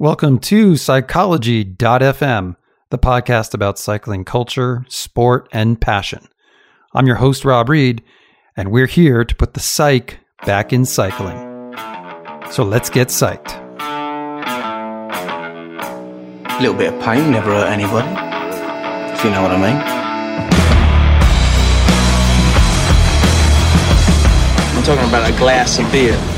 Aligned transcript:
Welcome 0.00 0.40
to 0.40 0.76
Psychology.fm, 0.76 2.56
the 2.90 2.98
podcast 2.98 3.54
about 3.54 3.78
cycling 3.78 4.24
culture, 4.24 4.84
sport, 4.88 5.48
and 5.52 5.80
passion. 5.80 6.26
I'm 6.94 7.06
your 7.06 7.14
host, 7.14 7.44
Rob 7.44 7.68
Reed, 7.68 8.02
and 8.56 8.72
we're 8.72 8.88
here 8.88 9.24
to 9.24 9.34
put 9.36 9.54
the 9.54 9.60
psych 9.60 10.18
back 10.44 10.72
in 10.72 10.84
cycling. 10.84 11.36
So 12.50 12.64
let's 12.64 12.90
get 12.90 13.06
psyched. 13.06 13.54
A 16.50 16.58
little 16.60 16.74
bit 16.74 16.92
of 16.92 17.00
pain 17.00 17.30
never 17.30 17.52
hurt 17.52 17.68
anybody, 17.68 18.08
if 19.14 19.22
you 19.22 19.30
know 19.30 19.42
what 19.42 19.52
I 19.52 19.58
mean. 19.62 19.76
I'm 24.76 24.82
talking 24.82 25.08
about 25.08 25.30
a 25.32 25.38
glass 25.38 25.78
of 25.78 25.88
beer. 25.92 26.33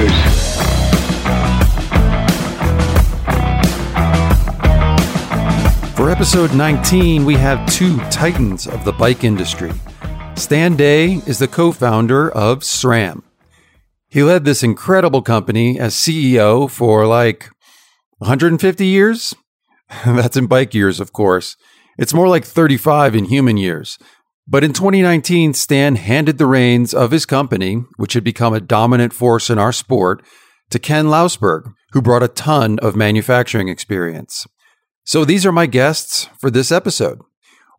Reefers. 0.00 0.40
For 5.96 6.10
episode 6.10 6.54
19, 6.54 7.24
we 7.24 7.34
have 7.34 7.66
two 7.70 7.98
titans 8.10 8.66
of 8.66 8.84
the 8.84 8.92
bike 8.92 9.24
industry. 9.24 9.72
Stan 10.36 10.76
Day 10.76 11.14
is 11.26 11.38
the 11.38 11.48
co 11.48 11.72
founder 11.72 12.30
of 12.30 12.60
SRAM. 12.60 13.22
He 14.08 14.22
led 14.22 14.44
this 14.44 14.62
incredible 14.62 15.22
company 15.22 15.78
as 15.78 15.94
CEO 15.94 16.70
for 16.70 17.06
like 17.06 17.50
150 18.18 18.86
years. 18.86 19.34
That's 20.04 20.36
in 20.36 20.46
bike 20.46 20.74
years, 20.74 21.00
of 21.00 21.12
course. 21.12 21.56
It's 21.98 22.14
more 22.14 22.28
like 22.28 22.44
35 22.44 23.14
in 23.14 23.26
human 23.26 23.58
years. 23.58 23.98
But 24.50 24.64
in 24.64 24.72
2019, 24.72 25.54
Stan 25.54 25.94
handed 25.94 26.38
the 26.38 26.46
reins 26.46 26.92
of 26.92 27.12
his 27.12 27.24
company, 27.24 27.84
which 27.98 28.14
had 28.14 28.24
become 28.24 28.52
a 28.52 28.60
dominant 28.60 29.12
force 29.12 29.48
in 29.48 29.60
our 29.60 29.72
sport, 29.72 30.24
to 30.70 30.80
Ken 30.80 31.06
Lousberg, 31.06 31.72
who 31.92 32.02
brought 32.02 32.24
a 32.24 32.28
ton 32.28 32.80
of 32.80 32.96
manufacturing 32.96 33.68
experience. 33.68 34.48
So 35.04 35.24
these 35.24 35.46
are 35.46 35.52
my 35.52 35.66
guests 35.66 36.28
for 36.40 36.50
this 36.50 36.72
episode. 36.72 37.20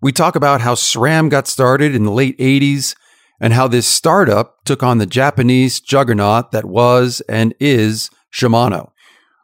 We 0.01 0.13
talk 0.13 0.37
about 0.37 0.61
how 0.61 0.75
SRAM 0.75 1.29
got 1.29 1.47
started 1.47 1.93
in 1.93 2.05
the 2.05 2.11
late 2.11 2.37
80s 2.37 2.95
and 3.41 3.51
how 3.51 3.67
this 3.67 3.85
startup 3.85 4.63
took 4.63 4.81
on 4.81 4.97
the 4.97 5.05
Japanese 5.05 5.81
juggernaut 5.81 6.51
that 6.51 6.65
was 6.65 7.21
and 7.27 7.53
is 7.59 8.09
Shimano. 8.33 8.91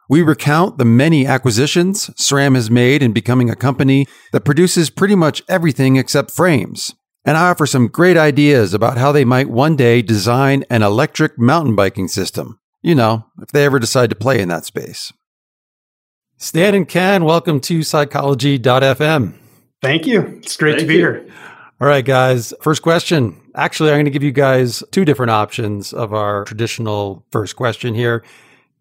We 0.08 0.22
recount 0.22 0.78
the 0.78 0.86
many 0.86 1.26
acquisitions 1.26 2.08
SRAM 2.16 2.54
has 2.54 2.70
made 2.70 3.02
in 3.02 3.12
becoming 3.12 3.50
a 3.50 3.56
company 3.56 4.06
that 4.32 4.46
produces 4.46 4.88
pretty 4.88 5.14
much 5.14 5.42
everything 5.46 5.96
except 5.96 6.30
frames. 6.30 6.94
And 7.28 7.36
I 7.36 7.50
offer 7.50 7.66
some 7.66 7.88
great 7.88 8.16
ideas 8.16 8.72
about 8.72 8.96
how 8.96 9.12
they 9.12 9.26
might 9.26 9.50
one 9.50 9.76
day 9.76 10.00
design 10.00 10.64
an 10.70 10.82
electric 10.82 11.38
mountain 11.38 11.76
biking 11.76 12.08
system. 12.08 12.58
You 12.80 12.94
know, 12.94 13.26
if 13.42 13.52
they 13.52 13.66
ever 13.66 13.78
decide 13.78 14.08
to 14.08 14.16
play 14.16 14.40
in 14.40 14.48
that 14.48 14.64
space. 14.64 15.12
Stan 16.38 16.74
and 16.74 16.88
Ken, 16.88 17.26
welcome 17.26 17.60
to 17.60 17.82
psychology.fm. 17.82 19.34
Thank 19.82 20.06
you. 20.06 20.22
It's 20.38 20.56
great 20.56 20.76
Thank 20.76 20.80
to 20.80 20.86
be 20.86 20.94
you. 20.94 21.00
here. 21.00 21.28
All 21.82 21.86
right, 21.86 22.02
guys. 22.02 22.54
First 22.62 22.80
question. 22.80 23.38
Actually, 23.54 23.90
I'm 23.90 23.96
going 23.96 24.06
to 24.06 24.10
give 24.10 24.22
you 24.22 24.32
guys 24.32 24.82
two 24.90 25.04
different 25.04 25.28
options 25.28 25.92
of 25.92 26.14
our 26.14 26.44
traditional 26.44 27.26
first 27.30 27.56
question 27.56 27.92
here. 27.92 28.24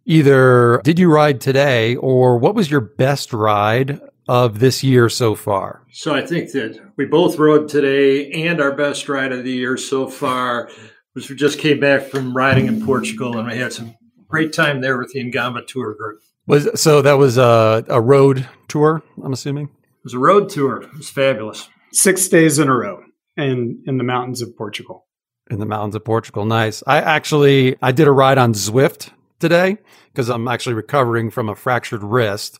Either 0.06 0.80
did 0.86 1.00
you 1.00 1.12
ride 1.12 1.42
today 1.42 1.98
or 1.98 2.38
what 2.38 2.56
was 2.56 2.72
your 2.72 2.80
best 2.80 3.34
ride 3.34 4.00
of 4.28 4.60
this 4.60 4.84
year 4.84 5.10
so 5.10 5.36
far? 5.36 5.84
So 5.92 6.14
I 6.14 6.26
think 6.26 6.52
that 6.52 6.80
we 6.98 7.06
both 7.06 7.38
rode 7.38 7.70
today, 7.70 8.32
and 8.32 8.60
our 8.62 8.72
best 8.76 9.08
ride 9.10 9.32
of 9.32 9.44
the 9.44 9.52
year 9.52 9.78
so 9.78 10.08
far 10.08 10.70
was 11.16 11.30
we 11.30 11.36
just 11.36 11.60
came 11.60 11.80
back 11.80 12.04
from 12.04 12.36
riding 12.36 12.68
in 12.68 12.86
Portugal, 12.86 13.38
and 13.38 13.48
we 13.48 13.58
had 13.58 13.74
some 13.74 13.96
great 14.28 14.54
time 14.54 14.82
there 14.82 14.98
with 14.98 15.12
the 15.14 15.32
Ngamba 15.32 15.66
Tour 15.68 15.96
group. 15.96 16.20
Was 16.46 16.80
so 16.80 17.02
that 17.02 17.18
was 17.18 17.38
a, 17.38 17.84
a 17.88 18.00
road 18.00 18.48
tour, 18.68 19.04
I'm 19.24 19.34
assuming. 19.34 19.66
It 19.66 20.04
was 20.04 20.14
a 20.14 20.20
road 20.20 20.50
tour. 20.50 20.84
It 20.84 20.98
was 20.98 21.10
fabulous. 21.10 21.68
Six 21.92 22.28
days 22.30 22.60
in 22.60 22.70
a 22.70 22.76
row 22.76 23.04
in, 23.36 23.84
in 23.86 23.98
the 23.98 24.04
mountains 24.04 24.42
of 24.42 24.56
Portugal. 24.56 25.06
in 25.50 25.60
the 25.60 25.66
mountains 25.66 25.96
of 25.96 26.06
Portugal. 26.06 26.46
Nice. 26.46 26.84
I 26.88 26.98
actually 27.00 27.76
I 27.82 27.92
did 27.92 28.08
a 28.08 28.12
ride 28.12 28.38
on 28.38 28.54
Zwift 28.54 29.10
today 29.40 29.78
because 30.14 30.30
I'm 30.30 30.48
actually 30.48 30.76
recovering 30.76 31.30
from 31.32 31.50
a 31.50 31.56
fractured 31.56 32.04
wrist. 32.04 32.60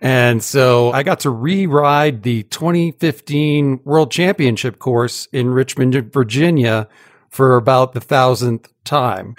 And 0.00 0.42
so 0.42 0.92
I 0.92 1.02
got 1.02 1.20
to 1.20 1.30
re-ride 1.30 2.22
the 2.22 2.44
2015 2.44 3.80
World 3.84 4.10
Championship 4.10 4.78
course 4.78 5.26
in 5.32 5.48
Richmond, 5.48 6.12
Virginia 6.12 6.88
for 7.30 7.56
about 7.56 7.92
the 7.92 8.00
thousandth 8.00 8.72
time. 8.84 9.34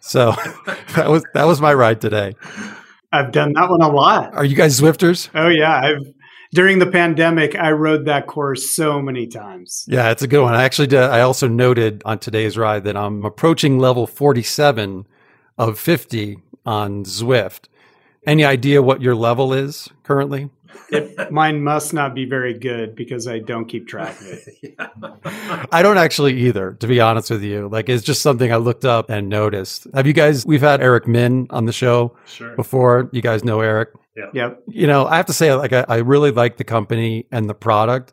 So 0.00 0.32
that 0.96 1.08
was 1.08 1.24
that 1.34 1.44
was 1.44 1.60
my 1.60 1.74
ride 1.74 2.00
today. 2.00 2.34
I've 3.12 3.32
done 3.32 3.52
that 3.54 3.70
one 3.70 3.82
a 3.82 3.88
lot. 3.88 4.34
Are 4.34 4.44
you 4.44 4.56
guys 4.56 4.80
Zwifters? 4.80 5.28
Oh 5.34 5.48
yeah, 5.48 5.80
I've 5.82 6.12
during 6.52 6.78
the 6.78 6.86
pandemic 6.86 7.54
I 7.56 7.72
rode 7.72 8.06
that 8.06 8.26
course 8.26 8.70
so 8.70 9.00
many 9.00 9.26
times. 9.26 9.84
Yeah, 9.88 10.10
it's 10.10 10.22
a 10.22 10.28
good 10.28 10.42
one. 10.42 10.54
I 10.54 10.64
actually 10.64 10.88
did, 10.88 11.00
I 11.00 11.20
also 11.20 11.48
noted 11.48 12.02
on 12.04 12.18
today's 12.18 12.56
ride 12.56 12.84
that 12.84 12.96
I'm 12.96 13.24
approaching 13.24 13.78
level 13.78 14.06
47 14.06 15.06
of 15.58 15.78
50 15.78 16.38
on 16.64 17.04
Zwift. 17.04 17.68
Any 18.26 18.44
idea 18.44 18.82
what 18.82 19.00
your 19.00 19.14
level 19.14 19.52
is 19.52 19.88
currently? 20.02 20.50
It, 20.90 21.30
mine 21.32 21.62
must 21.62 21.92
not 21.92 22.14
be 22.14 22.24
very 22.24 22.54
good 22.54 22.94
because 22.94 23.26
I 23.26 23.38
don't 23.40 23.66
keep 23.66 23.86
track 23.88 24.18
of 24.20 24.26
it. 24.26 24.74
I 25.72 25.82
don't 25.82 25.98
actually 25.98 26.34
either, 26.42 26.72
to 26.74 26.86
be 26.86 27.00
honest 27.00 27.30
with 27.30 27.42
you. 27.42 27.68
Like 27.68 27.88
it's 27.88 28.02
just 28.04 28.22
something 28.22 28.52
I 28.52 28.56
looked 28.56 28.84
up 28.84 29.10
and 29.10 29.28
noticed. 29.28 29.86
Have 29.94 30.06
you 30.06 30.12
guys 30.12 30.44
we've 30.46 30.60
had 30.60 30.80
Eric 30.82 31.06
Min 31.06 31.46
on 31.50 31.64
the 31.66 31.72
show 31.72 32.16
Sure. 32.26 32.54
before. 32.56 33.08
You 33.12 33.22
guys 33.22 33.44
know 33.44 33.60
Eric. 33.60 33.90
Yep. 34.34 34.62
You 34.66 34.86
know, 34.86 35.06
I 35.06 35.16
have 35.16 35.26
to 35.26 35.32
say 35.32 35.54
like 35.54 35.72
I, 35.72 35.84
I 35.88 35.96
really 35.98 36.32
like 36.32 36.56
the 36.56 36.64
company 36.64 37.26
and 37.30 37.48
the 37.48 37.54
product. 37.54 38.12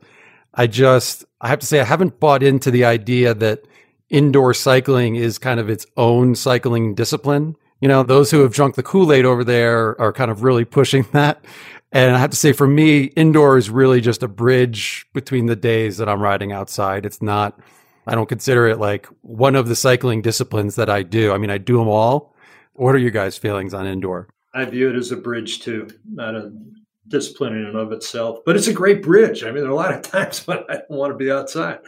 I 0.54 0.68
just 0.68 1.26
I 1.42 1.48
have 1.50 1.60
to 1.60 1.66
say 1.66 1.80
I 1.80 1.84
haven't 1.86 2.20
bought 2.20 2.44
into 2.44 2.72
the 2.72 2.86
idea 2.86 3.34
that 3.34 3.64
indoor 4.10 4.54
cycling 4.54 5.16
is 5.16 5.38
kind 5.40 5.60
of 5.60 5.70
its 5.70 5.86
own 5.98 6.36
cycling 6.36 6.94
discipline. 6.96 7.56
You 7.86 7.90
know, 7.90 8.02
those 8.02 8.32
who 8.32 8.40
have 8.40 8.52
drunk 8.52 8.74
the 8.74 8.82
Kool-Aid 8.82 9.26
over 9.26 9.44
there 9.44 9.96
are 10.02 10.12
kind 10.12 10.32
of 10.32 10.42
really 10.42 10.66
pushing 10.66 11.06
that. 11.12 11.46
And 11.92 12.16
I 12.16 12.18
have 12.18 12.32
to 12.32 12.36
say, 12.36 12.52
for 12.52 12.66
me, 12.66 13.04
indoor 13.04 13.60
is 13.60 13.70
really 13.70 14.02
just 14.02 14.24
a 14.24 14.28
bridge 14.28 15.06
between 15.14 15.46
the 15.46 15.56
days 15.56 15.98
that 15.98 16.10
I'm 16.10 16.20
riding 16.20 16.52
outside. 16.52 17.06
It's 17.06 17.22
not, 17.22 17.60
I 18.08 18.16
don't 18.16 18.28
consider 18.28 18.66
it 18.66 18.80
like 18.80 19.06
one 19.22 19.56
of 19.56 19.68
the 19.68 19.76
cycling 19.76 20.24
disciplines 20.24 20.78
that 20.78 20.90
I 20.90 21.04
do. 21.04 21.32
I 21.32 21.38
mean, 21.38 21.52
I 21.52 21.60
do 21.60 21.78
them 21.78 21.88
all. 21.88 22.34
What 22.74 22.96
are 22.96 22.98
your 22.98 23.12
guys' 23.12 23.38
feelings 23.38 23.72
on 23.76 23.86
indoor? 23.86 24.30
I 24.56 24.66
view 24.66 24.90
it 24.90 24.96
as 24.96 25.12
a 25.12 25.16
bridge 25.16 25.60
too, 25.60 25.88
not 26.12 26.34
a 26.34 26.52
discipline 27.08 27.54
in 27.54 27.66
and 27.66 27.78
of 27.78 27.92
itself. 27.92 28.40
But 28.48 28.56
it's 28.56 28.66
a 28.66 28.74
great 28.74 29.04
bridge. 29.04 29.44
I 29.44 29.52
mean, 29.52 29.58
there 29.58 29.68
are 29.68 29.70
a 29.70 29.76
lot 29.76 29.94
of 29.94 30.02
times 30.12 30.48
when 30.48 30.58
I 30.70 30.78
don't 30.78 30.90
want 30.90 31.14
to 31.14 31.18
be 31.20 31.30
outside. 31.30 31.82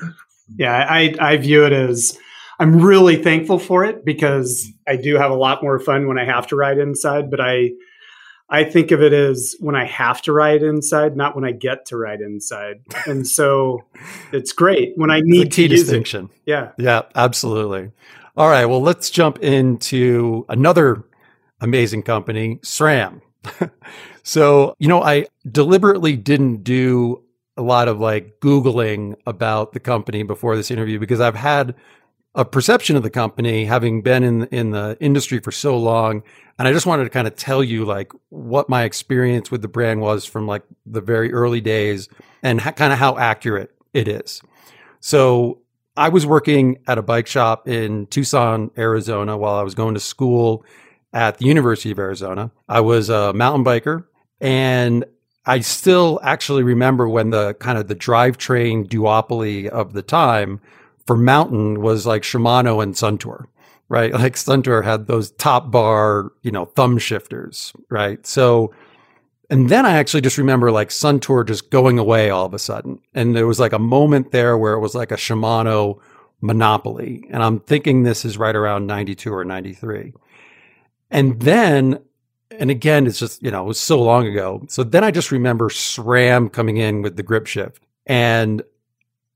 Yeah, 0.58 0.76
I 0.88 1.16
I 1.20 1.38
view 1.38 1.66
it 1.66 1.74
as 1.74 2.20
I'm 2.60 2.82
really 2.82 3.22
thankful 3.22 3.60
for 3.60 3.86
it 3.86 4.04
because 4.04 4.72
I 4.88 4.96
do 4.96 5.16
have 5.16 5.32
a 5.32 5.36
lot 5.36 5.62
more 5.62 5.80
fun 5.80 6.08
when 6.08 6.18
I 6.18 6.26
have 6.26 6.48
to 6.48 6.56
ride 6.56 6.80
inside, 6.80 7.30
but 7.30 7.40
I 7.40 7.72
I 8.50 8.64
think 8.64 8.92
of 8.92 9.02
it 9.02 9.12
as 9.12 9.56
when 9.60 9.76
I 9.76 9.86
have 9.86 10.22
to 10.24 10.32
ride 10.32 10.64
inside, 10.64 11.18
not 11.18 11.36
when 11.36 11.44
I 11.44 11.52
get 11.52 11.86
to 11.88 11.98
ride 11.98 12.22
inside. 12.22 12.78
And 13.06 13.28
so 13.28 13.84
it's 14.32 14.54
great 14.54 14.94
when 14.96 15.12
I 15.12 15.20
need 15.22 15.52
to 15.54 15.64
use 15.64 15.72
it. 15.72 15.84
distinction. 15.84 16.30
Yeah. 16.46 16.72
Yeah, 16.78 17.04
absolutely. 17.16 17.92
All 18.38 18.48
right. 18.48 18.66
Well, 18.66 18.82
let's 18.82 19.10
jump 19.10 19.40
into 19.40 20.46
another 20.48 21.04
amazing 21.60 22.04
company, 22.04 22.60
SRAM. 22.64 23.22
so, 24.24 24.76
you 24.80 24.88
know, 24.88 25.02
I 25.02 25.28
deliberately 25.50 26.16
didn't 26.16 26.64
do 26.64 27.24
a 27.58 27.62
lot 27.62 27.88
of 27.88 28.00
like 28.00 28.40
Googling 28.40 29.16
about 29.26 29.74
the 29.74 29.80
company 29.80 30.24
before 30.24 30.56
this 30.56 30.72
interview 30.72 31.00
because 31.00 31.20
I've 31.20 31.36
had 31.36 31.76
a 32.38 32.46
perception 32.46 32.96
of 32.96 33.02
the 33.02 33.10
company 33.10 33.66
having 33.66 34.04
been 34.04 34.24
in, 34.24 34.46
in 34.46 34.70
the 34.70 34.96
industry 35.02 35.40
for 35.40 35.52
so 35.52 35.76
long. 35.76 36.22
And 36.60 36.68
I 36.68 36.72
just 36.72 36.86
wanted 36.86 37.04
to 37.06 37.10
kind 37.10 37.28
of 37.28 37.36
tell 37.36 37.64
you 37.64 37.84
like 37.84 38.12
what 38.30 38.70
my 38.70 38.84
experience 38.84 39.50
with 39.50 39.64
the 39.64 39.68
brand 39.68 40.02
was 40.02 40.24
from 40.24 40.48
like 40.48 40.62
the 40.86 41.02
very 41.02 41.34
early 41.34 41.62
days 41.62 42.08
and 42.44 42.62
ha- 42.62 42.72
kind 42.72 42.94
of 42.94 43.00
how 43.00 43.18
accurate 43.18 43.72
it 43.92 44.08
is. 44.08 44.44
So 45.00 45.62
I 45.98 46.10
was 46.10 46.28
working 46.28 46.78
at 46.88 47.00
a 47.00 47.02
bike 47.02 47.26
shop 47.26 47.68
in 47.68 48.06
Tucson, 48.06 48.70
Arizona 48.78 49.36
while 49.36 49.56
I 49.56 49.64
was 49.64 49.74
going 49.74 49.96
to 49.96 50.00
school 50.00 50.64
at 51.14 51.40
the 51.40 51.46
University 51.46 51.90
of 51.90 51.98
Arizona. 51.98 52.52
I 52.70 52.82
was 52.82 53.10
a 53.10 53.34
mountain 53.34 53.66
biker 53.66 54.06
and 54.40 55.06
I 55.48 55.62
still 55.62 56.20
actually 56.22 56.62
remember 56.62 57.10
when 57.10 57.32
the 57.32 57.56
kind 57.56 57.80
of 57.80 57.88
the 57.88 57.96
drivetrain 57.96 58.88
duopoly 58.88 59.68
of 59.68 59.94
the 59.94 60.04
time 60.04 60.62
for 61.08 61.18
mountain 61.18 61.82
was 61.82 62.06
like 62.06 62.22
Shimano 62.22 62.84
and 62.84 62.94
Suntour, 62.94 63.46
right? 63.90 64.14
Like 64.20 64.36
Suntour 64.36 64.84
had 64.84 65.08
those 65.08 65.32
top 65.32 65.72
bar, 65.72 66.32
you 66.44 66.52
know, 66.52 66.66
thumb 66.66 66.98
shifters, 67.00 67.74
right? 67.90 68.26
So, 68.28 68.74
and 69.50 69.70
then 69.70 69.86
I 69.86 69.94
actually 69.94 70.22
just 70.22 70.38
remember 70.38 70.70
like 70.70 70.90
Suntour 70.90 71.48
just 71.48 71.72
going 71.72 71.98
away 71.98 72.30
all 72.30 72.46
of 72.46 72.54
a 72.54 72.60
sudden. 72.60 73.00
And 73.14 73.36
there 73.36 73.48
was 73.48 73.60
like 73.60 73.74
a 73.74 73.80
moment 73.80 74.32
there 74.32 74.58
where 74.58 74.74
it 74.74 74.82
was 74.82 74.94
like 74.94 75.12
a 75.12 75.16
Shimano 75.16 76.00
monopoly. 76.42 77.26
And 77.32 77.42
I'm 77.42 77.62
thinking 77.62 78.04
this 78.04 78.26
is 78.26 78.38
right 78.38 78.56
around 78.56 78.86
92 78.86 79.34
or 79.34 79.46
93. 79.46 80.14
And 81.10 81.40
then, 81.40 82.00
and 82.52 82.70
again, 82.70 83.08
it's 83.08 83.20
just, 83.20 83.42
you 83.42 83.50
know, 83.50 83.64
it 83.64 83.68
was 83.68 83.80
so 83.80 84.02
long 84.02 84.28
ago. 84.28 84.66
So 84.68 84.84
then 84.84 85.06
I 85.06 85.12
just 85.12 85.32
remember 85.32 85.70
SRAM 85.70 86.52
coming 86.52 86.76
in 86.76 87.02
with 87.02 87.16
the 87.16 87.24
grip 87.24 87.48
shift. 87.48 87.82
And 88.06 88.62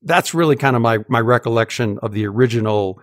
that's 0.04 0.34
really 0.34 0.56
kind 0.56 0.76
of 0.76 0.82
my, 0.82 1.00
my 1.08 1.20
recollection 1.20 2.00
of 2.00 2.14
the 2.14 2.26
original 2.26 3.00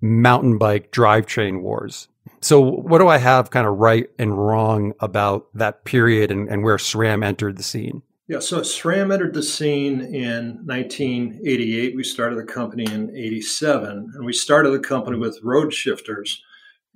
mountain 0.00 0.58
bike 0.58 0.90
drivetrain 0.90 1.60
wars. 1.60 2.08
So 2.40 2.60
what 2.60 2.98
do 2.98 3.08
I 3.08 3.18
have 3.18 3.50
kind 3.50 3.66
of 3.66 3.78
right 3.78 4.08
and 4.18 4.36
wrong 4.36 4.94
about 5.00 5.46
that 5.54 5.84
period 5.84 6.30
and, 6.30 6.48
and 6.48 6.62
where 6.62 6.76
SRAM 6.76 7.24
entered 7.24 7.56
the 7.56 7.62
scene? 7.62 8.02
Yeah, 8.28 8.38
so 8.38 8.60
SRAM 8.60 9.12
entered 9.12 9.34
the 9.34 9.42
scene 9.42 10.00
in 10.00 10.60
1988. 10.64 11.96
We 11.96 12.04
started 12.04 12.38
the 12.38 12.44
company 12.44 12.84
in 12.84 13.10
87, 13.14 14.12
and 14.14 14.24
we 14.24 14.32
started 14.32 14.70
the 14.70 14.78
company 14.78 15.18
with 15.18 15.40
road 15.42 15.74
shifters. 15.74 16.40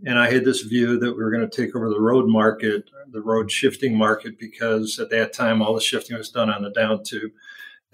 And 0.06 0.18
I 0.18 0.30
had 0.30 0.44
this 0.44 0.62
view 0.62 0.98
that 0.98 1.12
we 1.12 1.22
were 1.22 1.32
going 1.32 1.48
to 1.48 1.56
take 1.56 1.74
over 1.74 1.88
the 1.88 2.00
road 2.00 2.28
market, 2.28 2.88
the 3.10 3.20
road 3.20 3.50
shifting 3.50 3.98
market, 3.98 4.38
because 4.38 4.98
at 5.00 5.10
that 5.10 5.32
time 5.32 5.60
all 5.60 5.74
the 5.74 5.80
shifting 5.80 6.16
was 6.16 6.30
done 6.30 6.50
on 6.50 6.62
the 6.62 6.70
down 6.70 7.02
tube. 7.02 7.32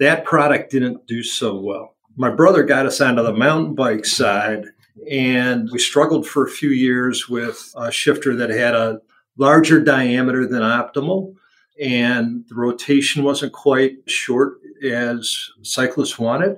That 0.01 0.25
product 0.25 0.71
didn't 0.71 1.05
do 1.05 1.21
so 1.21 1.55
well. 1.55 1.93
My 2.17 2.31
brother 2.31 2.63
got 2.63 2.87
us 2.87 2.99
onto 3.01 3.21
the 3.21 3.33
mountain 3.33 3.75
bike 3.75 4.03
side, 4.03 4.65
and 5.07 5.69
we 5.71 5.77
struggled 5.77 6.27
for 6.27 6.43
a 6.43 6.49
few 6.49 6.71
years 6.71 7.29
with 7.29 7.71
a 7.77 7.91
shifter 7.91 8.35
that 8.37 8.49
had 8.49 8.73
a 8.73 8.99
larger 9.37 9.79
diameter 9.79 10.47
than 10.47 10.63
optimal, 10.63 11.35
and 11.79 12.43
the 12.47 12.55
rotation 12.55 13.23
wasn't 13.23 13.53
quite 13.53 13.97
short 14.07 14.53
as 14.83 15.51
cyclists 15.61 16.17
wanted. 16.17 16.57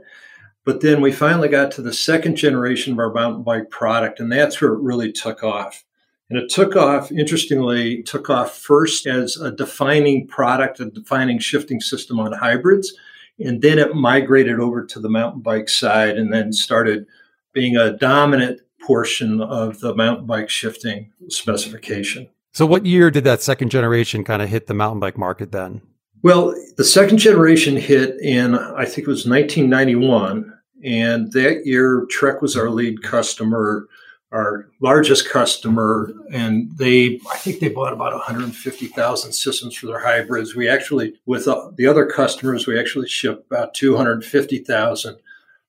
But 0.63 0.79
then 0.79 1.01
we 1.01 1.11
finally 1.11 1.49
got 1.49 1.69
to 1.71 1.81
the 1.81 1.91
second 1.91 2.37
generation 2.37 2.93
of 2.93 2.99
our 2.99 3.11
mountain 3.11 3.43
bike 3.43 3.69
product, 3.69 4.21
and 4.21 4.31
that's 4.31 4.61
where 4.61 4.71
it 4.71 4.79
really 4.79 5.11
took 5.11 5.43
off. 5.43 5.83
And 6.29 6.39
it 6.39 6.49
took 6.49 6.77
off, 6.77 7.11
interestingly, 7.11 8.03
took 8.03 8.29
off 8.29 8.57
first 8.57 9.05
as 9.05 9.35
a 9.35 9.51
defining 9.51 10.27
product, 10.27 10.79
a 10.79 10.85
defining 10.85 11.39
shifting 11.39 11.81
system 11.81 12.21
on 12.21 12.31
hybrids. 12.31 12.93
And 13.39 13.61
then 13.61 13.79
it 13.79 13.95
migrated 13.95 14.59
over 14.59 14.85
to 14.85 14.99
the 14.99 15.09
mountain 15.09 15.41
bike 15.41 15.69
side 15.69 16.17
and 16.17 16.31
then 16.31 16.53
started 16.53 17.07
being 17.53 17.75
a 17.75 17.97
dominant 17.97 18.61
portion 18.81 19.41
of 19.41 19.79
the 19.79 19.95
mountain 19.95 20.25
bike 20.25 20.49
shifting 20.49 21.11
specification. 21.29 22.29
So, 22.51 22.65
what 22.65 22.85
year 22.85 23.09
did 23.09 23.23
that 23.23 23.41
second 23.41 23.69
generation 23.69 24.23
kind 24.23 24.41
of 24.41 24.49
hit 24.49 24.67
the 24.67 24.73
mountain 24.73 24.99
bike 24.99 25.17
market 25.17 25.51
then? 25.51 25.81
Well, 26.21 26.55
the 26.77 26.83
second 26.83 27.17
generation 27.17 27.75
hit 27.75 28.19
in, 28.21 28.55
I 28.55 28.85
think 28.85 29.07
it 29.07 29.11
was 29.11 29.27
1991. 29.27 30.53
And 30.83 31.31
that 31.31 31.65
year, 31.65 32.05
Trek 32.09 32.41
was 32.41 32.55
our 32.55 32.69
lead 32.69 33.03
customer, 33.03 33.87
our 34.33 34.67
largest 34.81 35.29
customer. 35.29 36.11
And 36.31 36.75
they, 36.77 37.19
I 37.31 37.37
think 37.37 37.59
they 37.59 37.69
bought 37.69 37.93
about 37.93 38.13
150,000 38.13 39.31
systems 39.31 39.75
for 39.75 39.85
their 39.85 39.99
hybrids. 39.99 40.55
We 40.55 40.67
actually, 40.67 41.13
with 41.25 41.47
uh, 41.47 41.69
the 41.75 41.87
other 41.87 42.05
customers, 42.05 42.65
we 42.65 42.79
actually 42.79 43.07
shipped 43.07 43.45
about 43.45 43.73
250,000. 43.75 45.17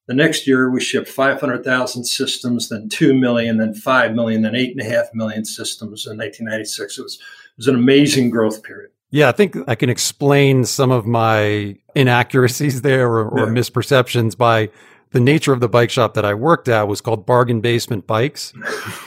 The 0.06 0.14
next 0.14 0.46
year, 0.46 0.70
we 0.70 0.80
shipped 0.80 1.08
500,000 1.08 2.04
systems, 2.04 2.68
then 2.68 2.88
2 2.88 3.14
million, 3.14 3.58
then 3.58 3.74
5 3.74 4.14
million, 4.14 4.42
then 4.42 4.52
8.5 4.52 5.14
million 5.14 5.44
systems 5.44 6.06
in 6.06 6.18
1996. 6.18 6.98
It 6.98 7.02
was, 7.02 7.14
it 7.14 7.20
was 7.56 7.68
an 7.68 7.74
amazing 7.74 8.30
growth 8.30 8.62
period. 8.62 8.90
Yeah, 9.10 9.28
I 9.28 9.32
think 9.32 9.56
I 9.68 9.76
can 9.76 9.90
explain 9.90 10.64
some 10.64 10.90
of 10.90 11.06
my 11.06 11.76
inaccuracies 11.94 12.82
there 12.82 13.08
or, 13.08 13.28
or 13.28 13.46
yeah. 13.46 13.54
misperceptions 13.54 14.36
by 14.36 14.70
the 15.14 15.20
nature 15.20 15.52
of 15.52 15.60
the 15.60 15.68
bike 15.68 15.90
shop 15.90 16.14
that 16.14 16.24
I 16.24 16.34
worked 16.34 16.66
at 16.68 16.88
was 16.88 17.00
called 17.00 17.24
Bargain 17.24 17.60
Basement 17.60 18.04
Bikes. 18.04 18.52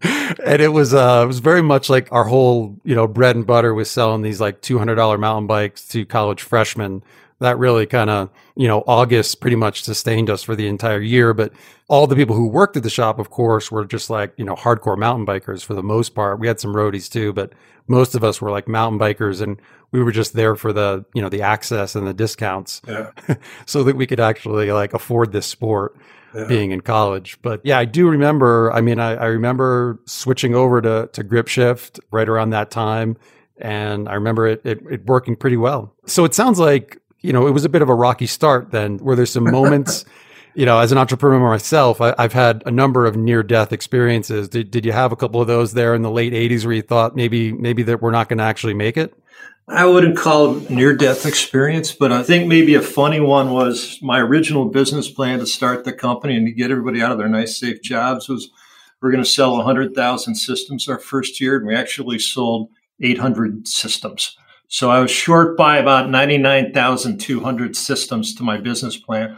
and 0.00 0.62
it 0.62 0.72
was 0.72 0.94
uh 0.94 1.22
it 1.24 1.26
was 1.26 1.40
very 1.40 1.62
much 1.62 1.90
like 1.90 2.10
our 2.12 2.22
whole, 2.22 2.76
you 2.84 2.94
know, 2.94 3.08
bread 3.08 3.34
and 3.34 3.44
butter 3.44 3.74
was 3.74 3.90
selling 3.90 4.22
these 4.22 4.40
like 4.40 4.62
$200 4.62 5.18
mountain 5.18 5.48
bikes 5.48 5.88
to 5.88 6.06
college 6.06 6.42
freshmen 6.42 7.02
that 7.40 7.58
really 7.58 7.86
kind 7.86 8.08
of, 8.08 8.30
you 8.54 8.68
know, 8.68 8.84
August 8.86 9.40
pretty 9.40 9.56
much 9.56 9.82
sustained 9.82 10.30
us 10.30 10.44
for 10.44 10.54
the 10.54 10.68
entire 10.68 11.00
year. 11.00 11.34
But 11.34 11.52
all 11.88 12.06
the 12.06 12.14
people 12.14 12.36
who 12.36 12.46
worked 12.46 12.76
at 12.76 12.84
the 12.84 12.88
shop, 12.88 13.18
of 13.18 13.30
course, 13.30 13.72
were 13.72 13.84
just 13.84 14.10
like, 14.10 14.32
you 14.36 14.44
know, 14.44 14.54
hardcore 14.54 14.96
mountain 14.96 15.26
bikers 15.26 15.64
for 15.64 15.74
the 15.74 15.82
most 15.82 16.14
part. 16.14 16.38
We 16.38 16.46
had 16.46 16.60
some 16.60 16.72
roadies 16.72 17.10
too, 17.10 17.32
but 17.32 17.52
most 17.88 18.14
of 18.14 18.22
us 18.22 18.40
were 18.40 18.52
like 18.52 18.68
mountain 18.68 19.00
bikers 19.00 19.42
and 19.42 19.60
we 19.96 20.04
were 20.04 20.12
just 20.12 20.34
there 20.34 20.54
for 20.56 20.72
the, 20.72 21.04
you 21.14 21.22
know, 21.22 21.28
the 21.28 21.42
access 21.42 21.94
and 21.94 22.06
the 22.06 22.14
discounts 22.14 22.82
yeah. 22.86 23.10
so 23.66 23.82
that 23.84 23.96
we 23.96 24.06
could 24.06 24.20
actually 24.20 24.70
like 24.70 24.94
afford 24.94 25.32
this 25.32 25.46
sport. 25.46 25.96
Yeah. 26.34 26.48
being 26.48 26.70
in 26.70 26.82
college. 26.82 27.38
But 27.40 27.62
yeah, 27.64 27.78
I 27.78 27.86
do 27.86 28.10
remember. 28.10 28.70
I 28.70 28.82
mean, 28.82 29.00
I, 29.00 29.14
I, 29.14 29.26
remember 29.26 29.98
switching 30.04 30.54
over 30.54 30.82
to 30.82 31.08
to 31.14 31.22
grip 31.22 31.48
shift 31.48 31.98
right 32.10 32.28
around 32.28 32.50
that 32.50 32.70
time, 32.70 33.16
and 33.58 34.06
I 34.06 34.14
remember 34.14 34.46
it, 34.46 34.60
it, 34.62 34.82
it 34.90 35.06
working 35.06 35.34
pretty 35.34 35.56
well. 35.56 35.94
So 36.04 36.26
it 36.26 36.34
sounds 36.34 36.58
like 36.58 37.00
you 37.26 37.32
know, 37.32 37.46
it 37.46 37.50
was 37.50 37.64
a 37.64 37.68
bit 37.68 37.82
of 37.82 37.88
a 37.88 37.94
rocky 37.94 38.26
start 38.26 38.70
then. 38.70 38.98
Were 38.98 39.16
there 39.16 39.26
some 39.26 39.44
moments, 39.44 40.04
you 40.54 40.64
know, 40.64 40.78
as 40.78 40.92
an 40.92 40.98
entrepreneur 40.98 41.40
myself, 41.50 42.00
I, 42.00 42.14
have 42.18 42.32
had 42.32 42.62
a 42.66 42.70
number 42.70 43.04
of 43.04 43.16
near 43.16 43.42
death 43.42 43.72
experiences. 43.72 44.48
Did, 44.48 44.70
did 44.70 44.84
you 44.84 44.92
have 44.92 45.12
a 45.12 45.16
couple 45.16 45.40
of 45.40 45.46
those 45.46 45.72
there 45.72 45.94
in 45.94 46.02
the 46.02 46.10
late 46.10 46.32
80s 46.32 46.64
where 46.64 46.74
you 46.74 46.82
thought 46.82 47.16
maybe, 47.16 47.52
maybe 47.52 47.82
that 47.84 48.00
we're 48.00 48.12
not 48.12 48.28
going 48.28 48.38
to 48.38 48.44
actually 48.44 48.74
make 48.74 48.96
it? 48.96 49.14
I 49.68 49.84
wouldn't 49.84 50.16
call 50.16 50.58
it 50.58 50.70
near 50.70 50.94
death 50.94 51.26
experience, 51.26 51.90
but 51.90 52.12
I 52.12 52.22
think 52.22 52.46
maybe 52.46 52.74
a 52.74 52.82
funny 52.82 53.18
one 53.18 53.50
was 53.50 53.98
my 54.00 54.20
original 54.20 54.66
business 54.66 55.10
plan 55.10 55.40
to 55.40 55.46
start 55.46 55.84
the 55.84 55.92
company 55.92 56.36
and 56.36 56.46
to 56.46 56.52
get 56.52 56.70
everybody 56.70 57.02
out 57.02 57.10
of 57.10 57.18
their 57.18 57.28
nice, 57.28 57.58
safe 57.58 57.82
jobs 57.82 58.28
was 58.28 58.48
we're 59.02 59.10
going 59.10 59.24
to 59.24 59.28
sell 59.28 59.56
100,000 59.56 60.34
systems 60.36 60.88
our 60.88 61.00
first 61.00 61.40
year. 61.40 61.56
And 61.56 61.66
we 61.66 61.74
actually 61.74 62.20
sold 62.20 62.70
800 63.00 63.66
systems. 63.66 64.36
So 64.68 64.90
I 64.90 65.00
was 65.00 65.10
short 65.10 65.56
by 65.56 65.78
about 65.78 66.10
99,200 66.10 67.76
systems 67.76 68.34
to 68.34 68.44
my 68.44 68.58
business 68.58 68.96
plan. 68.96 69.36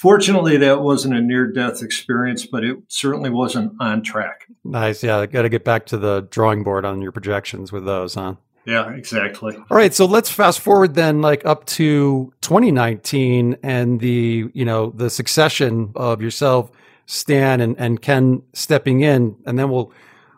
Fortunately, 0.00 0.56
that 0.56 0.82
wasn't 0.82 1.14
a 1.14 1.20
near 1.20 1.50
death 1.50 1.82
experience, 1.82 2.46
but 2.46 2.64
it 2.64 2.76
certainly 2.88 3.30
wasn't 3.30 3.72
on 3.80 4.02
track. 4.02 4.46
Nice. 4.64 5.02
Yeah. 5.02 5.26
Got 5.26 5.42
to 5.42 5.48
get 5.48 5.64
back 5.64 5.86
to 5.86 5.96
the 5.96 6.26
drawing 6.30 6.64
board 6.64 6.84
on 6.84 7.02
your 7.02 7.12
projections 7.12 7.72
with 7.72 7.84
those, 7.84 8.14
huh? 8.14 8.34
Yeah, 8.64 8.92
exactly. 8.92 9.56
All 9.56 9.76
right, 9.76 9.92
so 9.92 10.06
let's 10.06 10.30
fast 10.30 10.60
forward 10.60 10.94
then 10.94 11.20
like 11.20 11.44
up 11.44 11.64
to 11.66 12.32
2019 12.42 13.58
and 13.62 14.00
the, 14.00 14.50
you 14.54 14.64
know, 14.64 14.90
the 14.90 15.10
succession 15.10 15.92
of 15.96 16.22
yourself, 16.22 16.70
Stan 17.06 17.60
and, 17.60 17.76
and 17.78 18.00
Ken 18.00 18.42
stepping 18.52 19.00
in 19.00 19.36
and 19.46 19.58
then 19.58 19.68
we'll 19.68 19.92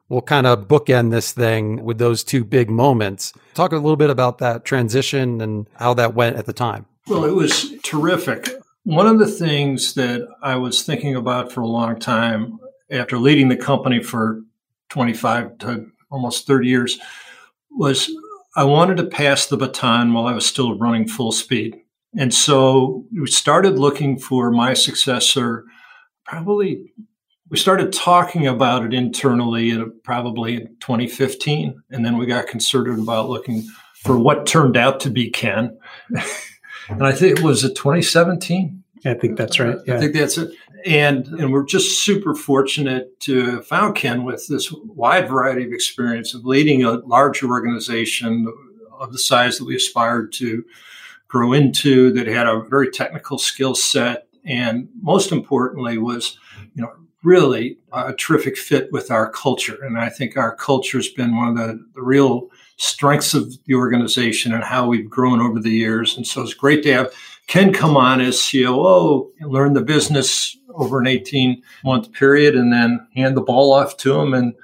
we'll 0.08 0.22
kind 0.22 0.46
of 0.46 0.68
bookend 0.68 1.10
this 1.10 1.32
thing 1.32 1.84
with 1.84 1.98
those 1.98 2.22
two 2.24 2.44
big 2.44 2.70
moments. 2.70 3.32
Talk 3.54 3.72
a 3.72 3.76
little 3.76 3.96
bit 3.96 4.10
about 4.10 4.38
that 4.38 4.64
transition 4.64 5.40
and 5.40 5.68
how 5.74 5.94
that 5.94 6.14
went 6.14 6.36
at 6.36 6.46
the 6.46 6.52
time. 6.52 6.86
Well, 7.06 7.24
it 7.24 7.34
was 7.34 7.72
terrific. 7.82 8.50
One 8.84 9.06
of 9.06 9.18
the 9.18 9.26
things 9.26 9.94
that 9.94 10.26
I 10.42 10.56
was 10.56 10.82
thinking 10.82 11.16
about 11.16 11.52
for 11.52 11.62
a 11.62 11.66
long 11.66 11.98
time 11.98 12.58
after 12.90 13.18
leading 13.18 13.48
the 13.48 13.56
company 13.56 14.02
for 14.02 14.42
25 14.90 15.58
to 15.58 15.90
almost 16.10 16.46
30 16.46 16.68
years 16.68 16.98
was 17.74 18.10
I 18.56 18.64
wanted 18.64 18.96
to 18.98 19.06
pass 19.06 19.46
the 19.46 19.56
baton 19.56 20.12
while 20.12 20.26
I 20.26 20.32
was 20.32 20.46
still 20.46 20.78
running 20.78 21.08
full 21.08 21.32
speed. 21.32 21.80
And 22.16 22.32
so 22.32 23.04
we 23.12 23.26
started 23.26 23.78
looking 23.78 24.18
for 24.18 24.50
my 24.50 24.74
successor 24.74 25.64
probably 26.24 26.92
we 27.50 27.58
started 27.58 27.92
talking 27.92 28.46
about 28.46 28.84
it 28.84 28.94
internally 28.94 29.70
in 29.70 29.92
probably 30.02 30.56
in 30.56 30.66
2015 30.80 31.82
and 31.90 32.04
then 32.04 32.16
we 32.16 32.26
got 32.26 32.46
concerted 32.46 32.98
about 32.98 33.28
looking 33.28 33.62
for 34.02 34.18
what 34.18 34.46
turned 34.46 34.76
out 34.76 35.00
to 35.00 35.10
be 35.10 35.30
ken 35.30 35.76
and 36.88 37.06
i 37.06 37.12
think 37.12 37.38
it 37.38 37.44
was 37.44 37.62
a 37.62 37.68
2017 37.68 38.82
i 39.04 39.14
think 39.14 39.36
that's 39.36 39.60
right 39.60 39.76
yeah. 39.86 39.96
i 39.96 40.00
think 40.00 40.14
that's 40.14 40.38
it 40.38 40.50
and 40.84 41.26
and 41.28 41.52
we're 41.52 41.64
just 41.64 42.04
super 42.04 42.34
fortunate 42.34 43.18
to 43.20 43.50
have 43.50 43.66
found 43.66 43.96
ken 43.96 44.24
with 44.24 44.46
this 44.48 44.70
wide 44.72 45.28
variety 45.28 45.64
of 45.64 45.72
experience 45.72 46.34
of 46.34 46.44
leading 46.44 46.84
a 46.84 46.92
large 46.92 47.42
organization 47.42 48.46
of 48.98 49.12
the 49.12 49.18
size 49.18 49.58
that 49.58 49.64
we 49.64 49.74
aspired 49.74 50.32
to 50.32 50.64
grow 51.28 51.52
into 51.52 52.12
that 52.12 52.26
had 52.26 52.46
a 52.46 52.60
very 52.60 52.90
technical 52.90 53.38
skill 53.38 53.74
set 53.74 54.28
and 54.44 54.88
most 55.00 55.32
importantly 55.32 55.98
was 55.98 56.38
you 56.74 56.82
know 56.82 56.92
really 57.24 57.78
a 57.92 58.12
terrific 58.12 58.56
fit 58.56 58.92
with 58.92 59.10
our 59.10 59.30
culture. 59.30 59.82
And 59.82 59.98
I 59.98 60.10
think 60.10 60.36
our 60.36 60.54
culture 60.54 60.98
has 60.98 61.08
been 61.08 61.34
one 61.36 61.48
of 61.48 61.56
the, 61.56 61.84
the 61.94 62.02
real 62.02 62.50
strengths 62.76 63.34
of 63.34 63.56
the 63.64 63.74
organization 63.74 64.52
and 64.52 64.62
how 64.62 64.86
we've 64.86 65.08
grown 65.08 65.40
over 65.40 65.58
the 65.58 65.70
years. 65.70 66.16
And 66.16 66.26
so 66.26 66.42
it's 66.42 66.54
great 66.54 66.82
to 66.82 66.92
have 66.92 67.14
Ken 67.46 67.72
come 67.72 67.96
on 67.96 68.20
as 68.20 68.50
COO 68.50 69.30
learn 69.40 69.74
the 69.74 69.82
business 69.82 70.56
over 70.74 70.98
an 70.98 71.06
18 71.06 71.62
month 71.84 72.12
period 72.12 72.54
and 72.54 72.72
then 72.72 73.06
hand 73.14 73.36
the 73.36 73.42
ball 73.42 73.72
off 73.72 73.96
to 73.98 74.18
him. 74.18 74.34
And 74.34 74.54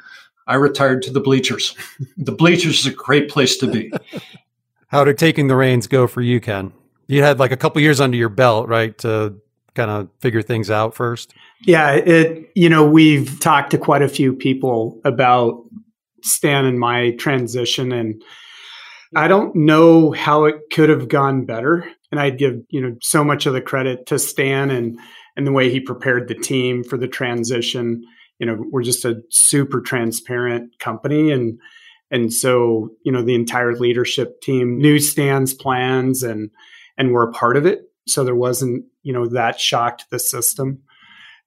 I 0.46 0.54
retired 0.54 1.02
to 1.02 1.12
the 1.12 1.20
bleachers. 1.20 1.74
the 2.16 2.32
bleachers 2.32 2.80
is 2.80 2.86
a 2.86 2.94
great 2.94 3.28
place 3.28 3.56
to 3.58 3.66
be. 3.66 3.92
How 4.88 5.04
did 5.04 5.18
taking 5.18 5.46
the 5.46 5.56
reins 5.56 5.86
go 5.86 6.06
for 6.06 6.20
you, 6.20 6.40
Ken? 6.40 6.72
You 7.06 7.22
had 7.22 7.38
like 7.38 7.52
a 7.52 7.56
couple 7.56 7.80
years 7.80 8.00
under 8.00 8.16
your 8.16 8.28
belt, 8.28 8.68
right? 8.68 8.96
To 8.98 9.36
kind 9.74 9.90
of 9.90 10.08
figure 10.18 10.42
things 10.42 10.70
out 10.70 10.94
first? 10.94 11.32
Yeah, 11.62 11.92
it 11.92 12.50
you 12.54 12.68
know, 12.68 12.84
we've 12.84 13.38
talked 13.38 13.70
to 13.70 13.78
quite 13.78 14.02
a 14.02 14.08
few 14.08 14.32
people 14.32 15.00
about 15.04 15.64
Stan 16.22 16.64
and 16.64 16.78
my 16.78 17.12
transition 17.12 17.92
and 17.92 18.22
I 19.14 19.26
don't 19.26 19.54
know 19.56 20.12
how 20.12 20.44
it 20.44 20.56
could 20.72 20.88
have 20.88 21.08
gone 21.08 21.44
better. 21.44 21.90
And 22.10 22.20
I'd 22.20 22.38
give, 22.38 22.56
you 22.70 22.80
know, 22.80 22.96
so 23.00 23.22
much 23.22 23.46
of 23.46 23.52
the 23.52 23.60
credit 23.60 24.06
to 24.06 24.18
Stan 24.18 24.70
and 24.70 24.98
and 25.36 25.46
the 25.46 25.52
way 25.52 25.70
he 25.70 25.80
prepared 25.80 26.28
the 26.28 26.34
team 26.34 26.82
for 26.82 26.96
the 26.96 27.08
transition. 27.08 28.02
You 28.38 28.46
know, 28.46 28.64
we're 28.70 28.82
just 28.82 29.04
a 29.04 29.22
super 29.30 29.80
transparent 29.80 30.78
company 30.78 31.30
and 31.30 31.58
and 32.10 32.32
so, 32.32 32.90
you 33.04 33.12
know, 33.12 33.22
the 33.22 33.34
entire 33.34 33.74
leadership 33.76 34.40
team 34.40 34.78
knew 34.78 34.98
Stan's 34.98 35.54
plans 35.54 36.22
and 36.22 36.50
and 36.98 37.12
were 37.12 37.28
a 37.28 37.32
part 37.32 37.56
of 37.56 37.66
it. 37.66 37.82
So 38.08 38.24
there 38.24 38.34
wasn't, 38.34 38.84
you 39.02 39.12
know, 39.12 39.28
that 39.28 39.60
shocked 39.60 40.06
the 40.10 40.18
system. 40.18 40.82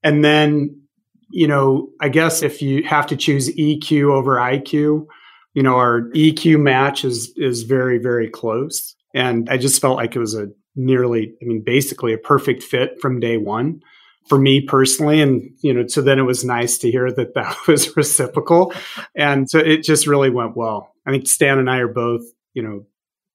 And 0.03 0.23
then, 0.23 0.81
you 1.29 1.47
know, 1.47 1.89
I 1.99 2.09
guess 2.09 2.41
if 2.43 2.61
you 2.61 2.83
have 2.83 3.07
to 3.07 3.17
choose 3.17 3.53
EQ 3.55 4.11
over 4.11 4.35
IQ, 4.35 5.07
you 5.53 5.63
know, 5.63 5.75
our 5.75 6.09
EQ 6.15 6.59
match 6.61 7.03
is 7.03 7.33
is 7.35 7.63
very, 7.63 7.97
very 7.97 8.29
close. 8.29 8.95
And 9.13 9.49
I 9.49 9.57
just 9.57 9.81
felt 9.81 9.97
like 9.97 10.15
it 10.15 10.19
was 10.19 10.35
a 10.35 10.47
nearly, 10.75 11.33
I 11.41 11.45
mean, 11.45 11.61
basically 11.63 12.13
a 12.13 12.17
perfect 12.17 12.63
fit 12.63 12.99
from 12.99 13.19
day 13.19 13.37
one 13.37 13.81
for 14.27 14.37
me 14.37 14.61
personally. 14.61 15.21
And, 15.21 15.51
you 15.61 15.73
know, 15.73 15.85
so 15.87 16.01
then 16.01 16.19
it 16.19 16.23
was 16.23 16.43
nice 16.43 16.77
to 16.79 16.91
hear 16.91 17.11
that 17.11 17.35
that 17.35 17.57
was 17.67 17.95
reciprocal. 17.95 18.73
And 19.15 19.49
so 19.49 19.59
it 19.59 19.83
just 19.83 20.07
really 20.07 20.29
went 20.29 20.57
well. 20.57 20.93
I 21.05 21.11
think 21.11 21.27
Stan 21.27 21.59
and 21.59 21.69
I 21.69 21.77
are 21.77 21.87
both, 21.87 22.23
you 22.53 22.63
know, 22.63 22.85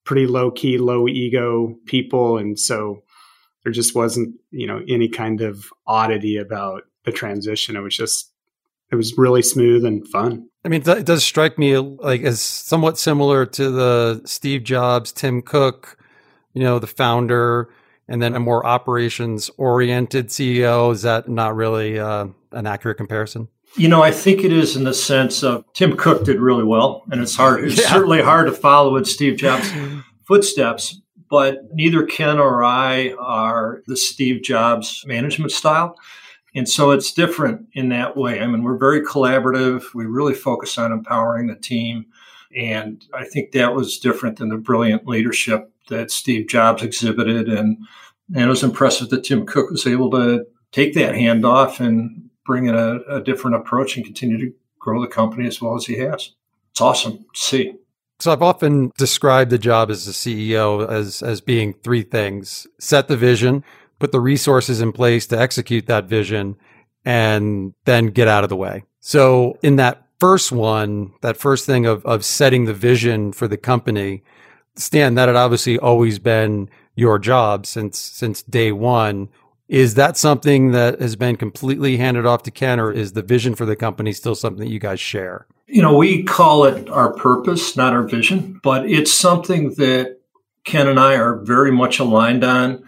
pretty 0.05 0.25
low 0.25 0.51
key, 0.51 0.77
low 0.77 1.07
ego 1.07 1.75
people. 1.85 2.37
And 2.37 2.59
so 2.59 3.03
there 3.63 3.71
just 3.71 3.95
wasn't, 3.95 4.35
you 4.51 4.65
know, 4.65 4.81
any 4.87 5.07
kind 5.07 5.41
of 5.41 5.65
oddity 5.85 6.37
about 6.37 6.83
the 7.05 7.11
transition. 7.11 7.75
It 7.75 7.81
was 7.81 7.95
just, 7.95 8.33
it 8.91 8.95
was 8.95 9.17
really 9.17 9.41
smooth 9.41 9.85
and 9.85 10.07
fun. 10.07 10.47
I 10.65 10.67
mean, 10.67 10.83
it 10.85 11.05
does 11.05 11.23
strike 11.23 11.57
me 11.57 11.77
like 11.77 12.21
as 12.21 12.41
somewhat 12.41 12.97
similar 12.97 13.45
to 13.45 13.69
the 13.69 14.21
Steve 14.25 14.63
Jobs, 14.63 15.11
Tim 15.11 15.41
Cook, 15.41 15.97
you 16.53 16.63
know, 16.63 16.79
the 16.79 16.87
founder, 16.87 17.69
and 18.07 18.21
then 18.21 18.35
a 18.35 18.39
more 18.39 18.65
operations 18.65 19.49
oriented 19.57 20.27
CEO. 20.27 20.91
Is 20.91 21.03
that 21.03 21.29
not 21.29 21.55
really 21.55 21.97
uh, 21.97 22.27
an 22.51 22.67
accurate 22.67 22.97
comparison? 22.97 23.47
You 23.75 23.87
know, 23.87 24.01
I 24.01 24.11
think 24.11 24.43
it 24.43 24.51
is 24.51 24.75
in 24.75 24.83
the 24.83 24.93
sense 24.93 25.43
of 25.43 25.63
Tim 25.73 25.95
Cook 25.95 26.25
did 26.25 26.39
really 26.39 26.63
well, 26.63 27.03
and 27.11 27.21
it's 27.21 27.35
hard. 27.35 27.63
It's 27.63 27.77
yeah. 27.81 27.89
certainly 27.89 28.21
hard 28.21 28.47
to 28.47 28.53
follow 28.53 28.97
in 28.97 29.05
Steve 29.05 29.37
Jobs' 29.37 29.71
footsteps. 30.27 30.99
But 31.29 31.59
neither 31.73 32.03
Ken 32.05 32.39
or 32.39 32.63
I 32.63 33.13
are 33.19 33.83
the 33.85 33.95
Steve 33.95 34.41
Jobs 34.41 35.03
management 35.05 35.51
style. 35.51 35.95
And 36.59 36.67
so 36.67 36.91
it's 36.91 37.13
different 37.13 37.67
in 37.71 37.87
that 37.87 38.17
way. 38.17 38.41
I 38.41 38.45
mean, 38.45 38.63
we're 38.63 38.77
very 38.77 39.01
collaborative. 39.01 39.93
We 39.93 40.05
really 40.05 40.33
focus 40.33 40.77
on 40.77 40.91
empowering 40.91 41.47
the 41.47 41.55
team. 41.55 42.07
And 42.53 43.01
I 43.13 43.23
think 43.23 43.53
that 43.53 43.73
was 43.73 43.97
different 43.97 44.39
than 44.39 44.49
the 44.49 44.57
brilliant 44.57 45.07
leadership 45.07 45.71
that 45.87 46.11
Steve 46.11 46.49
Jobs 46.49 46.83
exhibited. 46.83 47.47
And, 47.47 47.77
and 48.35 48.43
it 48.43 48.49
was 48.49 48.61
impressive 48.61 49.07
that 49.07 49.23
Tim 49.23 49.45
Cook 49.45 49.71
was 49.71 49.87
able 49.87 50.11
to 50.11 50.47
take 50.73 50.95
that 50.95 51.15
handoff 51.15 51.79
and 51.79 52.29
bring 52.45 52.65
in 52.65 52.75
a, 52.75 52.99
a 53.07 53.21
different 53.21 53.55
approach 53.55 53.95
and 53.95 54.05
continue 54.05 54.37
to 54.37 54.53
grow 54.79 54.99
the 54.99 55.07
company 55.07 55.47
as 55.47 55.61
well 55.61 55.77
as 55.77 55.85
he 55.85 55.95
has. 55.99 56.33
It's 56.71 56.81
awesome 56.81 57.19
to 57.19 57.39
see. 57.39 57.73
So 58.19 58.33
I've 58.33 58.41
often 58.41 58.91
described 58.97 59.49
the 59.49 59.57
job 59.57 59.89
as 59.89 60.05
a 60.09 60.11
CEO 60.11 60.85
as 60.89 61.21
as 61.21 61.39
being 61.39 61.73
three 61.73 62.03
things: 62.03 62.67
set 62.77 63.07
the 63.07 63.15
vision, 63.15 63.63
put 63.99 64.11
the 64.11 64.19
resources 64.19 64.81
in 64.81 64.91
place 64.91 65.27
to 65.27 65.39
execute 65.39 65.85
that 65.87 66.05
vision, 66.05 66.55
and 67.05 67.73
then 67.85 68.07
get 68.07 68.27
out 68.27 68.43
of 68.43 68.49
the 68.49 68.55
way. 68.55 68.83
So 68.99 69.57
in 69.61 69.75
that 69.77 70.07
first 70.19 70.51
one, 70.51 71.13
that 71.21 71.37
first 71.37 71.65
thing 71.65 71.85
of 71.85 72.05
of 72.05 72.25
setting 72.25 72.65
the 72.65 72.73
vision 72.73 73.31
for 73.31 73.47
the 73.47 73.57
company, 73.57 74.23
Stan, 74.75 75.15
that 75.15 75.27
had 75.27 75.35
obviously 75.35 75.77
always 75.79 76.19
been 76.19 76.69
your 76.95 77.19
job 77.19 77.65
since 77.65 77.97
since 77.97 78.41
day 78.43 78.71
one. 78.71 79.29
Is 79.67 79.93
that 79.93 80.17
something 80.17 80.71
that 80.71 80.99
has 80.99 81.15
been 81.15 81.35
completely 81.35 81.97
handed 81.97 82.25
off 82.25 82.41
to 82.43 82.51
Ken, 82.51 82.79
or 82.79 82.91
is 82.91 83.13
the 83.13 83.21
vision 83.21 83.53
for 83.53 83.65
the 83.65 83.75
company 83.75 84.13
still 84.13 84.33
something 84.33 84.65
that 84.65 84.71
you 84.71 84.79
guys 84.79 84.99
share? 84.99 85.45
You 85.67 85.83
know, 85.83 85.95
we 85.95 86.23
call 86.23 86.65
it 86.65 86.89
our 86.89 87.13
purpose, 87.13 87.77
not 87.77 87.93
our 87.93 88.01
vision, 88.01 88.59
but 88.63 88.89
it's 88.89 89.13
something 89.13 89.75
that 89.75 90.17
Ken 90.63 90.87
and 90.87 90.99
I 90.99 91.15
are 91.15 91.35
very 91.35 91.71
much 91.71 91.99
aligned 91.99 92.43
on. 92.43 92.83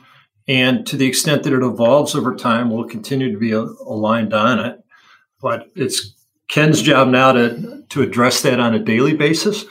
And 0.48 0.86
to 0.88 0.98
the 0.98 1.06
extent 1.06 1.44
that 1.44 1.54
it 1.54 1.64
evolves 1.64 2.16
over 2.16 2.36
time, 2.36 2.70
we'll 2.70 2.86
continue 2.86 3.32
to 3.32 3.38
be 3.38 3.52
aligned 3.52 4.34
on 4.34 4.60
it. 4.60 4.84
But 5.42 5.68
it's 5.76 6.14
Ken's 6.48 6.82
job 6.82 7.08
now 7.08 7.32
to, 7.32 7.84
to 7.90 8.02
address 8.02 8.42
that 8.42 8.60
on 8.60 8.74
a 8.76 8.80
daily 8.80 9.14
basis 9.14 9.66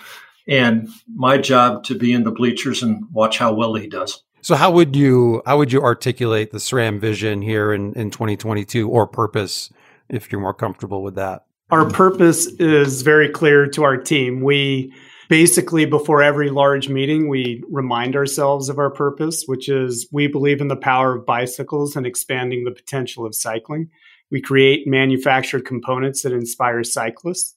and 0.48 0.88
my 1.14 1.38
job 1.38 1.84
to 1.84 1.94
be 1.94 2.12
in 2.12 2.24
the 2.24 2.30
bleachers 2.30 2.82
and 2.82 3.04
watch 3.12 3.38
how 3.38 3.52
well 3.52 3.74
he 3.74 3.86
does. 3.86 4.22
So 4.42 4.54
how 4.54 4.70
would 4.72 4.96
you 4.96 5.42
how 5.46 5.58
would 5.58 5.72
you 5.72 5.82
articulate 5.82 6.50
the 6.50 6.58
SRAM 6.58 6.98
vision 6.98 7.42
here 7.42 7.72
in, 7.72 7.92
in 7.92 8.10
2022 8.10 8.88
or 8.88 9.06
purpose 9.06 9.70
if 10.08 10.32
you're 10.32 10.40
more 10.40 10.54
comfortable 10.54 11.02
with 11.02 11.14
that? 11.16 11.44
Our 11.70 11.88
purpose 11.88 12.46
is 12.46 13.02
very 13.02 13.28
clear 13.28 13.66
to 13.68 13.84
our 13.84 13.96
team. 13.96 14.40
We 14.40 14.92
basically 15.30 15.86
before 15.86 16.22
every 16.22 16.50
large 16.50 16.90
meeting 16.90 17.28
we 17.28 17.62
remind 17.70 18.16
ourselves 18.16 18.68
of 18.68 18.78
our 18.78 18.90
purpose, 18.90 19.44
which 19.46 19.70
is 19.70 20.06
we 20.12 20.26
believe 20.26 20.60
in 20.60 20.68
the 20.68 20.76
power 20.76 21.16
of 21.16 21.24
bicycles 21.24 21.96
and 21.96 22.06
expanding 22.06 22.64
the 22.64 22.70
potential 22.70 23.24
of 23.24 23.34
cycling. 23.34 23.88
We 24.30 24.42
create 24.42 24.86
manufactured 24.86 25.64
components 25.64 26.22
that 26.22 26.32
inspire 26.32 26.84
cyclists. 26.84 27.56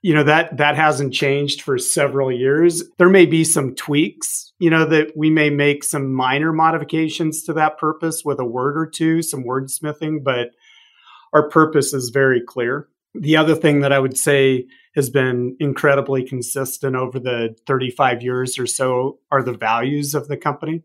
You 0.00 0.14
know 0.14 0.24
that 0.24 0.56
that 0.56 0.74
hasn't 0.74 1.14
changed 1.14 1.62
for 1.62 1.78
several 1.78 2.32
years. 2.32 2.82
There 2.98 3.08
may 3.08 3.26
be 3.26 3.44
some 3.44 3.76
tweaks 3.76 4.52
you 4.62 4.70
know 4.70 4.84
that 4.84 5.16
we 5.16 5.28
may 5.28 5.50
make 5.50 5.82
some 5.82 6.14
minor 6.14 6.52
modifications 6.52 7.42
to 7.42 7.52
that 7.52 7.78
purpose 7.78 8.22
with 8.24 8.38
a 8.38 8.44
word 8.44 8.78
or 8.78 8.86
two 8.86 9.20
some 9.20 9.42
wordsmithing 9.42 10.22
but 10.22 10.50
our 11.32 11.48
purpose 11.48 11.92
is 11.92 12.10
very 12.10 12.40
clear 12.40 12.88
the 13.14 13.36
other 13.36 13.54
thing 13.54 13.80
that 13.80 13.92
i 13.92 13.98
would 13.98 14.16
say 14.16 14.66
has 14.94 15.08
been 15.08 15.56
incredibly 15.58 16.22
consistent 16.22 16.94
over 16.96 17.18
the 17.18 17.54
35 17.66 18.22
years 18.22 18.58
or 18.58 18.66
so 18.66 19.18
are 19.30 19.42
the 19.42 19.56
values 19.56 20.14
of 20.14 20.28
the 20.28 20.36
company 20.36 20.82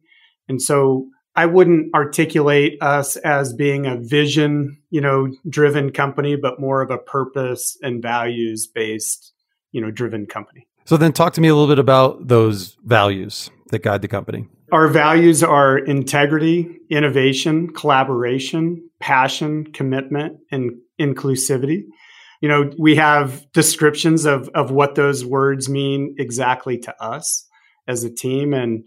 and 0.47 0.61
so 0.61 1.09
I 1.37 1.45
wouldn't 1.45 1.93
articulate 1.93 2.81
us 2.81 3.15
as 3.17 3.53
being 3.53 3.85
a 3.85 3.95
vision, 3.95 4.81
you 4.89 4.99
know, 4.99 5.31
driven 5.47 5.91
company, 5.91 6.35
but 6.35 6.59
more 6.59 6.81
of 6.81 6.89
a 6.89 6.97
purpose 6.97 7.77
and 7.83 8.01
values 8.01 8.65
based, 8.65 9.33
you 9.71 9.79
know, 9.79 9.91
driven 9.91 10.25
company. 10.25 10.67
So 10.85 10.97
then 10.97 11.13
talk 11.13 11.33
to 11.33 11.41
me 11.41 11.47
a 11.47 11.53
little 11.53 11.67
bit 11.67 11.77
about 11.77 12.27
those 12.27 12.75
values 12.83 13.51
that 13.69 13.83
guide 13.83 14.01
the 14.01 14.07
company. 14.07 14.47
Our 14.71 14.87
values 14.87 15.43
are 15.43 15.77
integrity, 15.77 16.79
innovation, 16.89 17.71
collaboration, 17.71 18.89
passion, 18.99 19.71
commitment, 19.73 20.39
and 20.51 20.79
inclusivity. 20.99 21.83
You 22.41 22.49
know, 22.49 22.71
we 22.77 22.95
have 22.95 23.51
descriptions 23.51 24.25
of 24.25 24.49
of 24.49 24.71
what 24.71 24.95
those 24.95 25.25
words 25.25 25.69
mean 25.69 26.15
exactly 26.19 26.77
to 26.79 27.03
us 27.03 27.47
as 27.87 28.03
a 28.03 28.13
team. 28.13 28.53
And 28.53 28.85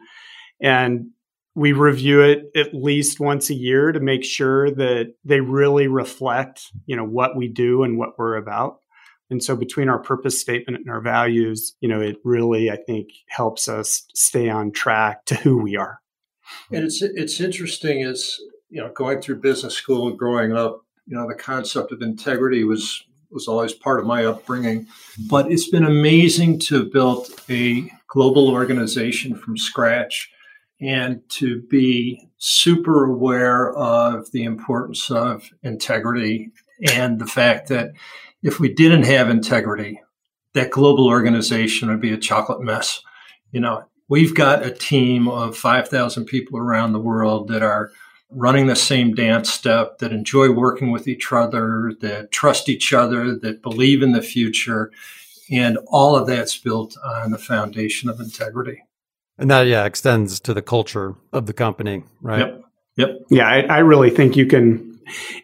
and 0.61 1.11
we 1.55 1.73
review 1.73 2.23
it 2.23 2.45
at 2.55 2.75
least 2.75 3.19
once 3.19 3.51
a 3.51 3.55
year 3.55 3.93
to 3.93 4.01
make 4.01 4.25
sure 4.25 4.71
that 4.71 5.15
they 5.25 5.41
really 5.41 5.89
reflect 5.89 6.63
you 6.87 6.97
know 6.97 7.05
what 7.05 7.37
we 7.37 7.49
do 7.49 7.83
and 7.83 7.99
what 7.99 8.19
we're 8.19 8.37
about. 8.37 8.79
And 9.31 9.43
so 9.43 9.55
between 9.55 9.89
our 9.89 10.01
purpose 10.01 10.41
statement 10.41 10.79
and 10.79 10.91
our 10.91 11.01
values 11.01 11.75
you 11.81 11.89
know 11.89 12.01
it 12.01 12.17
really 12.25 12.71
i 12.71 12.77
think 12.77 13.09
helps 13.29 13.69
us 13.69 14.05
stay 14.15 14.49
on 14.49 14.73
track 14.73 15.25
to 15.27 15.35
who 15.35 15.59
we 15.59 15.77
are. 15.77 16.01
And 16.73 16.85
it's 16.85 17.03
it's 17.03 17.41
interesting 17.41 18.03
as 18.03 18.39
you 18.69 18.81
know 18.81 18.93
going 18.93 19.21
through 19.21 19.41
business 19.41 19.75
school 19.75 20.09
and 20.09 20.19
growing 20.19 20.53
up 20.53 20.83
you 21.07 21.17
know 21.17 21.27
the 21.29 21.35
concept 21.35 21.93
of 21.93 22.03
integrity 22.03 22.65
was 22.65 23.05
was 23.33 23.49
always 23.49 23.73
part 23.73 24.01
of 24.01 24.07
my 24.07 24.25
upbringing 24.25 24.87
but 25.29 25.51
it's 25.51 25.69
been 25.69 25.85
amazing 25.85 26.59
to 26.59 26.77
have 26.77 26.93
built 26.93 27.31
a 27.51 27.91
global 28.09 28.49
organization 28.49 29.35
from 29.35 29.57
scratch 29.57 30.31
and 30.81 31.21
to 31.29 31.63
be 31.63 32.29
super 32.39 33.05
aware 33.05 33.73
of 33.75 34.31
the 34.33 34.45
importance 34.45 35.11
of 35.11 35.51
integrity 35.63 36.51
and 36.93 37.19
the 37.19 37.27
fact 37.27 37.69
that 37.69 37.93
if 38.43 38.59
we 38.59 38.73
didn't 38.73 39.03
have 39.03 39.29
integrity, 39.29 40.01
that 40.55 40.71
global 40.71 41.07
organization 41.07 41.89
would 41.89 42.01
be 42.01 42.13
a 42.13 42.19
chocolate 42.19 42.63
mess. 42.63 43.03
You 43.53 43.61
know, 43.61 43.85
we've 44.09 44.35
got 44.35 44.65
a 44.65 44.71
team 44.71 45.29
of 45.29 45.57
5,000 45.57 46.25
people 46.25 46.59
around 46.59 46.93
the 46.93 46.99
world 46.99 47.49
that 47.49 47.63
are 47.63 47.91
running 48.31 48.67
the 48.67 48.77
same 48.77 49.15
dance 49.15 49.51
step, 49.51 49.99
that 49.99 50.13
enjoy 50.13 50.51
working 50.51 50.91
with 50.91 51.09
each 51.09 51.33
other, 51.33 51.93
that 52.01 52.31
trust 52.31 52.69
each 52.69 52.93
other, 52.93 53.35
that 53.37 53.63
believe 53.63 54.03
in 54.03 54.13
the 54.13 54.23
future. 54.23 54.91
And 55.51 55.79
all 55.89 56.15
of 56.17 56.27
that's 56.27 56.57
built 56.57 56.97
on 57.05 57.33
the 57.33 57.39
foundation 57.39 58.09
of 58.09 58.21
integrity. 58.21 58.83
And 59.39 59.51
that, 59.51 59.67
yeah, 59.67 59.85
extends 59.85 60.39
to 60.41 60.55
the 60.55 60.63
culture 60.63 61.15
of 61.33 61.47
the 61.47 61.53
company, 61.53 62.05
right? 62.21 62.41
Yep. 62.41 62.65
Yep. 62.97 63.21
Yeah, 63.31 63.49
I, 63.49 63.61
I 63.63 63.79
really 63.79 64.11
think 64.11 64.37
you 64.37 64.47
can 64.47 64.91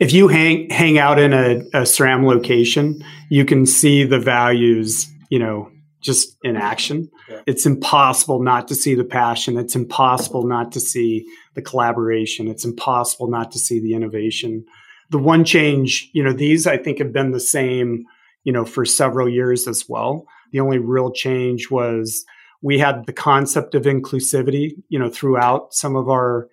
if 0.01 0.13
you 0.13 0.29
hang 0.29 0.71
hang 0.71 0.99
out 0.99 1.19
in 1.19 1.33
a, 1.33 1.57
a 1.73 1.83
SRAM 1.83 2.25
location, 2.25 3.05
you 3.31 3.45
can 3.45 3.67
see 3.67 4.05
the 4.05 4.19
values, 4.19 5.09
you 5.31 5.39
know, 5.39 5.71
just 6.07 6.39
in 6.43 6.57
action. 6.57 7.11
Yeah. 7.29 7.43
It's 7.47 7.67
impossible 7.67 8.43
not 8.43 8.69
to 8.69 8.75
see 8.75 8.95
the 8.95 9.05
passion. 9.05 9.59
It's 9.59 9.75
impossible 9.75 10.47
not 10.47 10.73
to 10.73 10.81
see 10.81 11.27
the 11.55 11.63
collaboration. 11.63 12.49
It's 12.49 12.65
impossible 12.65 13.29
not 13.29 13.51
to 13.53 13.59
see 13.59 13.81
the 13.81 13.93
innovation. 13.93 14.65
The 15.11 15.19
one 15.19 15.45
change, 15.45 16.09
you 16.15 16.23
know, 16.23 16.33
these 16.33 16.67
I 16.67 16.79
think 16.79 16.99
have 16.99 17.13
been 17.13 17.33
the 17.33 17.41
same, 17.41 18.05
you 18.45 18.53
know, 18.53 18.65
for 18.65 18.85
several 18.85 19.29
years 19.29 19.67
as 19.67 19.89
well. 19.89 20.27
The 20.53 20.61
only 20.61 20.79
real 20.79 21.11
change 21.11 21.71
was 21.71 22.25
we 22.63 22.79
had 22.79 23.07
the 23.07 23.13
concept 23.13 23.75
of 23.75 23.83
inclusivity, 23.83 24.77
you 24.89 24.99
know, 24.99 25.11
throughout 25.11 25.75
some 25.75 25.97
of 25.97 26.09
our 26.09 26.49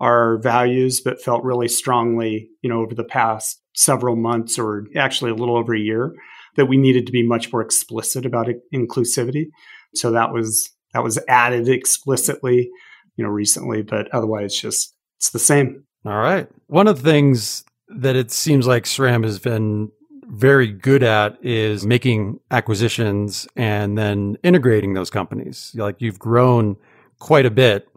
our 0.00 0.38
values, 0.38 1.00
but 1.00 1.20
felt 1.20 1.42
really 1.42 1.66
strongly, 1.66 2.48
you 2.62 2.70
know, 2.70 2.80
over 2.80 2.94
the 2.94 3.02
past 3.02 3.60
several 3.74 4.14
months 4.14 4.56
or 4.58 4.86
actually 4.96 5.32
a 5.32 5.34
little 5.34 5.56
over 5.56 5.74
a 5.74 5.78
year 5.78 6.14
that 6.58 6.66
we 6.66 6.76
needed 6.76 7.06
to 7.06 7.12
be 7.12 7.22
much 7.22 7.52
more 7.52 7.62
explicit 7.62 8.26
about 8.26 8.48
inclusivity. 8.74 9.46
So 9.94 10.10
that 10.10 10.32
was 10.32 10.70
that 10.92 11.04
was 11.04 11.18
added 11.28 11.68
explicitly, 11.68 12.68
you 13.16 13.24
know, 13.24 13.30
recently, 13.30 13.82
but 13.82 14.12
otherwise 14.12 14.54
just 14.54 14.94
it's 15.16 15.30
the 15.30 15.38
same. 15.38 15.84
All 16.04 16.18
right. 16.18 16.48
One 16.66 16.88
of 16.88 17.02
the 17.02 17.10
things 17.10 17.64
that 17.88 18.16
it 18.16 18.30
seems 18.30 18.66
like 18.66 18.84
SRAM 18.84 19.24
has 19.24 19.38
been 19.38 19.90
very 20.24 20.66
good 20.66 21.02
at 21.02 21.38
is 21.42 21.86
making 21.86 22.40
acquisitions 22.50 23.46
and 23.56 23.96
then 23.96 24.36
integrating 24.42 24.94
those 24.94 25.10
companies. 25.10 25.72
Like 25.76 26.00
you've 26.00 26.18
grown 26.18 26.76
quite 27.20 27.46
a 27.46 27.50
bit 27.50 27.88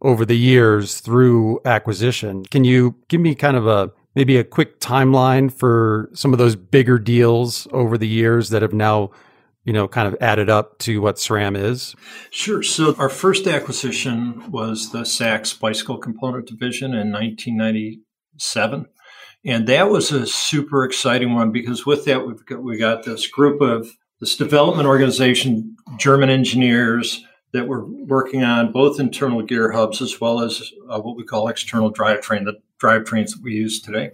over 0.00 0.24
the 0.24 0.36
years 0.36 1.00
through 1.00 1.60
acquisition. 1.64 2.44
Can 2.44 2.64
you 2.64 2.94
give 3.08 3.20
me 3.20 3.34
kind 3.34 3.56
of 3.56 3.66
a 3.66 3.90
maybe 4.16 4.38
a 4.38 4.44
quick 4.44 4.80
timeline 4.80 5.52
for 5.52 6.10
some 6.14 6.32
of 6.32 6.38
those 6.38 6.56
bigger 6.56 6.98
deals 6.98 7.68
over 7.70 7.96
the 7.98 8.08
years 8.08 8.48
that 8.48 8.62
have 8.62 8.72
now, 8.72 9.10
you 9.64 9.72
know, 9.72 9.86
kind 9.86 10.08
of 10.08 10.16
added 10.22 10.48
up 10.48 10.78
to 10.78 11.02
what 11.02 11.16
SRAM 11.16 11.56
is? 11.56 11.94
Sure. 12.30 12.62
So 12.62 12.96
our 12.96 13.10
first 13.10 13.46
acquisition 13.46 14.50
was 14.50 14.90
the 14.90 15.04
Sachs 15.04 15.52
Bicycle 15.52 15.98
Component 15.98 16.48
Division 16.48 16.92
in 16.92 17.12
1997. 17.12 18.86
And 19.44 19.68
that 19.68 19.90
was 19.90 20.10
a 20.10 20.26
super 20.26 20.82
exciting 20.82 21.34
one 21.34 21.52
because 21.52 21.84
with 21.86 22.06
that, 22.06 22.26
we've 22.26 22.44
got, 22.46 22.62
we 22.62 22.78
got 22.78 23.04
this 23.04 23.28
group 23.28 23.60
of 23.60 23.92
this 24.18 24.34
development 24.34 24.88
organization, 24.88 25.76
German 25.98 26.30
engineers, 26.30 27.22
that 27.52 27.68
we're 27.68 27.84
working 27.84 28.42
on 28.42 28.72
both 28.72 28.98
internal 28.98 29.42
gear 29.42 29.72
hubs 29.72 30.00
as 30.02 30.20
well 30.20 30.40
as 30.40 30.72
uh, 30.88 31.00
what 31.00 31.16
we 31.16 31.24
call 31.24 31.48
external 31.48 31.92
drivetrain, 31.92 32.44
the 32.44 32.54
drivetrains 32.82 33.30
that 33.30 33.42
we 33.42 33.52
use 33.52 33.80
today. 33.80 34.12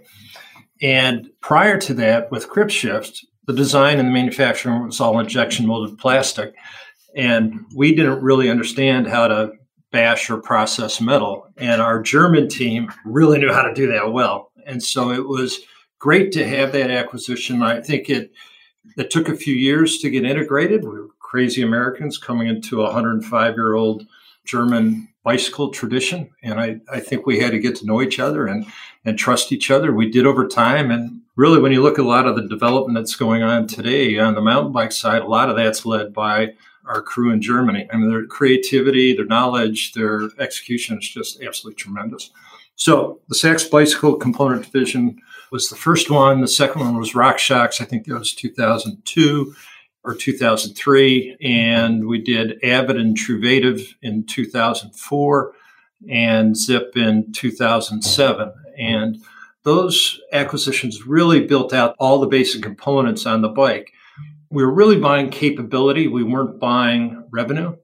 And 0.81 1.29
prior 1.39 1.77
to 1.79 1.93
that, 1.95 2.31
with 2.31 2.49
Gripshift, 2.49 3.25
the 3.45 3.53
design 3.53 3.99
and 3.99 4.07
the 4.07 4.13
manufacturing 4.13 4.85
was 4.85 4.99
all 4.99 5.19
injection 5.19 5.67
molded 5.67 5.97
plastic. 5.97 6.53
And 7.15 7.65
we 7.75 7.93
didn't 7.93 8.21
really 8.21 8.49
understand 8.49 9.07
how 9.07 9.27
to 9.27 9.51
bash 9.91 10.29
or 10.29 10.37
process 10.37 10.99
metal. 10.99 11.47
And 11.57 11.81
our 11.81 12.01
German 12.01 12.49
team 12.49 12.91
really 13.05 13.39
knew 13.39 13.51
how 13.53 13.61
to 13.61 13.73
do 13.73 13.87
that 13.91 14.11
well. 14.11 14.51
And 14.65 14.81
so 14.81 15.11
it 15.11 15.27
was 15.27 15.59
great 15.99 16.31
to 16.33 16.47
have 16.47 16.71
that 16.71 16.89
acquisition. 16.89 17.61
I 17.61 17.81
think 17.81 18.09
it 18.09 18.31
it 18.97 19.09
took 19.09 19.29
a 19.29 19.35
few 19.35 19.55
years 19.55 19.99
to 19.99 20.09
get 20.09 20.25
integrated. 20.25 20.83
We 20.83 20.89
were 20.89 21.07
crazy 21.19 21.61
Americans 21.61 22.17
coming 22.17 22.47
into 22.47 22.81
a 22.81 22.85
105 22.85 23.55
year 23.55 23.73
old 23.75 24.05
German 24.45 25.07
bicycle 25.23 25.69
tradition. 25.69 26.29
And 26.43 26.59
I, 26.59 26.79
I 26.91 26.99
think 26.99 27.25
we 27.25 27.39
had 27.39 27.51
to 27.51 27.59
get 27.59 27.75
to 27.77 27.85
know 27.85 28.01
each 28.01 28.19
other 28.19 28.45
and, 28.45 28.65
and 29.05 29.17
trust 29.17 29.51
each 29.51 29.71
other. 29.71 29.93
We 29.93 30.09
did 30.09 30.25
over 30.25 30.47
time. 30.47 30.91
And 30.91 31.21
really, 31.35 31.61
when 31.61 31.71
you 31.71 31.81
look 31.81 31.97
at 31.97 32.05
a 32.05 32.07
lot 32.07 32.27
of 32.27 32.35
the 32.35 32.47
development 32.47 32.97
that's 32.97 33.15
going 33.15 33.41
on 33.41 33.67
today 33.67 34.19
on 34.19 34.35
the 34.35 34.41
mountain 34.41 34.73
bike 34.73 34.91
side, 34.91 35.21
a 35.21 35.27
lot 35.27 35.49
of 35.49 35.55
that's 35.55 35.85
led 35.85 36.13
by 36.13 36.53
our 36.85 37.01
crew 37.01 37.31
in 37.31 37.41
Germany. 37.41 37.87
I 37.91 37.97
mean, 37.97 38.09
their 38.09 38.25
creativity, 38.25 39.15
their 39.15 39.25
knowledge, 39.25 39.93
their 39.93 40.29
execution 40.39 40.97
is 40.97 41.07
just 41.07 41.41
absolutely 41.41 41.81
tremendous. 41.81 42.29
So 42.75 43.21
the 43.29 43.35
Sachs 43.35 43.63
Bicycle 43.63 44.15
Component 44.15 44.65
Division 44.65 45.21
was 45.51 45.69
the 45.69 45.75
first 45.75 46.09
one. 46.09 46.41
The 46.41 46.47
second 46.47 46.81
one 46.81 46.97
was 46.97 47.13
RockShox. 47.13 47.79
I 47.79 47.85
think 47.85 48.05
that 48.05 48.19
was 48.19 48.33
2002 48.33 49.55
or 50.03 50.13
2003, 50.13 51.37
and 51.41 52.07
we 52.07 52.19
did 52.19 52.63
Avid 52.63 52.97
and 52.97 53.17
Truvativ 53.17 53.95
in 54.01 54.25
2004 54.25 55.53
and 56.09 56.55
Zipp 56.55 56.97
in 56.97 57.31
2007. 57.31 58.53
And 58.77 59.21
those 59.63 60.19
acquisitions 60.33 61.07
really 61.07 61.45
built 61.45 61.73
out 61.73 61.95
all 61.99 62.19
the 62.19 62.27
basic 62.27 62.61
components 62.61 63.25
on 63.25 63.41
the 63.41 63.49
bike. 63.49 63.91
We 64.49 64.63
were 64.63 64.73
really 64.73 64.99
buying 64.99 65.29
capability, 65.29 66.07
we 66.07 66.23
weren't 66.23 66.59
buying 66.59 67.25
revenue. 67.31 67.75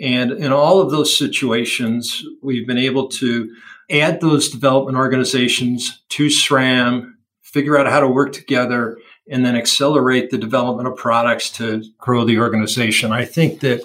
And 0.00 0.32
in 0.32 0.52
all 0.52 0.80
of 0.80 0.90
those 0.90 1.16
situations, 1.16 2.24
we've 2.42 2.66
been 2.66 2.78
able 2.78 3.08
to 3.08 3.54
add 3.90 4.20
those 4.20 4.48
development 4.48 4.96
organizations 4.96 6.02
to 6.10 6.26
SRAM, 6.26 7.12
figure 7.42 7.76
out 7.76 7.88
how 7.88 8.00
to 8.00 8.08
work 8.08 8.32
together, 8.32 8.98
and 9.30 9.44
then 9.44 9.56
accelerate 9.56 10.30
the 10.30 10.38
development 10.38 10.88
of 10.88 10.96
products 10.96 11.50
to 11.50 11.82
grow 11.98 12.24
the 12.24 12.38
organization. 12.38 13.12
I 13.12 13.24
think 13.24 13.60
that 13.60 13.80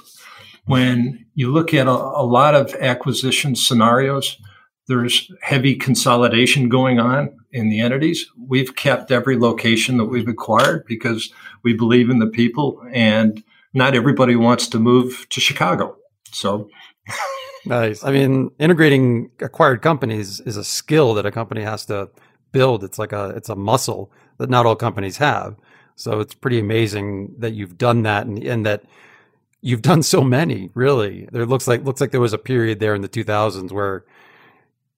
when 0.66 1.26
you 1.36 1.52
look 1.52 1.74
at 1.74 1.88
a, 1.88 1.92
a 1.92 2.26
lot 2.26 2.56
of 2.56 2.74
acquisition 2.76 3.56
scenarios, 3.56 4.38
there's 4.88 5.32
heavy 5.42 5.76
consolidation 5.76 6.70
going 6.70 7.00
on 7.00 7.38
in 7.52 7.70
the 7.70 7.80
entities. 7.80 8.26
We've 8.38 8.76
kept 8.76 9.12
every 9.12 9.38
location 9.38 9.98
that 9.98 10.06
we've 10.06 10.28
acquired 10.28 10.86
because 10.86 11.32
we 11.64 11.74
believe 11.74 12.10
in 12.10 12.20
the 12.20 12.28
people 12.28 12.82
and 12.92 13.44
not 13.74 13.96
everybody 13.96 14.36
wants 14.36 14.68
to 14.70 14.80
move 14.80 15.28
to 15.30 15.40
Chicago. 15.40 15.96
So 16.32 16.70
nice. 17.66 18.04
I 18.04 18.12
mean, 18.12 18.52
integrating 18.60 19.30
acquired 19.40 19.82
companies 19.82 20.40
is 20.42 20.58
a 20.58 20.64
skill 20.64 21.14
that 21.16 21.26
a 21.26 21.32
company 21.32 21.62
has 21.62 21.86
to 21.88 22.10
build. 22.52 22.84
It's 22.84 22.98
like 22.98 23.12
a 23.12 23.30
it's 23.36 23.50
a 23.50 23.56
muscle 23.56 24.12
that 24.38 24.50
not 24.50 24.66
all 24.66 24.76
companies 24.76 25.18
have. 25.18 25.56
So 25.96 26.20
it's 26.20 26.34
pretty 26.34 26.60
amazing 26.60 27.36
that 27.40 27.54
you've 27.54 27.78
done 27.78 28.04
that 28.04 28.28
and, 28.28 28.42
and 28.44 28.66
that 28.66 28.84
you've 29.62 29.82
done 29.82 30.04
so 30.04 30.22
many. 30.22 30.70
Really, 30.74 31.28
there 31.32 31.46
looks 31.46 31.68
like 31.68 31.84
looks 31.84 32.02
like 32.02 32.12
there 32.12 32.22
was 32.22 32.34
a 32.34 32.38
period 32.38 32.80
there 32.80 32.96
in 32.96 33.02
the 33.02 33.10
2000s 33.10 33.72
where 33.72 34.06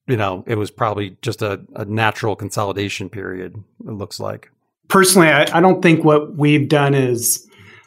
you 0.06 0.16
know 0.16 0.44
it 0.46 0.56
was 0.56 0.70
probably 0.70 1.16
just 1.22 1.42
a, 1.42 1.60
a 1.74 1.84
natural 1.84 2.36
consolidation 2.36 3.08
period. 3.08 3.62
It 3.86 3.92
looks 3.92 4.20
like. 4.20 4.50
Personally, 4.88 5.28
I, 5.28 5.46
I 5.56 5.60
don't 5.60 5.82
think 5.82 6.04
what 6.04 6.36
we've 6.36 6.68
done 6.68 6.94
is 6.94 7.46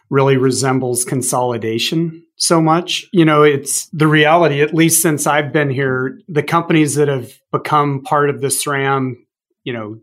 really 0.10 0.38
resembles 0.38 1.04
consolidation 1.04 2.24
so 2.36 2.62
much. 2.62 3.06
You 3.12 3.26
know, 3.26 3.44
it's 3.44 3.88
the 3.88 4.08
reality, 4.08 4.62
at 4.62 4.74
least 4.74 5.02
since 5.02 5.28
I've 5.28 5.52
been 5.52 5.70
here, 5.70 6.20
the 6.28 6.44
companies 6.44 6.96
that 6.96 7.08
have 7.08 7.34
become 7.52 8.04
part 8.04 8.30
of 8.30 8.42
the 8.42 8.48
SRAM, 8.48 9.16
you 9.64 9.74
know, 9.74 10.00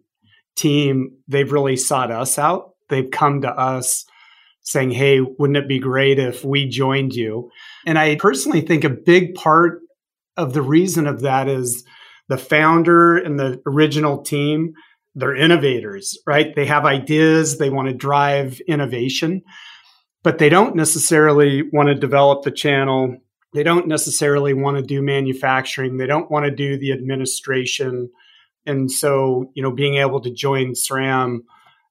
team, 0.60 1.12
they've 1.28 1.52
really 1.52 1.76
sought 1.76 2.10
us 2.10 2.38
out. 2.38 2.74
They've 2.88 3.10
come 3.10 3.42
to 3.42 3.48
us 3.48 4.04
saying, 4.62 4.90
Hey, 4.90 5.20
wouldn't 5.20 5.56
it 5.56 5.68
be 5.68 5.78
great 5.78 6.18
if 6.18 6.44
we 6.44 6.68
joined 6.68 7.14
you? 7.14 7.50
And 7.86 7.98
I 7.98 8.16
personally 8.16 8.60
think 8.60 8.84
a 8.84 8.90
big 8.90 9.34
part 9.34 9.80
of 10.36 10.52
the 10.52 10.62
reason 10.62 11.06
of 11.06 11.20
that 11.20 11.48
is 11.48 11.84
the 12.28 12.38
founder 12.38 13.16
and 13.16 13.38
the 13.38 13.60
original 13.66 14.22
team, 14.22 14.74
they're 15.14 15.34
innovators, 15.34 16.16
right? 16.26 16.54
They 16.54 16.66
have 16.66 16.84
ideas, 16.84 17.58
they 17.58 17.70
want 17.70 17.88
to 17.88 17.94
drive 17.94 18.60
innovation, 18.68 19.42
but 20.22 20.38
they 20.38 20.48
don't 20.48 20.76
necessarily 20.76 21.62
want 21.72 21.88
to 21.88 21.94
develop 21.94 22.44
the 22.44 22.52
channel. 22.52 23.16
They 23.52 23.64
don't 23.64 23.88
necessarily 23.88 24.54
want 24.54 24.76
to 24.76 24.82
do 24.82 25.02
manufacturing. 25.02 25.96
They 25.96 26.06
don't 26.06 26.30
want 26.30 26.44
to 26.44 26.52
do 26.52 26.78
the 26.78 26.92
administration 26.92 28.10
and 28.66 28.90
so, 28.90 29.50
you 29.54 29.62
know, 29.62 29.70
being 29.70 29.96
able 29.96 30.20
to 30.20 30.30
join 30.30 30.72
SRAM 30.72 31.40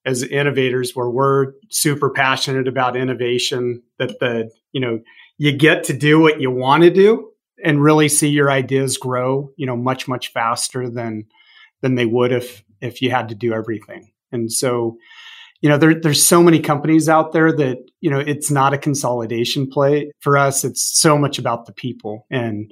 as 0.06 0.24
innovators 0.24 0.96
where 0.96 1.10
we're 1.10 1.54
super 1.70 2.10
passionate 2.10 2.68
about 2.68 2.96
innovation, 2.96 3.82
that 3.98 4.20
the, 4.20 4.50
you 4.72 4.82
know, 4.82 5.00
you 5.38 5.52
get 5.52 5.84
to 5.86 5.94
do 5.94 6.20
what 6.20 6.40
you 6.40 6.52
want 6.52 6.84
to 6.84 6.90
do 6.90 7.32
and 7.64 7.84
really 7.84 8.08
see 8.08 8.30
your 8.30 8.52
ideas 8.52 8.98
grow, 8.98 9.52
you 9.58 9.66
know, 9.66 9.76
much, 9.76 10.08
much 10.08 10.32
faster 10.32 10.90
than 10.90 11.26
than 11.82 11.96
they 11.96 12.06
would 12.06 12.32
if 12.32 12.64
if 12.82 13.02
you 13.02 13.12
had 13.12 13.30
to 13.30 13.36
do 13.36 13.54
everything. 13.54 14.12
And 14.32 14.52
so, 14.52 14.98
you 15.62 15.70
know, 15.70 15.78
there, 15.78 15.94
there's 15.94 16.26
so 16.26 16.42
many 16.42 16.60
companies 16.60 17.10
out 17.10 17.32
there 17.34 17.52
that, 17.52 17.78
you 18.00 18.10
know, 18.10 18.20
it's 18.20 18.50
not 18.50 18.74
a 18.74 18.78
consolidation 18.78 19.70
play. 19.70 20.12
For 20.20 20.38
us, 20.38 20.64
it's 20.64 21.00
so 21.00 21.18
much 21.18 21.40
about 21.40 21.66
the 21.66 21.74
people 21.74 22.26
and 22.30 22.72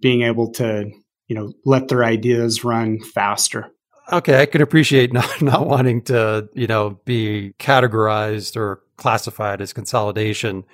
being 0.00 0.22
able 0.22 0.52
to, 0.52 0.90
you 1.30 1.36
know 1.36 1.52
let 1.64 1.88
their 1.88 2.04
ideas 2.04 2.64
run 2.64 3.00
faster 3.00 3.70
okay 4.12 4.42
i 4.42 4.46
can 4.46 4.60
appreciate 4.60 5.12
not, 5.14 5.40
not 5.40 5.66
wanting 5.66 6.02
to 6.02 6.48
you 6.52 6.66
know 6.66 6.98
be 7.04 7.54
categorized 7.58 8.56
or 8.56 8.82
classified 8.96 9.62
as 9.62 9.72
consolidation 9.72 10.64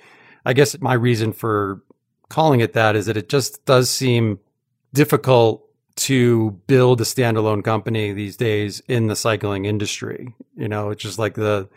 i 0.45 0.51
guess 0.51 0.77
my 0.81 0.93
reason 0.93 1.31
for 1.31 1.81
calling 2.29 2.59
it 2.59 2.73
that 2.73 2.95
is 2.95 3.05
that 3.05 3.15
it 3.15 3.29
just 3.29 3.63
does 3.65 3.89
seem 3.89 4.39
difficult 4.93 5.63
to 5.97 6.51
build 6.67 7.01
a 7.01 7.03
standalone 7.03 7.63
company 7.63 8.13
these 8.13 8.37
days 8.37 8.81
in 8.87 9.07
the 9.07 9.15
cycling 9.15 9.65
industry. 9.65 10.33
You 10.55 10.67
know, 10.67 10.91
it's 10.91 11.01
just 11.01 11.17
like 11.19 11.33
the, 11.33 11.67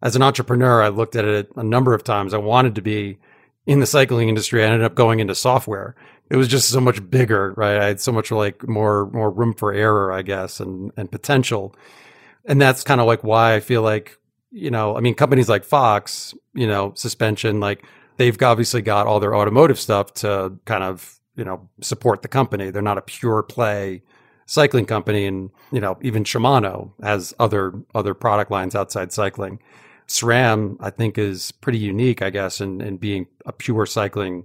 as 0.00 0.16
an 0.16 0.22
entrepreneur, 0.22 0.82
I 0.82 0.88
looked 0.88 1.16
at 1.16 1.24
it 1.24 1.50
a 1.56 1.64
number 1.64 1.92
of 1.92 2.04
times. 2.04 2.32
I 2.32 2.38
wanted 2.38 2.76
to 2.76 2.82
be 2.82 3.18
in 3.66 3.80
the 3.80 3.86
cycling 3.86 4.28
industry. 4.28 4.62
I 4.62 4.66
ended 4.66 4.84
up 4.84 4.94
going 4.94 5.20
into 5.20 5.34
software. 5.34 5.96
It 6.30 6.36
was 6.36 6.48
just 6.48 6.70
so 6.70 6.80
much 6.80 7.08
bigger, 7.10 7.52
right? 7.56 7.78
I 7.78 7.84
had 7.86 8.00
so 8.00 8.10
much 8.10 8.30
like 8.30 8.66
more, 8.66 9.10
more 9.10 9.30
room 9.30 9.54
for 9.54 9.72
error, 9.72 10.12
I 10.12 10.22
guess, 10.22 10.58
and, 10.58 10.90
and 10.96 11.10
potential. 11.10 11.74
And 12.46 12.60
that's 12.60 12.82
kind 12.82 13.00
of 13.00 13.06
like 13.06 13.22
why 13.22 13.54
I 13.54 13.60
feel 13.60 13.82
like, 13.82 14.18
you 14.50 14.70
know, 14.70 14.96
I 14.96 15.00
mean, 15.00 15.14
companies 15.14 15.48
like 15.48 15.64
Fox, 15.64 16.34
you 16.54 16.66
know, 16.66 16.92
suspension, 16.96 17.60
like 17.60 17.84
they've 18.16 18.40
obviously 18.42 18.82
got 18.82 19.06
all 19.06 19.20
their 19.20 19.34
automotive 19.34 19.78
stuff 19.78 20.14
to 20.14 20.58
kind 20.64 20.84
of 20.84 21.20
you 21.36 21.44
know 21.44 21.68
support 21.80 22.22
the 22.22 22.28
company. 22.28 22.70
They're 22.70 22.82
not 22.82 22.98
a 22.98 23.02
pure 23.02 23.42
play 23.42 24.02
cycling 24.46 24.86
company, 24.86 25.26
and 25.26 25.50
you 25.72 25.80
know 25.80 25.98
even 26.02 26.24
Shimano 26.24 26.92
has 27.02 27.34
other 27.38 27.72
other 27.94 28.14
product 28.14 28.50
lines 28.50 28.74
outside 28.74 29.12
cycling. 29.12 29.60
SRAM, 30.06 30.76
I 30.80 30.90
think, 30.90 31.16
is 31.16 31.50
pretty 31.50 31.78
unique, 31.78 32.20
I 32.20 32.28
guess, 32.28 32.60
in, 32.60 32.82
in 32.82 32.98
being 32.98 33.26
a 33.46 33.52
pure 33.52 33.86
cycling 33.86 34.44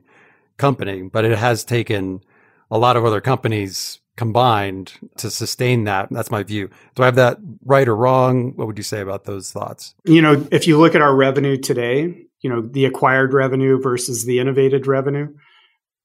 company, 0.59 1.01
but 1.01 1.25
it 1.25 1.37
has 1.37 1.63
taken 1.63 2.21
a 2.69 2.77
lot 2.77 2.95
of 2.95 3.05
other 3.05 3.21
companies 3.21 3.99
combined 4.15 4.93
to 5.17 5.31
sustain 5.31 5.85
that. 5.85 6.09
That's 6.11 6.29
my 6.29 6.43
view. 6.43 6.69
Do 6.93 7.03
I 7.03 7.05
have 7.05 7.15
that 7.15 7.37
right 7.65 7.87
or 7.87 7.95
wrong? 7.95 8.53
What 8.55 8.67
would 8.67 8.77
you 8.77 8.83
say 8.83 8.99
about 8.99 9.23
those 9.23 9.51
thoughts? 9.51 9.95
You 10.03 10.21
know, 10.21 10.45
if 10.51 10.67
you 10.67 10.77
look 10.77 10.93
at 10.93 11.01
our 11.01 11.15
revenue 11.15 11.57
today, 11.57 12.25
you 12.41 12.49
know, 12.49 12.61
the 12.61 12.85
acquired 12.85 13.33
revenue 13.33 13.81
versus 13.81 14.25
the 14.25 14.39
innovated 14.39 14.87
revenue, 14.87 15.33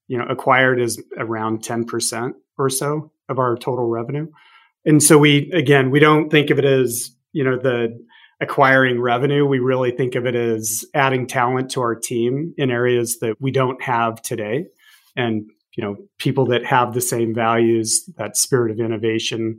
you 0.07 0.17
know, 0.17 0.27
acquired 0.27 0.81
is 0.81 1.03
around 1.19 1.63
10% 1.63 2.35
or 2.57 2.71
so 2.71 3.11
of 3.29 3.39
our 3.39 3.57
total 3.57 3.89
revenue. 3.89 4.29
And 4.85 5.03
so 5.03 5.19
we, 5.19 5.51
again, 5.53 5.91
we 5.91 5.99
don't 5.99 6.31
think 6.31 6.51
of 6.51 6.59
it 6.59 6.65
as, 6.65 7.11
you 7.33 7.43
know, 7.43 7.57
the 7.59 7.99
acquiring 8.41 9.01
revenue. 9.01 9.47
We 9.47 9.59
really 9.59 9.91
think 9.91 10.15
of 10.15 10.27
it 10.27 10.35
as 10.35 10.85
adding 10.95 11.27
talent 11.27 11.71
to 11.73 11.81
our 11.81 11.95
team 11.95 12.55
in 12.57 12.71
areas 12.71 13.19
that 13.21 13.41
we 13.41 13.51
don't 13.51 13.83
have 13.83 14.21
today. 14.23 14.67
And, 15.17 15.51
you 15.77 15.85
know, 15.85 15.97
people 16.19 16.47
that 16.47 16.65
have 16.65 16.95
the 16.95 17.01
same 17.01 17.35
values, 17.35 18.09
that 18.17 18.37
spirit 18.37 18.71
of 18.71 18.81
innovation. 18.81 19.59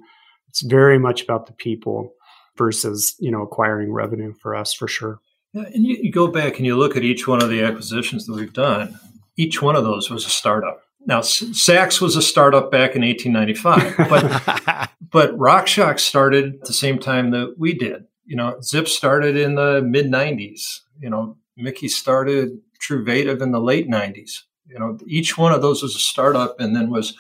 It's 0.50 0.62
very 0.62 1.00
much 1.00 1.24
about 1.24 1.48
the 1.48 1.54
people 1.54 2.14
versus, 2.58 3.16
you 3.20 3.32
know, 3.32 3.42
acquiring 3.42 3.92
revenue 3.92 4.34
for 4.42 4.56
us 4.56 4.74
for 4.74 4.88
sure. 4.88 5.20
Yeah, 5.54 5.64
and 5.74 5.86
you, 5.86 5.98
you 6.02 6.12
go 6.12 6.28
back 6.28 6.58
and 6.58 6.66
you 6.66 6.78
look 6.78 6.98
at 6.98 7.04
each 7.04 7.28
one 7.28 7.42
of 7.42 7.50
the 7.50 7.64
acquisitions 7.64 8.26
that 8.26 8.36
we've 8.36 8.54
done 8.54 9.00
each 9.38 9.62
one 9.62 9.76
of 9.76 9.84
those 9.84 10.10
was 10.10 10.26
a 10.26 10.30
startup. 10.30 10.82
Now, 11.06 11.22
Sachs 11.22 12.02
was 12.02 12.16
a 12.16 12.22
startup 12.22 12.72
back 12.72 12.96
in 12.96 13.04
1895, 13.04 14.10
but 14.10 14.90
but 15.12 15.38
RockShox 15.38 16.00
started 16.00 16.56
at 16.56 16.66
the 16.66 16.74
same 16.74 17.00
time 17.00 17.32
that 17.32 17.56
we 17.58 17.74
did. 17.74 18.06
You 18.26 18.36
know, 18.36 18.58
Zipp 18.62 18.88
started 18.88 19.38
in 19.38 19.56
the 19.56 19.82
mid 19.82 20.08
90s. 20.08 20.82
You 21.00 21.10
know, 21.10 21.38
Mickey 21.56 21.88
started 21.88 22.60
Truvativ 22.80 23.42
in 23.42 23.52
the 23.52 23.60
late 23.60 23.90
90s. 23.90 24.42
You 24.68 24.80
know, 24.80 24.98
each 25.06 25.38
one 25.38 25.52
of 25.54 25.62
those 25.62 25.84
was 25.84 25.96
a 25.96 26.00
startup, 26.00 26.60
and 26.60 26.76
then 26.76 26.90
was 26.90 27.16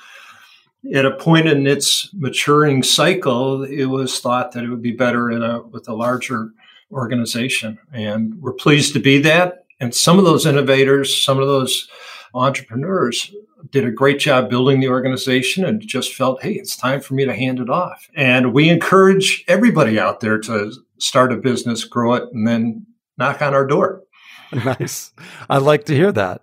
at 0.93 1.05
a 1.05 1.15
point 1.15 1.47
in 1.47 1.67
its 1.67 2.09
maturing 2.13 2.83
cycle. 2.83 3.63
It 3.63 3.85
was 3.85 4.19
thought 4.19 4.51
that 4.51 4.63
it 4.63 4.69
would 4.69 4.81
be 4.81 4.91
better 4.91 5.31
in 5.31 5.43
a 5.43 5.61
with 5.61 5.87
a 5.87 5.93
larger 5.93 6.51
organization, 6.91 7.77
and 7.93 8.41
we're 8.41 8.53
pleased 8.53 8.93
to 8.93 8.99
be 8.99 9.19
that. 9.19 9.65
And 9.79 9.93
some 9.93 10.17
of 10.17 10.25
those 10.25 10.45
innovators, 10.45 11.23
some 11.23 11.39
of 11.39 11.47
those 11.47 11.87
entrepreneurs 12.33 13.33
did 13.71 13.85
a 13.85 13.91
great 13.91 14.19
job 14.19 14.49
building 14.49 14.79
the 14.79 14.89
organization 14.89 15.65
and 15.65 15.81
just 15.81 16.13
felt, 16.13 16.41
hey, 16.41 16.53
it's 16.53 16.75
time 16.75 17.01
for 17.01 17.13
me 17.13 17.25
to 17.25 17.33
hand 17.33 17.59
it 17.59 17.69
off. 17.69 18.09
And 18.15 18.53
we 18.53 18.69
encourage 18.69 19.43
everybody 19.47 19.99
out 19.99 20.19
there 20.19 20.37
to 20.39 20.71
start 20.97 21.31
a 21.31 21.37
business, 21.37 21.83
grow 21.83 22.13
it, 22.13 22.23
and 22.33 22.47
then 22.47 22.85
knock 23.17 23.41
on 23.41 23.53
our 23.53 23.65
door. 23.65 24.01
Nice. 24.53 25.11
I 25.49 25.57
like 25.57 25.85
to 25.85 25.95
hear 25.95 26.11
that. 26.13 26.41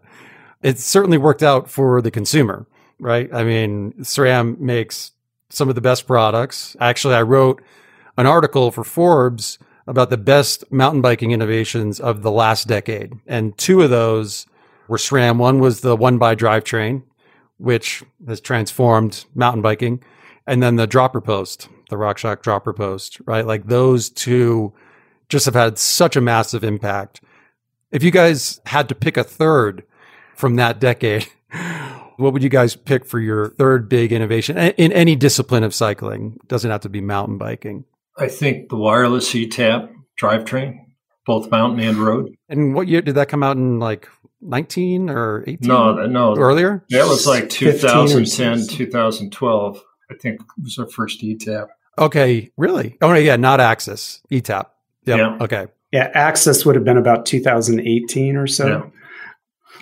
It 0.60 0.78
certainly 0.78 1.16
worked 1.16 1.42
out 1.42 1.70
for 1.70 2.02
the 2.02 2.10
consumer, 2.10 2.66
right? 2.98 3.32
I 3.32 3.42
mean, 3.42 3.92
SRAM 4.00 4.58
makes 4.58 5.12
some 5.48 5.68
of 5.68 5.76
the 5.76 5.80
best 5.80 6.06
products. 6.06 6.76
Actually, 6.80 7.14
I 7.14 7.22
wrote 7.22 7.62
an 8.16 8.26
article 8.26 8.70
for 8.70 8.84
Forbes 8.84 9.58
about 9.86 10.10
the 10.10 10.16
best 10.16 10.70
mountain 10.70 11.00
biking 11.00 11.30
innovations 11.30 12.00
of 12.00 12.22
the 12.22 12.30
last 12.30 12.68
decade. 12.68 13.12
And 13.26 13.56
two 13.56 13.82
of 13.82 13.90
those 13.90 14.46
were 14.88 14.98
SRAM. 14.98 15.38
One 15.38 15.58
was 15.58 15.80
the 15.80 15.96
one 15.96 16.18
by 16.18 16.34
drivetrain, 16.34 17.02
which 17.58 18.02
has 18.26 18.40
transformed 18.40 19.24
mountain 19.34 19.62
biking. 19.62 20.02
And 20.46 20.62
then 20.62 20.76
the 20.76 20.86
dropper 20.86 21.20
post, 21.20 21.68
the 21.92 21.98
Rock 21.98 22.16
RockShox 22.16 22.42
dropper 22.42 22.72
post, 22.72 23.20
right? 23.26 23.46
Like 23.46 23.66
those 23.66 24.08
two 24.08 24.72
just 25.28 25.44
have 25.44 25.54
had 25.54 25.78
such 25.78 26.16
a 26.16 26.20
massive 26.20 26.64
impact. 26.64 27.20
If 27.92 28.02
you 28.02 28.10
guys 28.10 28.60
had 28.66 28.88
to 28.88 28.94
pick 28.94 29.18
a 29.18 29.22
third 29.22 29.84
from 30.34 30.56
that 30.56 30.80
decade, 30.80 31.28
what 32.16 32.32
would 32.32 32.42
you 32.42 32.48
guys 32.48 32.74
pick 32.74 33.04
for 33.04 33.20
your 33.20 33.50
third 33.50 33.90
big 33.90 34.10
innovation 34.10 34.56
in 34.56 34.90
any 34.92 35.14
discipline 35.14 35.62
of 35.62 35.74
cycling? 35.74 36.38
It 36.42 36.48
doesn't 36.48 36.70
have 36.70 36.80
to 36.80 36.88
be 36.88 37.02
mountain 37.02 37.36
biking. 37.36 37.84
I 38.16 38.28
think 38.28 38.70
the 38.70 38.76
wireless 38.76 39.32
ETAP 39.34 39.92
drivetrain, 40.18 40.78
both 41.26 41.50
mountain 41.50 41.80
and 41.80 41.98
road. 41.98 42.34
And 42.48 42.74
what 42.74 42.88
year 42.88 43.02
did 43.02 43.16
that 43.16 43.28
come 43.28 43.42
out 43.42 43.58
in? 43.58 43.78
Like 43.78 44.08
19 44.40 45.10
or 45.10 45.44
18? 45.46 45.68
No, 45.68 46.06
no. 46.06 46.36
Earlier? 46.36 46.84
That 46.88 47.06
was 47.06 47.26
like 47.26 47.50
2010, 47.50 48.66
2012. 48.66 49.82
I 50.10 50.14
think 50.14 50.40
was 50.62 50.78
our 50.78 50.88
first 50.88 51.22
ETAP. 51.22 51.68
Okay, 51.98 52.50
really? 52.56 52.96
Oh, 53.00 53.12
yeah, 53.14 53.36
not 53.36 53.60
AXS, 53.60 54.22
ETAP. 54.30 54.66
Yep. 55.04 55.18
Yeah. 55.18 55.38
Okay. 55.40 55.66
Yeah, 55.92 56.30
AXS 56.30 56.64
would 56.64 56.74
have 56.74 56.84
been 56.84 56.96
about 56.96 57.26
2018 57.26 58.36
or 58.36 58.46
so. 58.46 58.66
Yeah. 58.66 58.82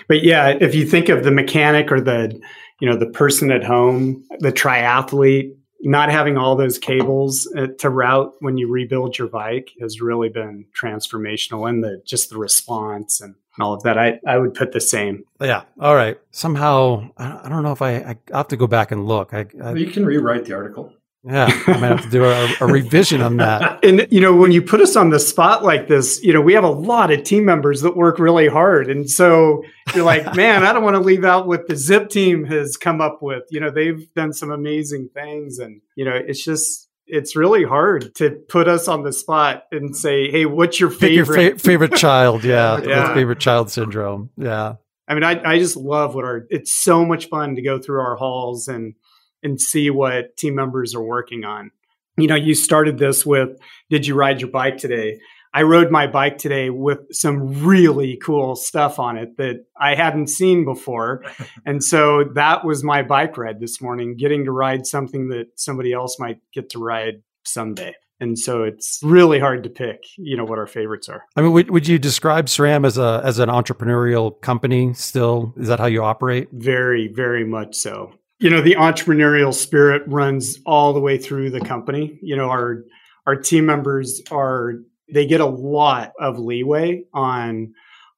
But 0.08 0.24
yeah, 0.24 0.48
if 0.60 0.74
you 0.74 0.84
think 0.84 1.08
of 1.08 1.22
the 1.22 1.30
mechanic 1.30 1.92
or 1.92 2.00
the, 2.00 2.40
you 2.80 2.88
know, 2.88 2.96
the 2.96 3.06
person 3.06 3.52
at 3.52 3.62
home, 3.62 4.24
the 4.40 4.50
triathlete, 4.50 5.54
not 5.82 6.10
having 6.10 6.36
all 6.36 6.56
those 6.56 6.78
cables 6.78 7.50
uh, 7.56 7.68
to 7.78 7.88
route 7.88 8.34
when 8.40 8.56
you 8.56 8.68
rebuild 8.68 9.16
your 9.18 9.28
bike 9.28 9.70
has 9.80 10.00
really 10.00 10.28
been 10.28 10.64
transformational 10.78 11.68
and 11.68 11.82
the 11.82 12.02
just 12.04 12.30
the 12.30 12.36
response 12.36 13.20
and 13.20 13.34
all 13.58 13.72
of 13.72 13.82
that 13.82 13.98
i 13.98 14.18
i 14.26 14.36
would 14.38 14.54
put 14.54 14.72
the 14.72 14.80
same 14.80 15.24
yeah 15.40 15.62
all 15.80 15.94
right 15.94 16.18
somehow 16.30 17.02
i 17.16 17.48
don't 17.48 17.62
know 17.62 17.72
if 17.72 17.82
i 17.82 17.96
i 17.96 18.16
have 18.32 18.48
to 18.48 18.56
go 18.56 18.66
back 18.66 18.92
and 18.92 19.06
look 19.06 19.32
i, 19.32 19.46
I 19.62 19.72
you 19.72 19.86
can 19.86 20.04
rewrite 20.04 20.44
the 20.44 20.52
article 20.52 20.92
yeah, 21.22 21.48
I 21.66 21.72
might 21.78 21.88
have 21.88 22.02
to 22.02 22.10
do 22.10 22.24
a, 22.24 22.48
a, 22.60 22.66
revision 22.66 23.20
on 23.20 23.36
that. 23.38 23.84
And 23.90 24.06
you 24.10 24.20
know, 24.20 24.34
when 24.34 24.52
you 24.52 24.62
put 24.62 24.80
us 24.80 24.96
on 24.96 25.10
the 25.10 25.20
spot 25.20 25.62
like 25.62 25.86
this, 25.86 26.22
you 26.22 26.32
know, 26.32 26.40
we 26.40 26.54
have 26.54 26.64
a 26.64 26.70
lot 26.70 27.10
of 27.10 27.24
team 27.24 27.44
members 27.44 27.82
that 27.82 27.96
work 27.96 28.18
really 28.18 28.48
hard, 28.48 28.90
and 28.90 29.08
so 29.08 29.62
you're 29.94 30.04
like, 30.04 30.34
man, 30.36 30.64
I 30.64 30.72
don't 30.72 30.82
want 30.82 30.96
to 30.96 31.02
leave 31.02 31.24
out 31.24 31.46
what 31.46 31.66
the 31.66 31.74
Zipp 31.74 32.08
team 32.08 32.44
has 32.44 32.76
come 32.76 33.00
up 33.00 33.18
with. 33.20 33.42
You 33.50 33.60
know, 33.60 33.70
they've 33.70 34.12
done 34.14 34.32
some 34.32 34.50
amazing 34.50 35.10
things, 35.12 35.58
and 35.58 35.82
you 35.94 36.04
know, 36.04 36.14
it's 36.14 36.42
just 36.42 36.88
it's 37.06 37.36
really 37.36 37.64
hard 37.64 38.14
to 38.14 38.30
put 38.48 38.68
us 38.68 38.88
on 38.88 39.02
the 39.02 39.12
spot 39.12 39.64
and 39.72 39.94
say, 39.94 40.30
hey, 40.30 40.46
what's 40.46 40.80
your 40.80 40.90
favorite 40.90 41.42
your 41.42 41.52
fa- 41.52 41.58
favorite 41.58 41.94
child? 41.96 42.44
Yeah, 42.44 42.80
yeah. 42.84 43.12
favorite 43.12 43.40
child 43.40 43.70
syndrome. 43.70 44.30
Yeah. 44.36 44.74
I 45.08 45.14
mean, 45.14 45.24
I, 45.24 45.42
I 45.44 45.58
just 45.58 45.76
love 45.76 46.14
what 46.14 46.24
our. 46.24 46.46
It's 46.50 46.72
so 46.72 47.04
much 47.04 47.28
fun 47.28 47.56
to 47.56 47.62
go 47.62 47.80
through 47.80 48.00
our 48.00 48.14
halls 48.14 48.68
and 48.68 48.94
and 49.42 49.60
see 49.60 49.90
what 49.90 50.36
team 50.36 50.54
members 50.54 50.94
are 50.94 51.02
working 51.02 51.44
on. 51.44 51.70
You 52.16 52.26
know, 52.26 52.34
you 52.34 52.54
started 52.54 52.98
this 52.98 53.24
with, 53.24 53.50
did 53.88 54.06
you 54.06 54.14
ride 54.14 54.40
your 54.40 54.50
bike 54.50 54.78
today? 54.78 55.20
I 55.52 55.62
rode 55.62 55.90
my 55.90 56.06
bike 56.06 56.38
today 56.38 56.70
with 56.70 57.00
some 57.10 57.64
really 57.64 58.16
cool 58.16 58.54
stuff 58.54 58.98
on 58.98 59.16
it 59.16 59.36
that 59.38 59.64
I 59.76 59.96
hadn't 59.96 60.28
seen 60.28 60.64
before. 60.64 61.24
and 61.66 61.82
so 61.82 62.24
that 62.34 62.64
was 62.64 62.84
my 62.84 63.02
bike 63.02 63.36
ride 63.36 63.58
this 63.58 63.80
morning, 63.80 64.16
getting 64.16 64.44
to 64.44 64.52
ride 64.52 64.86
something 64.86 65.28
that 65.30 65.48
somebody 65.56 65.92
else 65.92 66.18
might 66.20 66.38
get 66.52 66.70
to 66.70 66.78
ride 66.78 67.22
someday. 67.44 67.94
And 68.20 68.38
so 68.38 68.62
it's 68.62 69.00
really 69.02 69.38
hard 69.38 69.62
to 69.64 69.70
pick, 69.70 70.04
you 70.18 70.36
know, 70.36 70.44
what 70.44 70.58
our 70.58 70.66
favorites 70.66 71.08
are. 71.08 71.24
I 71.36 71.40
mean, 71.40 71.52
would, 71.52 71.70
would 71.70 71.88
you 71.88 71.98
describe 71.98 72.46
SRAM 72.46 72.86
as 72.86 72.98
a 72.98 73.22
as 73.24 73.38
an 73.38 73.48
entrepreneurial 73.48 74.38
company 74.42 74.92
still? 74.92 75.54
Is 75.56 75.68
that 75.68 75.80
how 75.80 75.86
you 75.86 76.04
operate? 76.04 76.48
Very, 76.52 77.08
very 77.08 77.46
much 77.46 77.74
so 77.74 78.12
you 78.40 78.48
know 78.48 78.62
the 78.62 78.74
entrepreneurial 78.74 79.54
spirit 79.54 80.02
runs 80.06 80.58
all 80.64 80.92
the 80.92 81.00
way 81.00 81.18
through 81.18 81.50
the 81.50 81.60
company. 81.60 82.18
You 82.22 82.36
know 82.36 82.48
our 82.48 82.84
our 83.26 83.36
team 83.36 83.66
members 83.66 84.22
are 84.30 84.74
they 85.12 85.26
get 85.26 85.40
a 85.40 85.46
lot 85.46 86.12
of 86.18 86.38
leeway 86.38 87.04
on 87.12 87.74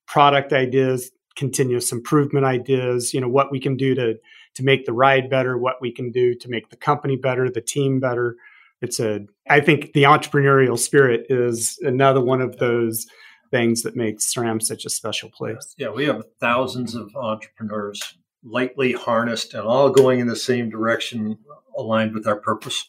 product 0.07 0.53
ideas 0.53 1.11
continuous 1.35 1.93
improvement 1.93 2.45
ideas 2.45 3.15
you 3.15 3.21
know 3.21 3.29
what 3.29 3.51
we 3.51 3.59
can 3.59 3.77
do 3.77 3.95
to 3.95 4.15
to 4.55 4.63
make 4.63 4.85
the 4.85 4.93
ride 4.93 5.31
better 5.31 5.57
what 5.57 5.81
we 5.81 5.91
can 5.91 6.11
do 6.13 6.35
to 6.35 6.49
make 6.49 6.69
the 6.69 6.77
company 6.77 7.17
better 7.17 7.51
the 7.51 7.61
team 7.61 8.01
better. 8.01 8.37
It's 8.81 9.01
a 9.01 9.27
i 9.51 9.61
think 9.61 9.93
the 9.93 10.05
entrepreneurial 10.05 10.79
spirit 10.79 11.27
is 11.29 11.79
another 11.83 12.21
one 12.21 12.41
of 12.41 12.59
those 12.59 13.07
things 13.51 13.83
that 13.83 13.97
makes 13.97 14.33
SRAM 14.33 14.63
such 14.63 14.87
a 14.87 14.91
special 14.91 15.31
place. 15.31 15.75
Yeah 15.77 15.91
we 15.91 16.05
have 16.05 16.23
thousands 16.39 16.95
of 16.95 17.15
entrepreneurs 17.17 18.15
lightly 18.45 18.93
harnessed 18.93 19.55
and 19.55 19.63
all 19.63 19.91
going 19.91 20.21
in 20.21 20.27
the 20.27 20.37
same 20.37 20.71
direction, 20.71 21.39
aligned 21.77 22.15
with 22.15 22.27
our 22.27 22.37
purpose. 22.37 22.89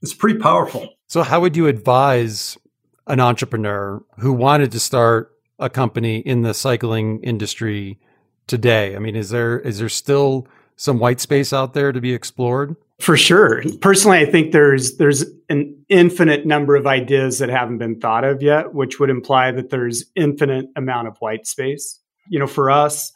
It's 0.00 0.14
pretty 0.14 0.38
powerful. 0.38 0.94
So, 1.08 1.22
how 1.22 1.40
would 1.40 1.56
you 1.56 1.66
advise 1.66 2.58
an 3.06 3.20
entrepreneur 3.20 4.02
who 4.18 4.32
wanted 4.32 4.72
to 4.72 4.80
start 4.80 5.32
a 5.58 5.70
company 5.70 6.18
in 6.18 6.42
the 6.42 6.54
cycling 6.54 7.22
industry 7.22 7.98
today? 8.46 8.96
I 8.96 8.98
mean, 8.98 9.16
is 9.16 9.30
there 9.30 9.60
is 9.60 9.78
there 9.78 9.88
still 9.88 10.46
some 10.76 10.98
white 10.98 11.20
space 11.20 11.52
out 11.52 11.74
there 11.74 11.92
to 11.92 12.00
be 12.00 12.12
explored? 12.12 12.76
For 13.00 13.16
sure. 13.16 13.62
Personally, 13.80 14.18
I 14.18 14.26
think 14.26 14.52
there's 14.52 14.96
there's 14.96 15.24
an 15.48 15.76
infinite 15.88 16.46
number 16.46 16.76
of 16.76 16.86
ideas 16.86 17.38
that 17.38 17.48
haven't 17.48 17.78
been 17.78 18.00
thought 18.00 18.24
of 18.24 18.42
yet, 18.42 18.74
which 18.74 19.00
would 19.00 19.10
imply 19.10 19.50
that 19.52 19.70
there's 19.70 20.04
infinite 20.14 20.66
amount 20.76 21.08
of 21.08 21.16
white 21.18 21.46
space. 21.46 22.00
You 22.28 22.38
know, 22.38 22.46
for 22.46 22.70
us, 22.70 23.12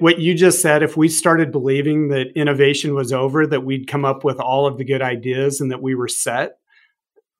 what 0.00 0.18
you 0.18 0.34
just 0.34 0.60
said, 0.62 0.82
if 0.82 0.96
we 0.96 1.08
started 1.08 1.52
believing 1.52 2.08
that 2.08 2.32
innovation 2.34 2.94
was 2.94 3.12
over, 3.12 3.46
that 3.46 3.64
we'd 3.64 3.86
come 3.86 4.04
up 4.04 4.24
with 4.24 4.40
all 4.40 4.66
of 4.66 4.78
the 4.78 4.84
good 4.84 5.02
ideas 5.02 5.60
and 5.60 5.70
that 5.70 5.82
we 5.82 5.94
were 5.94 6.08
set, 6.08 6.58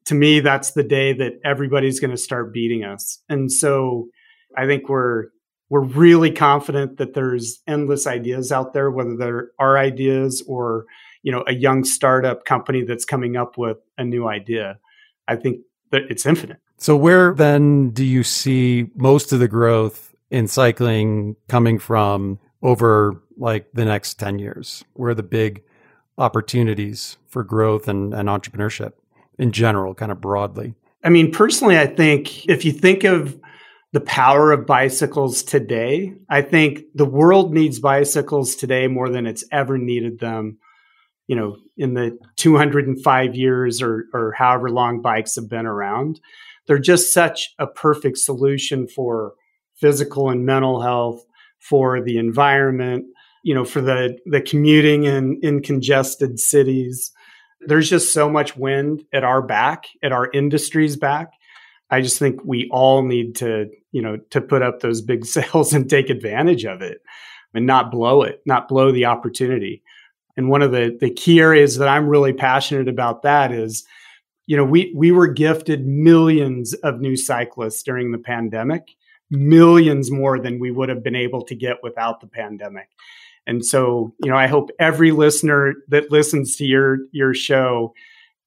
to 0.07 0.14
me, 0.14 0.40
that's 0.40 0.73
the 0.73 0.83
day 0.83 1.12
that 1.12 1.35
everybody's 1.44 2.01
going 2.01 2.11
to 2.11 2.16
start 2.16 2.53
beating 2.53 2.85
us. 2.85 3.18
And 3.29 3.51
so 3.51 4.09
I 4.57 4.66
think 4.66 4.88
we're 4.88 5.29
we're 5.68 5.85
really 5.85 6.33
confident 6.33 6.96
that 6.96 7.14
there's 7.14 7.61
endless 7.68 8.07
ideas 8.07 8.51
out 8.51 8.73
there, 8.73 8.90
whether 8.90 9.16
they're 9.16 9.51
our 9.59 9.79
ideas 9.79 10.42
or 10.46 10.85
you 11.23 11.31
know 11.31 11.44
a 11.46 11.55
young 11.55 11.85
startup 11.85 12.44
company 12.44 12.83
that's 12.83 13.05
coming 13.05 13.37
up 13.37 13.57
with 13.57 13.79
a 13.96 14.05
new 14.05 14.27
idea. 14.27 14.79
I 15.29 15.37
think 15.37 15.61
that 15.90 16.03
it's 16.11 16.27
infinite. 16.27 16.59
So 16.79 16.96
where 16.96 17.35
then 17.35 17.90
do 17.90 18.05
you 18.05 18.23
see 18.23 18.88
most 18.96 19.33
of 19.33 19.38
the 19.38 19.49
growth 19.49 20.14
in 20.31 20.49
cycling 20.49 21.37
coming 21.49 21.79
from 21.79 22.38
over 22.62 23.23
like 23.37 23.70
the 23.73 23.85
next 23.85 24.14
10 24.14 24.38
years? 24.38 24.85
Where 24.94 25.11
are 25.11 25.14
the 25.14 25.23
big 25.23 25.62
opportunities 26.18 27.16
for 27.27 27.42
growth 27.42 27.88
and, 27.88 28.12
and 28.12 28.29
entrepreneurship 28.29 28.92
in 29.38 29.53
general, 29.53 29.94
kind 29.94 30.12
of 30.12 30.20
broadly? 30.20 30.75
I 31.03 31.09
mean, 31.09 31.33
personally, 31.33 31.79
I 31.79 31.87
think 31.87 32.46
if 32.46 32.64
you 32.64 32.73
think 32.73 33.05
of 33.05 33.40
the 33.92 34.01
power 34.01 34.53
of 34.53 34.66
bicycles 34.66 35.42
today, 35.42 36.14
I 36.29 36.42
think 36.42 36.83
the 36.94 37.07
world 37.07 37.53
needs 37.53 37.81
bicycles 37.81 38.55
today 38.55 38.87
more 38.87 39.09
than 39.09 39.27
it's 39.27 39.44
ever 39.51 39.79
needed 39.79 40.20
them, 40.20 40.59
you 41.27 41.35
know, 41.35 41.57
in 41.77 41.94
the 41.94 42.18
205 42.37 43.35
years 43.35 43.83
or, 43.83 44.05
or 44.12 44.33
however 44.33 44.70
long 44.70 45.01
bikes 45.01 45.35
have 45.37 45.49
been 45.49 45.66
around. 45.66 46.20
They're 46.66 46.79
just 46.79 47.12
such 47.12 47.53
a 47.59 47.66
perfect 47.66 48.18
solution 48.18 48.87
for 48.87 49.33
physical 49.75 50.29
and 50.29 50.44
mental 50.44 50.83
health, 50.83 51.25
for 51.61 52.03
the 52.03 52.18
environment, 52.18 53.05
you 53.42 53.55
know, 53.55 53.64
for 53.64 53.81
the 53.81 54.18
the 54.27 54.40
commuting 54.40 55.05
in 55.05 55.38
in 55.42 55.62
congested 55.62 56.40
cities. 56.40 57.12
There's 57.66 57.90
just 57.90 58.12
so 58.12 58.31
much 58.31 58.57
wind 58.57 59.05
at 59.12 59.23
our 59.23 59.42
back, 59.42 59.85
at 60.03 60.12
our 60.12 60.31
industry's 60.33 60.96
back. 60.96 61.33
I 61.90 62.01
just 62.01 62.18
think 62.18 62.40
we 62.44 62.68
all 62.70 63.03
need 63.03 63.37
to, 63.37 63.68
you 63.92 64.01
know, 64.01 64.16
to 64.31 64.40
put 64.40 64.62
up 64.62 64.81
those 64.81 65.03
big 65.03 65.27
sails 65.27 65.73
and 65.73 65.88
take 65.88 66.11
advantage 66.11 66.64
of 66.64 66.83
it 66.83 67.03
and 67.55 67.66
not 67.66 67.90
blow 67.90 68.23
it, 68.23 68.40
not 68.46 68.68
blow 68.68 68.92
the 68.92 69.05
opportunity. 69.05 69.83
And 70.37 70.49
one 70.49 70.62
of 70.62 70.73
the 70.73 70.96
the 70.99 71.11
key 71.11 71.40
areas 71.40 71.77
that 71.77 71.88
I'm 71.88 72.09
really 72.09 72.33
passionate 72.33 72.88
about 72.88 73.23
that 73.23 73.53
is, 73.53 73.85
you 74.46 74.57
know, 74.57 74.64
we 74.64 74.92
we 74.96 75.12
were 75.12 75.27
gifted 75.27 75.87
millions 75.87 76.73
of 76.75 77.01
new 77.01 77.16
cyclists 77.16 77.83
during 77.83 78.12
the 78.12 78.18
pandemic 78.18 78.96
millions 79.31 80.11
more 80.11 80.38
than 80.38 80.59
we 80.59 80.71
would 80.71 80.88
have 80.88 81.03
been 81.03 81.16
able 81.16 81.45
to 81.45 81.55
get 81.55 81.77
without 81.83 82.21
the 82.21 82.27
pandemic. 82.27 82.88
And 83.47 83.64
so, 83.64 84.14
you 84.23 84.31
know, 84.31 84.37
I 84.37 84.47
hope 84.47 84.71
every 84.79 85.12
listener 85.12 85.75
that 85.88 86.11
listens 86.11 86.57
to 86.57 86.64
your 86.64 86.99
your 87.12 87.35
show 87.35 87.95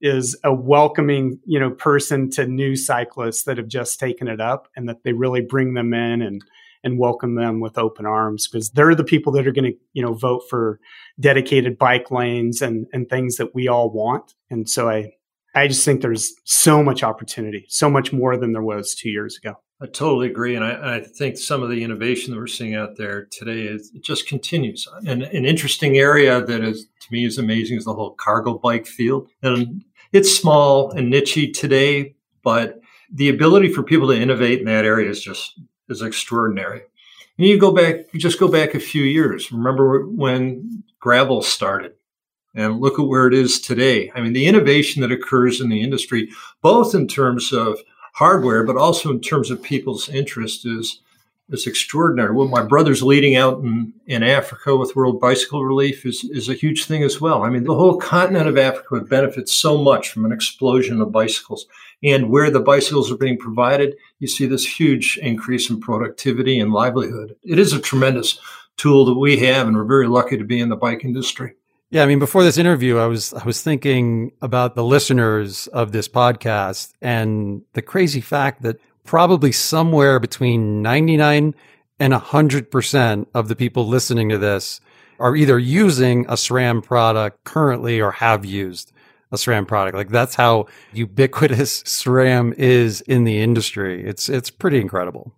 is 0.02 0.38
a 0.44 0.54
welcoming, 0.54 1.40
you 1.46 1.60
know, 1.60 1.72
person 1.72 2.30
to 2.30 2.46
new 2.46 2.76
cyclists 2.76 3.44
that 3.44 3.58
have 3.58 3.70
just 3.70 4.00
taken 4.00 4.28
it 4.28 4.42
up 4.42 4.68
and 4.76 4.88
that 4.90 5.04
they 5.04 5.14
really 5.14 5.42
bring 5.42 5.74
them 5.74 5.94
in 5.94 6.22
and 6.22 6.44
and 6.84 7.00
welcome 7.00 7.36
them 7.36 7.62
with 7.62 7.78
open 7.78 8.06
arms 8.06 8.48
because 8.48 8.70
they're 8.72 8.94
the 8.94 9.06
people 9.06 9.32
that 9.32 9.48
are 9.48 9.54
going 9.54 9.72
to, 9.72 9.78
you 9.94 10.04
know, 10.04 10.14
vote 10.14 10.44
for 10.50 10.80
dedicated 11.20 11.78
bike 11.78 12.12
lanes 12.12 12.62
and 12.62 12.86
and 12.94 13.10
things 13.10 13.38
that 13.38 13.56
we 13.56 13.68
all 13.68 13.90
want. 13.90 14.34
And 14.50 14.70
so 14.70 14.90
I 14.90 15.12
I 15.56 15.68
just 15.68 15.86
think 15.86 16.02
there's 16.02 16.34
so 16.44 16.84
much 16.84 17.04
opportunity, 17.04 17.66
so 17.70 17.90
much 17.90 18.12
more 18.12 18.38
than 18.38 18.54
there 18.54 18.64
was 18.64 18.96
2 18.96 19.10
years 19.10 19.38
ago. 19.38 19.56
I 19.84 19.88
totally 19.88 20.28
agree, 20.28 20.56
and 20.56 20.64
I, 20.64 20.96
I, 20.96 21.00
think 21.02 21.38
some 21.38 21.62
of 21.62 21.70
the 21.70 21.84
innovation 21.84 22.32
that 22.32 22.40
we're 22.40 22.48
seeing 22.48 22.74
out 22.74 22.96
there 22.96 23.26
today 23.26 23.64
is 23.64 23.92
it 23.94 24.02
just 24.02 24.30
continues. 24.30 24.88
And 25.06 25.24
an 25.24 25.44
interesting 25.44 25.98
area 25.98 26.42
that 26.42 26.64
is 26.64 26.86
to 27.02 27.08
me 27.12 27.26
is 27.26 27.38
amazing 27.38 27.80
is 27.80 27.84
the 27.84 27.94
whole 27.94 28.12
cargo 28.12 28.58
bike 28.58 28.88
field, 28.88 29.28
and 29.42 29.84
it's 30.14 30.38
small 30.38 30.92
and 30.92 31.12
nichey 31.12 31.52
today, 31.54 32.16
but 32.44 32.80
the 33.14 33.28
ability 33.28 33.74
for 33.74 33.84
people 33.84 34.08
to 34.08 34.18
innovate 34.18 34.60
in 34.60 34.66
that 34.68 34.86
area 34.86 35.10
is 35.10 35.22
just 35.22 35.60
is 35.90 36.02
extraordinary. 36.02 36.84
And 37.38 37.46
you 37.46 37.60
go 37.60 37.72
back, 37.72 38.06
you 38.14 38.22
just 38.22 38.40
go 38.40 38.48
back 38.48 38.76
a 38.76 38.80
few 38.80 39.04
years. 39.04 39.52
Remember 39.52 40.08
when 40.08 40.86
gravel 41.02 41.42
started, 41.42 41.96
and 42.56 42.80
look 42.80 43.00
at 43.00 43.08
where 43.08 43.28
it 43.28 43.34
is 43.34 43.60
today. 43.60 44.14
I 44.16 44.22
mean, 44.22 44.32
the 44.32 44.46
innovation 44.46 45.02
that 45.02 45.12
occurs 45.12 45.60
in 45.60 45.68
the 45.68 45.82
industry, 45.82 46.30
both 46.62 46.96
in 46.96 47.06
terms 47.06 47.52
of 47.52 47.80
hardware, 48.14 48.64
but 48.64 48.78
also 48.78 49.12
in 49.12 49.20
terms 49.20 49.52
of 49.52 49.62
people's 49.62 50.10
interest 50.10 50.66
is 50.66 51.02
is 51.50 51.68
extraordinary. 51.68 52.34
What 52.34 52.50
my 52.50 52.64
brother's 52.64 53.04
leading 53.04 53.36
out 53.36 53.60
in, 53.60 53.94
in 54.08 54.24
Africa 54.24 54.76
with 54.76 54.96
World 54.96 55.20
Bicycle 55.20 55.64
Relief 55.64 56.06
is, 56.06 56.24
is 56.24 56.48
a 56.48 56.54
huge 56.54 56.86
thing 56.86 57.04
as 57.04 57.20
well. 57.20 57.44
I 57.44 57.50
mean, 57.50 57.66
the 57.66 57.76
whole 57.76 57.98
continent 57.98 58.48
of 58.48 58.58
Africa 58.58 58.88
would 58.92 59.10
benefit 59.10 59.50
so 59.50 59.78
much 59.78 60.10
from 60.10 60.26
an 60.26 60.32
explosion 60.32 61.02
of 61.02 61.12
bicycles. 61.12 61.66
And 62.02 62.30
where 62.30 62.50
the 62.50 62.62
bicycles 62.62 63.12
are 63.12 63.18
being 63.18 63.38
provided, 63.38 63.96
you 64.20 64.28
see 64.28 64.46
this 64.46 64.66
huge 64.66 65.20
increase 65.22 65.70
in 65.70 65.82
productivity 65.82 66.60
and 66.60 66.72
livelihood. 66.72 67.36
It 67.44 67.60
is 67.60 67.74
a 67.74 67.80
tremendous 67.80 68.40
tool 68.78 69.06
that 69.06 69.20
we 69.20 69.38
have, 69.38 69.68
and 69.68 69.76
we're 69.76 69.84
very 69.84 70.08
lucky 70.08 70.38
to 70.38 70.44
be 70.44 70.60
in 70.60 70.70
the 70.70 70.76
bike 70.76 71.04
industry. 71.04 71.56
Yeah, 71.94 72.02
I 72.02 72.08
mean, 72.08 72.18
before 72.18 72.44
this 72.44 72.58
interview, 72.58 72.98
I 72.98 73.06
was 73.06 73.36
I 73.36 73.44
was 73.44 73.62
thinking 73.62 74.32
about 74.42 74.74
the 74.74 74.84
listeners 74.84 75.68
of 75.68 75.92
this 75.92 76.08
podcast 76.08 76.92
and 77.04 77.62
the 77.74 77.84
crazy 77.84 78.20
fact 78.20 78.64
that 78.64 78.80
probably 79.04 79.52
somewhere 79.52 80.20
between 80.20 80.82
99 80.82 81.54
and 82.00 82.14
100% 82.14 83.28
of 83.36 83.48
the 83.48 83.56
people 83.56 83.88
listening 83.88 84.30
to 84.30 84.40
this 84.40 84.82
are 85.20 85.36
either 85.36 85.60
using 85.60 86.26
a 86.26 86.34
SRAM 86.34 86.84
product 86.84 87.44
currently 87.44 88.02
or 88.02 88.14
have 88.14 88.44
used 88.44 88.92
a 89.32 89.36
SRAM 89.36 89.68
product. 89.68 89.96
Like 89.96 90.10
that's 90.10 90.34
how 90.34 90.66
ubiquitous 90.94 91.84
SRAM 92.02 92.56
is 92.58 93.02
in 93.02 93.24
the 93.24 93.40
industry. 93.40 94.04
It's 94.04 94.30
it's 94.30 94.50
pretty 94.50 94.82
incredible. 94.82 95.32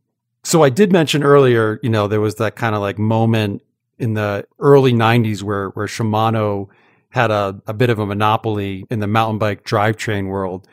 So 0.46 0.64
I 0.64 0.70
did 0.70 0.94
mention 0.94 1.22
earlier, 1.22 1.82
you 1.84 1.90
know, 1.90 2.08
there 2.08 2.22
was 2.22 2.36
that 2.36 2.56
kind 2.56 2.76
of 2.76 2.82
like 2.82 2.98
moment 2.98 3.62
in 4.00 4.14
the 4.14 4.46
early 4.60 4.94
90s 4.94 5.42
where 5.42 5.70
where 5.70 5.88
Shimano 5.88 6.68
had 7.16 7.32
a, 7.32 7.62
a 7.66 7.74
bit 7.74 7.90
of 7.90 7.98
a 7.98 8.06
monopoly 8.06 8.86
in 8.90 9.00
the 9.00 9.08
mountain 9.08 9.38
bike 9.38 9.64
drivetrain 9.64 10.28
world. 10.28 10.68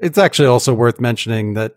It's 0.00 0.18
actually 0.18 0.48
also 0.48 0.74
worth 0.74 1.00
mentioning 1.00 1.54
that 1.54 1.76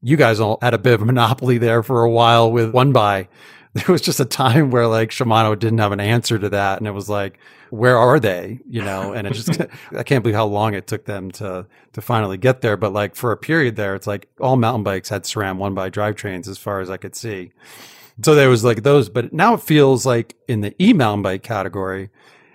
you 0.00 0.16
guys 0.16 0.38
all 0.38 0.58
had 0.62 0.74
a 0.74 0.78
bit 0.78 0.94
of 0.94 1.02
a 1.02 1.04
monopoly 1.04 1.58
there 1.58 1.82
for 1.82 2.04
a 2.04 2.10
while 2.10 2.52
with 2.52 2.70
one 2.72 2.92
by. 2.92 3.28
There 3.74 3.92
was 3.92 4.00
just 4.00 4.18
a 4.18 4.24
time 4.24 4.70
where 4.70 4.88
like 4.88 5.10
Shimano 5.10 5.56
didn't 5.56 5.78
have 5.78 5.92
an 5.92 6.00
answer 6.00 6.38
to 6.38 6.48
that. 6.48 6.78
And 6.78 6.86
it 6.88 6.92
was 6.92 7.08
like, 7.08 7.38
where 7.70 7.98
are 7.98 8.18
they? 8.18 8.60
You 8.68 8.82
know, 8.82 9.12
and 9.12 9.26
it 9.26 9.34
just, 9.34 9.60
I 9.96 10.02
can't 10.02 10.24
believe 10.24 10.34
how 10.34 10.46
long 10.46 10.74
it 10.74 10.86
took 10.86 11.04
them 11.04 11.30
to, 11.32 11.66
to 11.92 12.00
finally 12.00 12.38
get 12.38 12.62
there. 12.62 12.76
But 12.76 12.92
like 12.92 13.14
for 13.14 13.30
a 13.30 13.36
period 13.36 13.76
there, 13.76 13.94
it's 13.94 14.06
like 14.06 14.26
all 14.40 14.56
mountain 14.56 14.82
bikes 14.82 15.10
had 15.10 15.24
SRAM 15.24 15.58
one 15.58 15.74
by 15.74 15.90
drivetrains 15.90 16.48
as 16.48 16.58
far 16.58 16.80
as 16.80 16.88
I 16.90 16.96
could 16.96 17.14
see. 17.14 17.52
So 18.24 18.34
there 18.34 18.48
was 18.48 18.64
like 18.64 18.82
those, 18.82 19.08
but 19.08 19.32
now 19.32 19.54
it 19.54 19.60
feels 19.60 20.04
like 20.04 20.34
in 20.48 20.60
the 20.60 20.74
e 20.82 20.92
mountain 20.92 21.22
bike 21.22 21.42
category, 21.42 22.10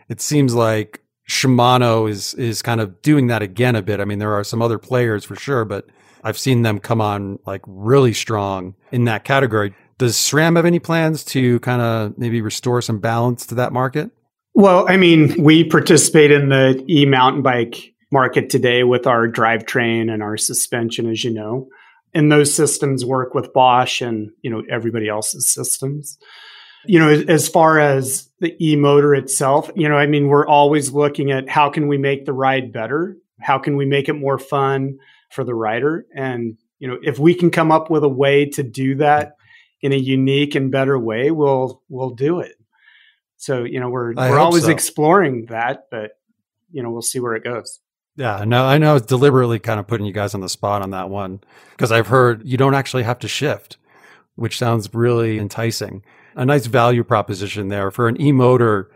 it 0.09 0.19
seems 0.19 0.53
like 0.53 1.01
Shimano 1.29 2.09
is 2.09 2.33
is 2.33 2.61
kind 2.61 2.81
of 2.81 3.01
doing 3.01 3.27
that 3.27 3.41
again 3.41 3.75
a 3.75 3.81
bit. 3.81 3.99
I 3.99 4.05
mean, 4.05 4.19
there 4.19 4.33
are 4.33 4.43
some 4.43 4.61
other 4.61 4.77
players 4.77 5.23
for 5.23 5.35
sure, 5.35 5.63
but 5.63 5.87
I've 6.23 6.37
seen 6.37 6.63
them 6.63 6.79
come 6.79 6.99
on 6.99 7.39
like 7.45 7.61
really 7.65 8.13
strong 8.13 8.75
in 8.91 9.05
that 9.05 9.23
category. 9.23 9.73
Does 9.97 10.15
SRAM 10.15 10.57
have 10.57 10.65
any 10.65 10.79
plans 10.79 11.23
to 11.25 11.59
kind 11.61 11.81
of 11.81 12.17
maybe 12.17 12.41
restore 12.41 12.81
some 12.81 12.99
balance 12.99 13.45
to 13.47 13.55
that 13.55 13.71
market? 13.71 14.11
Well, 14.53 14.85
I 14.89 14.97
mean, 14.97 15.41
we 15.41 15.63
participate 15.63 16.31
in 16.31 16.49
the 16.49 16.83
e 16.89 17.05
mountain 17.05 17.41
bike 17.41 17.93
market 18.11 18.49
today 18.49 18.83
with 18.83 19.07
our 19.07 19.27
drivetrain 19.29 20.11
and 20.11 20.21
our 20.21 20.35
suspension, 20.35 21.09
as 21.09 21.23
you 21.23 21.31
know 21.31 21.69
and 22.13 22.31
those 22.31 22.53
systems 22.53 23.05
work 23.05 23.33
with 23.33 23.53
Bosch 23.53 24.01
and 24.01 24.31
you 24.41 24.49
know 24.49 24.63
everybody 24.69 25.09
else's 25.09 25.47
systems. 25.47 26.17
You 26.85 26.99
know, 26.99 27.09
as 27.09 27.47
far 27.47 27.79
as 27.79 28.29
the 28.39 28.55
e 28.63 28.75
motor 28.75 29.15
itself, 29.15 29.71
you 29.73 29.87
know, 29.87 29.95
I 29.95 30.05
mean, 30.05 30.27
we're 30.27 30.45
always 30.45 30.91
looking 30.91 31.31
at 31.31 31.47
how 31.47 31.69
can 31.69 31.87
we 31.87 31.97
make 31.97 32.25
the 32.25 32.33
ride 32.33 32.73
better? 32.73 33.15
How 33.39 33.57
can 33.57 33.77
we 33.77 33.85
make 33.85 34.09
it 34.09 34.13
more 34.13 34.37
fun 34.37 34.99
for 35.31 35.45
the 35.45 35.55
rider? 35.55 36.05
And 36.13 36.57
you 36.79 36.87
know, 36.89 36.97
if 37.01 37.17
we 37.19 37.35
can 37.35 37.51
come 37.51 37.71
up 37.71 37.89
with 37.89 38.03
a 38.03 38.09
way 38.09 38.45
to 38.51 38.63
do 38.63 38.95
that 38.95 39.37
in 39.81 39.93
a 39.93 39.97
unique 39.97 40.55
and 40.55 40.71
better 40.71 40.99
way, 40.99 41.31
we'll 41.31 41.81
we'll 41.87 42.11
do 42.11 42.41
it. 42.41 42.55
So 43.37 43.63
you 43.63 43.79
know, 43.79 43.89
we're 43.89 44.13
I 44.17 44.29
we're 44.29 44.39
always 44.39 44.65
so. 44.65 44.71
exploring 44.71 45.45
that, 45.47 45.85
but 45.89 46.11
you 46.71 46.83
know, 46.83 46.91
we'll 46.91 47.01
see 47.01 47.19
where 47.19 47.35
it 47.35 47.43
goes. 47.43 47.79
Yeah, 48.15 48.43
no, 48.45 48.65
I 48.65 48.77
know 48.77 48.91
I 48.91 48.93
was 48.93 49.01
deliberately 49.03 49.59
kind 49.59 49.79
of 49.79 49.87
putting 49.87 50.05
you 50.05 50.13
guys 50.13 50.35
on 50.35 50.41
the 50.41 50.49
spot 50.49 50.81
on 50.81 50.91
that 50.91 51.09
one 51.09 51.41
because 51.71 51.91
I've 51.91 52.07
heard 52.07 52.45
you 52.45 52.57
don't 52.57 52.75
actually 52.75 53.03
have 53.03 53.19
to 53.19 53.27
shift, 53.27 53.77
which 54.35 54.57
sounds 54.57 54.93
really 54.93 55.39
enticing. 55.39 56.03
A 56.35 56.45
nice 56.45 56.67
value 56.67 57.03
proposition 57.03 57.69
there 57.69 57.91
for 57.91 58.07
an 58.07 58.19
e-motor 58.21 58.91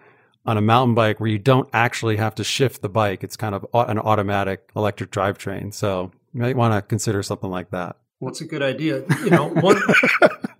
on 0.45 0.58
a 0.58 0.62
mountain 0.62 0.95
bike 0.95 1.19
where 1.19 1.30
you 1.30 1.39
don't 1.39 1.69
actually 1.73 2.17
have 2.17 2.36
to 2.36 2.43
shift 2.43 2.82
the 2.82 2.89
bike. 2.89 3.23
It's 3.23 3.36
kind 3.36 3.53
of 3.53 3.65
an 3.73 3.99
automatic 3.99 4.69
electric 4.75 5.12
drivetrain. 5.12 5.73
So 5.73 6.12
you 6.34 6.41
might 6.41 6.56
want 6.56 6.73
to 6.73 6.82
consider 6.82 7.21
something 7.21 7.49
like 7.49 7.71
that. 7.71 7.97
Well, 8.19 8.32
it's 8.32 8.41
a 8.41 8.45
good 8.45 8.63
idea. 8.63 9.03
You 9.23 9.30
know, 9.30 9.49
one, 9.49 9.80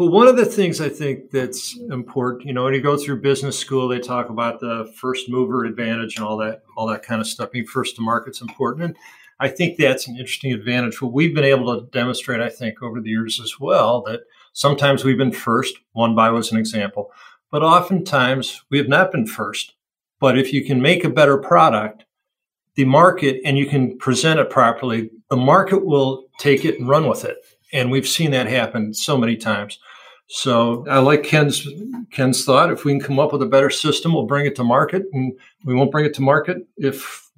but 0.00 0.06
one 0.06 0.28
of 0.28 0.38
the 0.38 0.46
things 0.46 0.80
I 0.80 0.88
think 0.88 1.30
that's 1.30 1.76
important, 1.90 2.46
you 2.46 2.54
know, 2.54 2.64
when 2.64 2.72
you 2.72 2.80
go 2.80 2.96
through 2.96 3.20
business 3.20 3.58
school, 3.58 3.86
they 3.86 3.98
talk 3.98 4.30
about 4.30 4.58
the 4.58 4.90
first 4.96 5.28
mover 5.28 5.66
advantage 5.66 6.16
and 6.16 6.24
all 6.24 6.38
that, 6.38 6.62
all 6.74 6.86
that 6.86 7.02
kind 7.02 7.20
of 7.20 7.26
stuff. 7.26 7.50
Being 7.50 7.66
first 7.66 7.96
to 7.96 8.00
market's 8.00 8.40
important. 8.40 8.82
And 8.82 8.96
I 9.40 9.48
think 9.48 9.76
that's 9.76 10.08
an 10.08 10.16
interesting 10.16 10.54
advantage. 10.54 11.02
What 11.02 11.12
we've 11.12 11.34
been 11.34 11.44
able 11.44 11.78
to 11.78 11.86
demonstrate, 11.90 12.40
I 12.40 12.48
think, 12.48 12.82
over 12.82 12.98
the 12.98 13.10
years 13.10 13.38
as 13.44 13.60
well, 13.60 14.00
that 14.04 14.20
sometimes 14.54 15.04
we've 15.04 15.18
been 15.18 15.32
first. 15.32 15.76
One 15.92 16.14
by 16.14 16.30
was 16.30 16.50
an 16.50 16.56
example, 16.56 17.12
but 17.50 17.62
oftentimes 17.62 18.62
we 18.70 18.78
have 18.78 18.88
not 18.88 19.12
been 19.12 19.26
first. 19.26 19.74
But 20.18 20.38
if 20.38 20.50
you 20.50 20.64
can 20.64 20.80
make 20.80 21.04
a 21.04 21.10
better 21.10 21.36
product, 21.36 22.06
the 22.74 22.86
market 22.86 23.42
and 23.44 23.58
you 23.58 23.66
can 23.66 23.98
present 23.98 24.40
it 24.40 24.48
properly, 24.48 25.10
the 25.28 25.36
market 25.36 25.84
will 25.84 26.24
take 26.38 26.64
it 26.64 26.80
and 26.80 26.88
run 26.88 27.06
with 27.06 27.26
it. 27.26 27.36
And 27.70 27.90
we've 27.90 28.08
seen 28.08 28.30
that 28.30 28.46
happen 28.46 28.94
so 28.94 29.18
many 29.18 29.36
times. 29.36 29.78
So 30.32 30.86
I 30.88 31.00
like 31.00 31.24
Ken's 31.24 31.66
Ken's 32.12 32.44
thought. 32.44 32.70
If 32.70 32.84
we 32.84 32.92
can 32.92 33.00
come 33.00 33.18
up 33.18 33.32
with 33.32 33.42
a 33.42 33.46
better 33.46 33.68
system, 33.68 34.14
we'll 34.14 34.26
bring 34.26 34.46
it 34.46 34.54
to 34.56 34.64
market, 34.64 35.02
and 35.12 35.32
we 35.64 35.74
won't 35.74 35.90
bring 35.90 36.04
it 36.04 36.14
to 36.14 36.22
market 36.22 36.58
if 36.76 37.28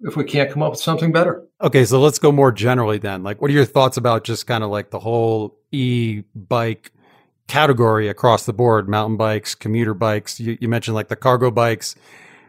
if 0.00 0.16
we 0.16 0.24
can't 0.24 0.50
come 0.50 0.62
up 0.62 0.70
with 0.70 0.80
something 0.80 1.12
better. 1.12 1.46
Okay, 1.60 1.84
so 1.84 2.00
let's 2.00 2.18
go 2.18 2.32
more 2.32 2.50
generally 2.50 2.96
then. 2.96 3.22
Like, 3.22 3.42
what 3.42 3.50
are 3.50 3.54
your 3.54 3.66
thoughts 3.66 3.98
about 3.98 4.24
just 4.24 4.46
kind 4.46 4.64
of 4.64 4.70
like 4.70 4.90
the 4.90 4.98
whole 4.98 5.58
e-bike 5.72 6.90
category 7.48 8.08
across 8.08 8.46
the 8.46 8.54
board? 8.54 8.88
Mountain 8.88 9.18
bikes, 9.18 9.54
commuter 9.54 9.92
bikes. 9.92 10.40
You, 10.40 10.56
you 10.58 10.68
mentioned 10.68 10.94
like 10.94 11.08
the 11.08 11.16
cargo 11.16 11.50
bikes. 11.50 11.96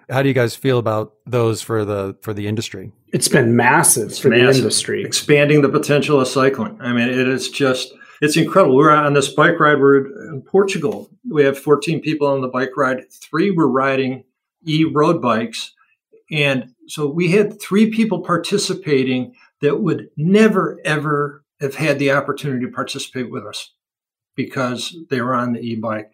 How 0.09 0.21
do 0.21 0.29
you 0.29 0.33
guys 0.33 0.55
feel 0.55 0.79
about 0.79 1.13
those 1.25 1.61
for 1.61 1.83
the 1.83 2.15
for 2.21 2.33
the 2.33 2.47
industry? 2.47 2.93
It's 3.11 3.27
been 3.27 3.57
massive 3.57 4.11
it's 4.11 4.19
for 4.19 4.29
massive. 4.29 4.53
the 4.53 4.59
industry, 4.59 5.03
expanding 5.03 5.61
the 5.61 5.69
potential 5.69 6.21
of 6.21 6.27
cycling. 6.29 6.79
I 6.79 6.93
mean, 6.93 7.09
it 7.09 7.27
is 7.27 7.49
just 7.49 7.91
it's 8.21 8.37
incredible. 8.37 8.75
We're 8.75 8.91
on 8.91 9.13
this 9.13 9.29
bike 9.29 9.59
ride. 9.59 9.79
We're 9.79 10.05
in 10.29 10.41
Portugal. 10.41 11.09
We 11.29 11.43
have 11.43 11.57
14 11.57 12.01
people 12.01 12.27
on 12.27 12.41
the 12.41 12.47
bike 12.47 12.75
ride. 12.77 13.11
Three 13.11 13.51
were 13.51 13.69
riding 13.69 14.23
e 14.65 14.83
road 14.83 15.21
bikes, 15.21 15.73
and 16.31 16.73
so 16.87 17.07
we 17.07 17.31
had 17.31 17.61
three 17.61 17.89
people 17.89 18.21
participating 18.21 19.33
that 19.61 19.81
would 19.81 20.09
never 20.17 20.79
ever 20.85 21.43
have 21.61 21.75
had 21.75 21.99
the 21.99 22.11
opportunity 22.11 22.65
to 22.65 22.71
participate 22.71 23.31
with 23.31 23.45
us 23.45 23.73
because 24.35 24.95
they 25.09 25.21
were 25.21 25.33
on 25.33 25.53
the 25.53 25.59
e 25.59 25.75
bike, 25.75 26.11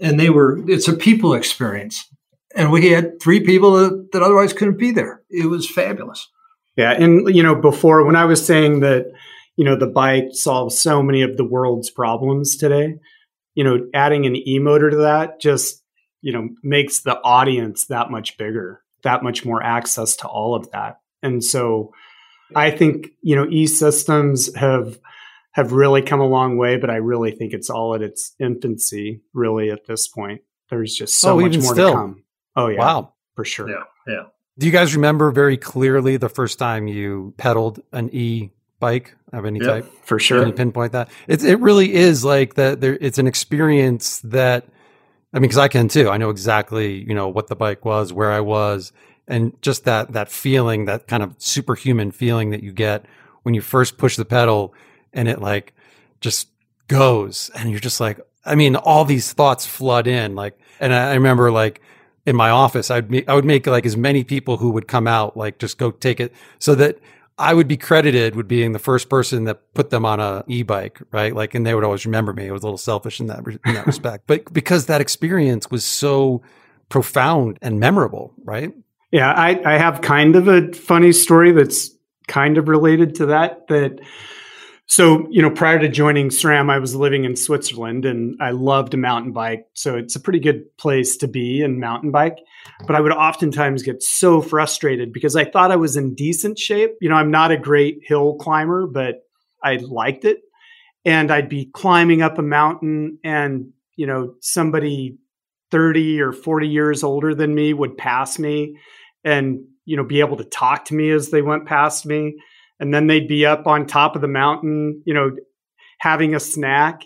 and 0.00 0.18
they 0.18 0.30
were. 0.30 0.58
It's 0.68 0.88
a 0.88 0.94
people 0.94 1.34
experience 1.34 2.08
and 2.54 2.72
we 2.72 2.90
had 2.90 3.20
three 3.20 3.40
people 3.40 3.72
that, 3.72 4.12
that 4.12 4.22
otherwise 4.22 4.52
couldn't 4.52 4.78
be 4.78 4.90
there. 4.90 5.22
It 5.30 5.46
was 5.46 5.70
fabulous. 5.70 6.28
Yeah, 6.76 6.92
and 6.92 7.34
you 7.34 7.42
know, 7.42 7.54
before 7.54 8.04
when 8.04 8.16
I 8.16 8.24
was 8.24 8.44
saying 8.44 8.80
that, 8.80 9.06
you 9.58 9.64
know, 9.64 9.74
the 9.74 9.88
bike 9.88 10.28
solves 10.30 10.78
so 10.78 11.02
many 11.02 11.20
of 11.22 11.36
the 11.36 11.44
world's 11.44 11.90
problems 11.90 12.56
today, 12.56 12.94
you 13.56 13.64
know, 13.64 13.88
adding 13.92 14.24
an 14.24 14.36
e-motor 14.36 14.88
to 14.88 14.98
that 14.98 15.40
just, 15.40 15.82
you 16.22 16.32
know, 16.32 16.48
makes 16.62 17.00
the 17.00 17.20
audience 17.22 17.86
that 17.86 18.08
much 18.08 18.38
bigger, 18.38 18.80
that 19.02 19.24
much 19.24 19.44
more 19.44 19.60
access 19.60 20.14
to 20.14 20.28
all 20.28 20.54
of 20.54 20.70
that. 20.70 21.00
And 21.24 21.42
so 21.42 21.92
I 22.54 22.70
think, 22.70 23.08
you 23.20 23.34
know, 23.34 23.48
e-systems 23.50 24.54
have 24.54 24.96
have 25.52 25.72
really 25.72 26.02
come 26.02 26.20
a 26.20 26.26
long 26.26 26.56
way, 26.56 26.76
but 26.76 26.88
I 26.88 26.96
really 26.96 27.32
think 27.32 27.52
it's 27.52 27.68
all 27.68 27.96
at 27.96 28.02
its 28.02 28.36
infancy, 28.38 29.22
really, 29.34 29.72
at 29.72 29.86
this 29.88 30.06
point. 30.06 30.42
There's 30.70 30.94
just 30.94 31.18
so 31.18 31.32
oh, 31.32 31.40
much 31.40 31.58
more 31.58 31.74
still. 31.74 31.90
to 31.90 31.96
come. 31.96 32.24
Oh 32.54 32.68
yeah. 32.68 32.78
Wow. 32.78 33.14
For 33.34 33.44
sure. 33.44 33.68
Yeah. 33.68 33.82
Yeah. 34.06 34.22
Do 34.56 34.66
you 34.66 34.72
guys 34.72 34.94
remember 34.94 35.32
very 35.32 35.56
clearly 35.56 36.16
the 36.16 36.28
first 36.28 36.60
time 36.60 36.86
you 36.86 37.34
pedaled 37.38 37.80
an 37.92 38.10
e 38.14 38.50
bike 38.80 39.14
of 39.32 39.44
any 39.44 39.60
type? 39.60 39.86
For 40.04 40.18
sure. 40.18 40.40
Can 40.40 40.48
you 40.48 40.54
pinpoint 40.54 40.92
that? 40.92 41.10
It 41.26 41.44
it 41.44 41.60
really 41.60 41.94
is 41.94 42.24
like 42.24 42.54
that. 42.54 42.80
There, 42.80 42.96
it's 43.00 43.18
an 43.18 43.26
experience 43.26 44.20
that. 44.20 44.66
I 45.32 45.38
mean, 45.38 45.42
because 45.42 45.58
I 45.58 45.68
can 45.68 45.88
too. 45.88 46.08
I 46.08 46.16
know 46.16 46.30
exactly, 46.30 47.04
you 47.06 47.14
know, 47.14 47.28
what 47.28 47.48
the 47.48 47.56
bike 47.56 47.84
was, 47.84 48.14
where 48.14 48.32
I 48.32 48.40
was, 48.40 48.92
and 49.26 49.52
just 49.60 49.84
that 49.84 50.12
that 50.12 50.30
feeling, 50.30 50.86
that 50.86 51.06
kind 51.06 51.22
of 51.22 51.34
superhuman 51.38 52.12
feeling 52.12 52.50
that 52.50 52.62
you 52.62 52.72
get 52.72 53.04
when 53.42 53.54
you 53.54 53.60
first 53.60 53.98
push 53.98 54.16
the 54.16 54.24
pedal, 54.24 54.74
and 55.12 55.28
it 55.28 55.40
like 55.42 55.74
just 56.20 56.48
goes, 56.88 57.50
and 57.54 57.70
you're 57.70 57.80
just 57.80 58.00
like, 58.00 58.20
I 58.44 58.54
mean, 58.54 58.74
all 58.74 59.04
these 59.04 59.32
thoughts 59.32 59.66
flood 59.66 60.06
in, 60.06 60.34
like, 60.34 60.58
and 60.80 60.94
I, 60.94 61.10
I 61.10 61.14
remember 61.14 61.52
like 61.52 61.82
in 62.24 62.34
my 62.34 62.50
office, 62.50 62.90
I'd 62.90 63.28
I 63.28 63.34
would 63.34 63.44
make 63.44 63.66
like 63.66 63.86
as 63.86 63.96
many 63.96 64.24
people 64.24 64.56
who 64.56 64.70
would 64.70 64.88
come 64.88 65.06
out, 65.06 65.36
like 65.36 65.58
just 65.58 65.78
go 65.78 65.90
take 65.90 66.20
it 66.20 66.32
so 66.58 66.74
that 66.74 66.98
I 67.38 67.54
would 67.54 67.68
be 67.68 67.76
credited 67.76 68.34
with 68.34 68.48
being 68.48 68.72
the 68.72 68.78
first 68.78 69.08
person 69.08 69.44
that 69.44 69.72
put 69.74 69.90
them 69.90 70.04
on 70.04 70.18
a 70.18 70.44
e-bike, 70.48 71.00
right? 71.12 71.34
Like, 71.34 71.54
and 71.54 71.64
they 71.64 71.74
would 71.74 71.84
always 71.84 72.04
remember 72.04 72.32
me. 72.32 72.46
It 72.46 72.52
was 72.52 72.62
a 72.62 72.66
little 72.66 72.78
selfish 72.78 73.20
in 73.20 73.28
that, 73.28 73.46
in 73.46 73.74
that 73.74 73.86
respect, 73.86 74.24
but 74.26 74.52
because 74.52 74.86
that 74.86 75.00
experience 75.00 75.70
was 75.70 75.84
so 75.84 76.42
profound 76.88 77.58
and 77.62 77.78
memorable, 77.78 78.34
right? 78.44 78.72
Yeah. 79.12 79.32
I, 79.32 79.60
I 79.64 79.78
have 79.78 80.00
kind 80.00 80.36
of 80.36 80.48
a 80.48 80.72
funny 80.72 81.12
story 81.12 81.52
that's 81.52 81.90
kind 82.26 82.58
of 82.58 82.68
related 82.68 83.14
to 83.16 83.26
that, 83.26 83.68
that, 83.68 84.00
so, 84.90 85.28
you 85.30 85.42
know, 85.42 85.50
prior 85.50 85.78
to 85.78 85.86
joining 85.86 86.30
SRAM, 86.30 86.70
I 86.70 86.78
was 86.78 86.94
living 86.94 87.24
in 87.24 87.36
Switzerland 87.36 88.06
and 88.06 88.40
I 88.40 88.52
loved 88.52 88.94
a 88.94 88.96
mountain 88.96 89.32
bike. 89.32 89.66
So 89.74 89.96
it's 89.98 90.16
a 90.16 90.20
pretty 90.20 90.40
good 90.40 90.64
place 90.78 91.18
to 91.18 91.28
be 91.28 91.60
in 91.60 91.78
mountain 91.78 92.10
bike. 92.10 92.38
But 92.86 92.96
I 92.96 93.00
would 93.00 93.12
oftentimes 93.12 93.82
get 93.82 94.02
so 94.02 94.40
frustrated 94.40 95.12
because 95.12 95.36
I 95.36 95.44
thought 95.44 95.70
I 95.70 95.76
was 95.76 95.98
in 95.98 96.14
decent 96.14 96.58
shape. 96.58 96.92
You 97.02 97.10
know, 97.10 97.16
I'm 97.16 97.30
not 97.30 97.50
a 97.50 97.58
great 97.58 97.98
hill 98.02 98.36
climber, 98.36 98.86
but 98.86 99.16
I 99.62 99.76
liked 99.76 100.24
it. 100.24 100.38
And 101.04 101.30
I'd 101.30 101.50
be 101.50 101.66
climbing 101.66 102.22
up 102.22 102.38
a 102.38 102.42
mountain 102.42 103.18
and, 103.22 103.70
you 103.96 104.06
know, 104.06 104.36
somebody 104.40 105.18
30 105.70 106.22
or 106.22 106.32
40 106.32 106.66
years 106.66 107.04
older 107.04 107.34
than 107.34 107.54
me 107.54 107.74
would 107.74 107.98
pass 107.98 108.38
me 108.38 108.78
and, 109.22 109.66
you 109.84 109.98
know, 109.98 110.04
be 110.04 110.20
able 110.20 110.38
to 110.38 110.44
talk 110.44 110.86
to 110.86 110.94
me 110.94 111.10
as 111.10 111.28
they 111.28 111.42
went 111.42 111.66
past 111.66 112.06
me 112.06 112.36
and 112.80 112.92
then 112.92 113.06
they'd 113.06 113.28
be 113.28 113.44
up 113.44 113.66
on 113.66 113.86
top 113.86 114.14
of 114.14 114.22
the 114.22 114.28
mountain, 114.28 115.02
you 115.04 115.14
know, 115.14 115.30
having 115.98 116.34
a 116.34 116.40
snack. 116.40 117.02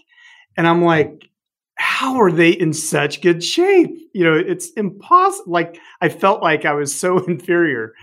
And 0.56 0.66
I'm 0.66 0.84
like, 0.84 1.28
how 1.76 2.20
are 2.20 2.30
they 2.30 2.50
in 2.50 2.72
such 2.72 3.22
good 3.22 3.42
shape? 3.42 3.90
You 4.12 4.24
know, 4.24 4.34
it's 4.34 4.70
impossible. 4.72 5.52
Like, 5.52 5.78
I 6.00 6.08
felt 6.08 6.42
like 6.42 6.64
I 6.64 6.74
was 6.74 6.94
so 6.94 7.18
inferior 7.26 7.94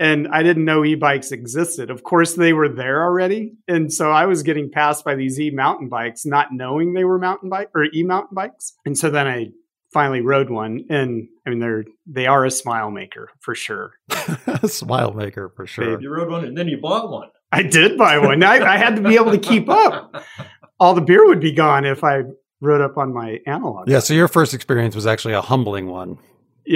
and 0.00 0.26
I 0.28 0.42
didn't 0.42 0.64
know 0.64 0.84
e 0.84 0.96
bikes 0.96 1.30
existed. 1.30 1.90
Of 1.90 2.02
course, 2.02 2.34
they 2.34 2.52
were 2.52 2.68
there 2.68 3.04
already. 3.04 3.54
And 3.68 3.92
so 3.92 4.10
I 4.10 4.26
was 4.26 4.42
getting 4.42 4.70
passed 4.70 5.04
by 5.04 5.14
these 5.14 5.38
e 5.38 5.50
mountain 5.50 5.88
bikes, 5.88 6.26
not 6.26 6.52
knowing 6.52 6.94
they 6.94 7.04
were 7.04 7.18
mountain 7.18 7.48
bike 7.48 7.70
or 7.74 7.84
e 7.84 8.02
mountain 8.02 8.34
bikes. 8.34 8.74
And 8.84 8.98
so 8.98 9.10
then 9.10 9.26
I 9.26 9.48
finally 9.94 10.20
rode 10.20 10.50
one 10.50 10.84
and 10.90 11.28
i 11.46 11.50
mean 11.50 11.60
they're 11.60 11.84
they 12.04 12.26
are 12.26 12.44
a 12.44 12.50
smile 12.50 12.90
maker 12.90 13.30
for 13.40 13.54
sure. 13.54 13.92
A 14.46 14.68
smile 14.68 15.12
maker 15.12 15.52
for 15.54 15.66
sure. 15.66 16.00
You 16.00 16.10
rode 16.10 16.30
one 16.30 16.44
and 16.44 16.58
then 16.58 16.68
you 16.68 16.78
bought 16.78 17.10
one. 17.10 17.28
I 17.52 17.62
did 17.62 17.96
buy 17.96 18.18
one. 18.18 18.42
I, 18.42 18.56
I, 18.56 18.76
had 18.76 18.96
to 18.96 19.02
be 19.02 19.14
able 19.14 19.30
to 19.30 19.38
keep 19.38 19.68
up. 19.68 20.24
All 20.80 20.94
the 20.94 21.00
beer 21.00 21.24
would 21.24 21.40
be 21.40 21.52
gone 21.52 21.84
if 21.84 22.02
i 22.02 22.22
rode 22.60 22.80
up 22.80 22.98
on 22.98 23.14
my 23.14 23.38
analog. 23.46 23.88
Yeah 23.88 24.00
so 24.00 24.14
your 24.14 24.26
first 24.26 24.52
experience 24.52 24.96
was 24.96 25.06
actually 25.06 25.34
a 25.34 25.40
humbling 25.40 25.86
one. 25.86 26.18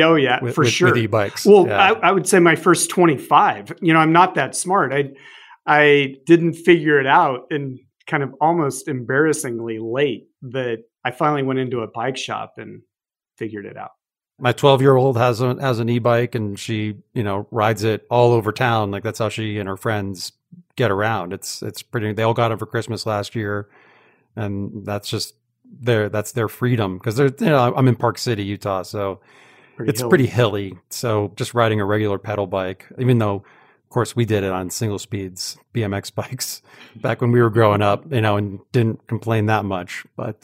Oh 0.01 0.15
yeah 0.15 0.39
with, 0.41 0.55
for 0.55 0.63
with, 0.63 0.73
sure. 0.73 0.91
with 0.91 0.99
e-bikes. 0.99 1.45
Well 1.45 1.67
yeah. 1.67 1.77
I, 1.77 2.09
I 2.09 2.13
would 2.13 2.29
say 2.29 2.39
my 2.39 2.55
first 2.55 2.89
25 2.89 3.75
you 3.83 3.93
know 3.93 3.99
i'm 3.99 4.13
not 4.13 4.37
that 4.37 4.55
smart. 4.55 4.93
I 4.93 5.11
i 5.67 6.15
didn't 6.25 6.55
figure 6.55 7.01
it 7.01 7.07
out 7.07 7.47
and 7.51 7.81
kind 8.07 8.23
of 8.23 8.33
almost 8.41 8.87
embarrassingly 8.87 9.79
late 9.81 10.29
that 10.43 10.79
I 11.05 11.11
finally 11.11 11.43
went 11.43 11.59
into 11.59 11.81
a 11.81 11.87
bike 11.87 12.17
shop 12.17 12.55
and 12.57 12.83
figured 13.39 13.65
it 13.65 13.77
out. 13.77 13.93
My 14.39 14.53
12 14.53 14.83
year 14.83 14.97
old 14.97 15.17
has 15.17 15.41
a, 15.41 15.57
has 15.61 15.79
an 15.79 15.89
e-bike 15.89 16.35
and 16.35 16.59
she, 16.59 16.97
you 17.15 17.23
know, 17.23 17.47
rides 17.51 17.85
it 17.85 18.07
all 18.11 18.33
over 18.33 18.53
town. 18.53 18.91
Like 18.91 19.03
that's 19.03 19.19
how 19.19 19.29
she 19.29 19.59
and 19.59 19.69
her 19.69 19.77
friends 19.77 20.33
get 20.77 20.91
around. 20.91 21.33
It's, 21.33 21.63
it's 21.63 21.83
pretty, 21.83 22.13
they 22.13 22.23
all 22.23 22.35
got 22.35 22.53
it 22.53 22.59
for 22.59 22.67
Christmas 22.67 23.07
last 23.07 23.35
year. 23.35 23.69
And 24.37 24.87
that's 24.87 25.09
just 25.09 25.35
their, 25.65 26.09
that's 26.09 26.33
their 26.33 26.49
freedom. 26.49 27.01
Cause 27.01 27.17
they're, 27.17 27.33
you 27.41 27.47
know, 27.47 27.75
I'm 27.75 27.89
in 27.89 27.97
Park 27.97 28.19
City, 28.19 28.45
Utah. 28.45 28.83
So 28.83 29.21
pretty 29.77 29.91
it's 29.91 30.01
hilly. 30.01 30.09
pretty 30.09 30.27
hilly. 30.27 30.79
So 30.91 31.33
just 31.35 31.55
riding 31.55 31.81
a 31.81 31.85
regular 31.85 32.19
pedal 32.19 32.47
bike, 32.47 32.87
even 32.99 33.19
though 33.19 33.45
of 33.89 33.91
course, 33.91 34.15
we 34.15 34.27
did 34.27 34.45
it 34.45 34.53
on 34.53 34.69
single 34.69 34.99
speeds 34.99 35.57
BMX 35.73 36.15
bikes 36.15 36.61
back 36.97 37.23
when 37.23 37.33
we 37.33 37.41
were 37.41 37.49
growing 37.49 37.81
up, 37.81 38.13
you 38.13 38.21
know, 38.21 38.37
and 38.37 38.61
didn't 38.71 39.07
complain 39.07 39.47
that 39.47 39.65
much. 39.65 40.05
But 40.15 40.43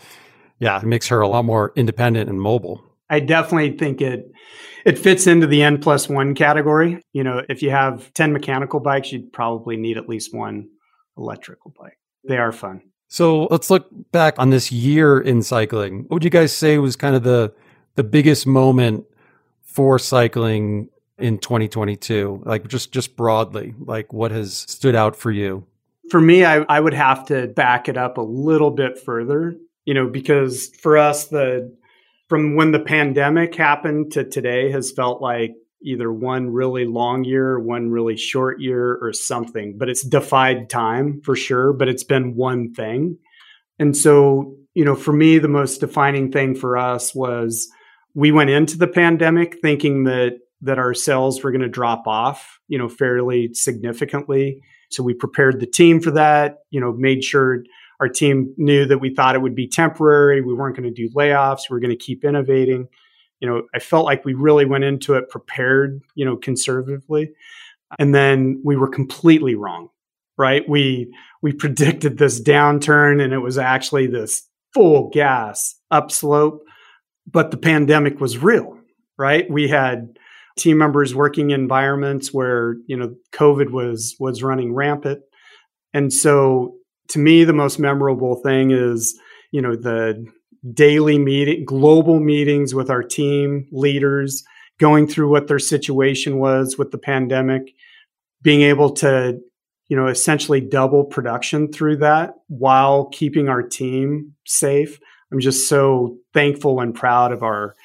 yeah, 0.65 0.79
it 0.79 0.87
makes 0.87 1.09
her 1.09 1.21
a 1.21 1.29
lot 1.29 1.45
more 1.45 1.73
independent 1.77 2.31
and 2.31 2.41
mobile. 2.41 2.83
I 3.11 3.21
definitely 3.21 3.77
think 3.77 4.01
it 4.01 4.33
it 4.87 4.99
fits 4.99 5.27
into 5.27 5.47
the 5.47 5.63
N 5.63 5.79
plus 5.79 6.09
one 6.09 6.35
category. 6.35 7.03
You 7.13 7.23
know, 7.23 7.43
if 7.51 7.61
you 7.63 7.71
have 7.71 8.13
10 8.15 8.33
mechanical 8.33 8.81
bikes, 8.81 9.13
you'd 9.13 9.31
probably 9.31 9.77
need 9.77 9.99
at 9.99 10.09
least 10.09 10.35
one 10.35 10.71
electrical 11.19 11.75
bike. 11.79 11.99
They 12.27 12.39
are 12.39 12.51
fun. 12.51 12.81
So 13.09 13.45
let's 13.51 13.69
look 13.69 13.89
back 14.11 14.39
on 14.39 14.49
this 14.49 14.73
year 14.73 15.21
in 15.21 15.43
cycling. 15.43 16.05
What 16.05 16.13
would 16.13 16.25
you 16.25 16.31
guys 16.31 16.57
say 16.57 16.79
was 16.79 16.97
kind 16.97 17.15
of 17.15 17.25
the 17.25 17.53
the 17.97 18.03
biggest 18.03 18.47
moment 18.47 19.05
for 19.63 19.99
cycling 19.99 20.89
in 21.19 21.39
2022? 21.39 22.43
Like 22.47 22.69
just 22.69 22.91
just 22.91 23.17
broadly, 23.17 23.75
like 23.79 24.15
what 24.15 24.31
has 24.31 24.57
stood 24.57 24.95
out 24.95 25.15
for 25.15 25.31
you? 25.31 25.67
For 26.09 26.23
me, 26.23 26.47
I, 26.47 26.57
I 26.71 26.81
would 26.81 26.95
have 26.95 27.27
to 27.27 27.49
back 27.49 27.89
it 27.89 27.99
up 27.99 28.17
a 28.17 28.23
little 28.23 28.71
bit 28.71 28.99
further, 28.99 29.57
you 29.85 29.95
know, 29.95 30.09
because 30.09 30.69
for 30.81 30.97
us 30.97 31.27
the 31.29 31.75
from 32.29 32.57
when 32.57 32.73
the 32.73 32.81
pandemic 32.81 33.55
happened 33.55 34.13
to 34.13 34.25
today 34.25 34.71
has 34.71 34.91
felt 34.91 35.21
like 35.21 35.53
either 35.83 36.11
one 36.11 36.51
really 36.51 36.87
long 36.87 37.25
year, 37.25 37.59
one 37.59 37.91
really 37.91 38.17
short 38.17 38.61
year, 38.61 38.99
or 39.03 39.13
something. 39.13 39.77
But 39.77 39.91
it's 39.91 40.03
defied 40.03 40.71
time 40.71 41.21
for 41.23 41.37
sure, 41.37 41.73
but 41.75 41.89
it's 41.89 42.05
been 42.05 42.35
one 42.35 42.73
thing. 42.73 43.19
And 43.79 43.97
so, 43.97 44.57
you 44.73 44.85
know, 44.85 44.95
for 44.95 45.13
me, 45.13 45.39
the 45.39 45.49
most 45.49 45.79
defining 45.79 46.33
thing 46.33 46.55
for 46.55 46.79
us 46.79 47.15
was 47.15 47.69
we 48.15 48.33
went 48.33 48.51
into 48.51 48.79
the 48.79 48.89
pandemic 48.89 49.61
thinking 49.61 50.05
that 50.05 50.39
that 50.63 50.79
our 50.79 50.95
sales 50.95 51.43
were 51.43 51.51
going 51.51 51.61
to 51.61 51.69
drop 51.69 52.07
off, 52.07 52.59
you 52.69 52.79
know, 52.79 52.89
fairly 52.89 53.53
significantly. 53.53 54.61
So 54.91 55.03
we 55.03 55.13
prepared 55.13 55.61
the 55.61 55.67
team 55.67 56.01
for 56.01 56.13
that, 56.13 56.61
you 56.71 56.81
know, 56.81 56.93
made 56.93 57.23
sure 57.23 57.65
our 58.01 58.09
team 58.09 58.55
knew 58.57 58.87
that 58.87 58.99
we 58.99 59.15
thought 59.15 59.35
it 59.35 59.43
would 59.43 59.55
be 59.55 59.69
temporary. 59.69 60.41
We 60.41 60.55
weren't 60.55 60.77
going 60.77 60.93
to 60.93 61.09
do 61.09 61.13
layoffs. 61.15 61.71
We 61.71 61.77
are 61.77 61.81
going 61.81 61.91
to 61.91 61.97
keep 61.97 62.25
innovating. 62.25 62.89
You 63.41 63.49
know, 63.49 63.63
I 63.75 63.79
felt 63.79 64.05
like 64.05 64.25
we 64.25 64.35
really 64.35 64.65
went 64.65 64.85
into 64.85 65.15
it 65.15 65.29
prepared, 65.29 66.01
you 66.15 66.25
know, 66.25 66.37
conservatively. 66.37 67.33
And 67.99 68.15
then 68.15 68.61
we 68.65 68.77
were 68.77 68.89
completely 68.89 69.55
wrong, 69.55 69.89
right? 70.37 70.69
We 70.69 71.15
we 71.43 71.53
predicted 71.53 72.19
this 72.19 72.41
downturn 72.41 73.23
and 73.23 73.33
it 73.33 73.39
was 73.39 73.59
actually 73.59 74.07
this 74.07 74.49
full 74.73 75.11
gas 75.11 75.75
upslope, 75.91 76.63
but 77.31 77.51
the 77.51 77.57
pandemic 77.57 78.21
was 78.21 78.39
real, 78.39 78.79
right? 79.19 79.49
We 79.49 79.69
had 79.69 80.19
team 80.57 80.79
members 80.79 81.15
working 81.15 81.51
in 81.51 81.61
environments 81.61 82.33
where, 82.33 82.77
you 82.87 82.97
know, 82.97 83.15
COVID 83.33 83.71
was 83.71 84.17
was 84.19 84.43
running 84.43 84.75
rampant. 84.75 85.21
And 85.93 86.13
so 86.13 86.75
to 87.15 87.21
me, 87.21 87.45
the 87.45 87.53
most 87.53 87.79
memorable 87.79 88.35
thing 88.43 88.73
is, 88.73 89.17
you 89.53 89.63
know, 89.63 89.77
the 89.77 90.27
daily 90.73 91.17
meeting, 91.17 91.65
global 91.65 92.19
meetings 92.19 92.75
with 92.75 92.91
our 92.91 93.05
team 93.05 93.69
leaders, 93.71 94.43
going 94.81 95.07
through 95.07 95.31
what 95.31 95.47
their 95.47 95.61
situation 95.61 96.39
was 96.39 96.77
with 96.77 96.91
the 96.91 96.99
pandemic, 96.99 97.73
being 98.43 98.63
able 98.63 98.91
to, 98.91 99.39
you 99.87 99.97
know, 99.97 100.09
essentially 100.09 100.61
double 100.61 101.05
production 101.05 101.71
through 101.73 101.99
that 101.99 102.35
while 102.49 103.05
keeping 103.07 103.49
our 103.49 103.63
team 103.63 104.35
safe. 104.45 104.99
I'm 105.31 105.39
just 105.39 105.69
so 105.69 106.19
thankful 106.33 106.81
and 106.81 106.93
proud 106.93 107.31
of 107.31 107.45
our 107.45 107.77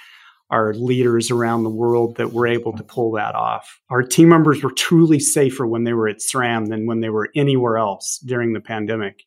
our 0.50 0.74
leaders 0.74 1.30
around 1.30 1.64
the 1.64 1.70
world 1.70 2.18
that 2.18 2.34
were 2.34 2.48
able 2.48 2.72
to 2.74 2.84
mm-hmm. 2.84 2.94
pull 2.94 3.12
that 3.14 3.36
off. 3.36 3.80
Our 3.90 4.04
team 4.04 4.30
members 4.30 4.64
were 4.64 4.72
truly 4.72 5.20
safer 5.20 5.66
when 5.68 5.84
they 5.84 5.94
were 5.94 6.08
at 6.08 6.20
SRAM 6.20 6.70
than 6.70 6.88
when 6.88 7.02
they 7.02 7.10
were 7.10 7.30
anywhere 7.36 7.78
else 7.78 8.20
during 8.26 8.54
the 8.54 8.62
pandemic. 8.62 9.24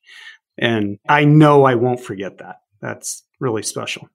And 0.58 0.98
I 1.08 1.24
know 1.24 1.64
I 1.64 1.76
won't 1.76 2.00
forget 2.00 2.38
that. 2.38 2.56
That's 2.80 3.22
really 3.40 3.62
special. 3.62 4.08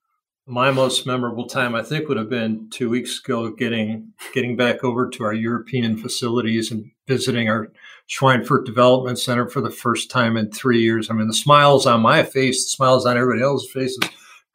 My 0.49 0.71
most 0.71 1.05
memorable 1.05 1.47
time, 1.47 1.75
I 1.75 1.83
think, 1.83 2.07
would 2.07 2.17
have 2.17 2.29
been 2.29 2.69
two 2.69 2.89
weeks 2.89 3.19
ago, 3.19 3.51
getting 3.51 4.13
getting 4.33 4.55
back 4.55 4.81
over 4.81 5.09
to 5.09 5.23
our 5.25 5.33
European 5.33 5.97
facilities 5.97 6.71
and 6.71 6.89
visiting 7.05 7.49
our 7.49 7.67
Schweinfurt 8.09 8.65
Development 8.65 9.19
Center 9.19 9.49
for 9.49 9.59
the 9.59 9.69
first 9.69 10.09
time 10.09 10.37
in 10.37 10.49
three 10.49 10.79
years. 10.79 11.09
I 11.09 11.15
mean, 11.15 11.27
the 11.27 11.33
smiles 11.33 11.85
on 11.85 11.99
my 11.99 12.23
face, 12.23 12.63
the 12.63 12.69
smiles 12.69 13.05
on 13.05 13.17
everybody 13.17 13.43
else's 13.43 13.69
faces 13.69 13.99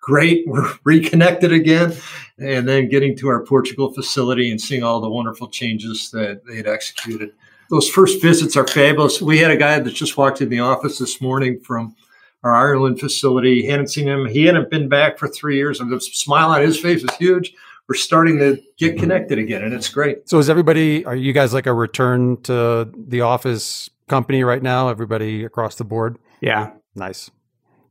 great. 0.02 0.46
We're 0.46 0.70
reconnected 0.84 1.52
again. 1.52 1.94
And 2.42 2.68
then 2.68 2.88
getting 2.88 3.16
to 3.18 3.28
our 3.28 3.44
Portugal 3.44 3.92
facility 3.92 4.50
and 4.50 4.60
seeing 4.60 4.82
all 4.82 5.00
the 5.00 5.10
wonderful 5.10 5.48
changes 5.48 6.10
that 6.10 6.44
they 6.46 6.56
had 6.56 6.66
executed. 6.66 7.32
Those 7.70 7.88
first 7.88 8.20
visits 8.20 8.56
are 8.56 8.66
fabulous. 8.66 9.22
We 9.22 9.38
had 9.38 9.50
a 9.50 9.56
guy 9.56 9.78
that 9.78 9.94
just 9.94 10.16
walked 10.16 10.40
in 10.42 10.48
the 10.48 10.60
office 10.60 10.98
this 10.98 11.20
morning 11.20 11.60
from 11.60 11.94
our 12.42 12.54
Ireland 12.54 13.00
facility. 13.00 13.62
He 13.62 13.68
hadn't 13.68 13.88
seen 13.88 14.06
him. 14.06 14.26
He 14.26 14.44
hadn't 14.44 14.70
been 14.70 14.88
back 14.88 15.18
for 15.18 15.28
three 15.28 15.56
years. 15.56 15.80
And 15.80 15.90
the 15.90 16.00
smile 16.00 16.50
on 16.50 16.60
his 16.60 16.78
face 16.78 17.02
is 17.02 17.14
huge. 17.16 17.54
We're 17.88 17.94
starting 17.96 18.38
to 18.38 18.60
get 18.78 18.98
connected 18.98 19.38
again, 19.38 19.62
and 19.62 19.74
it's 19.74 19.88
great. 19.88 20.28
So, 20.28 20.38
is 20.38 20.48
everybody? 20.48 21.04
Are 21.04 21.16
you 21.16 21.32
guys 21.32 21.52
like 21.52 21.66
a 21.66 21.74
return 21.74 22.40
to 22.42 22.90
the 22.96 23.22
office 23.22 23.90
company 24.08 24.44
right 24.44 24.62
now? 24.62 24.88
Everybody 24.88 25.44
across 25.44 25.74
the 25.74 25.84
board? 25.84 26.18
Yeah, 26.40 26.70
nice. 26.94 27.30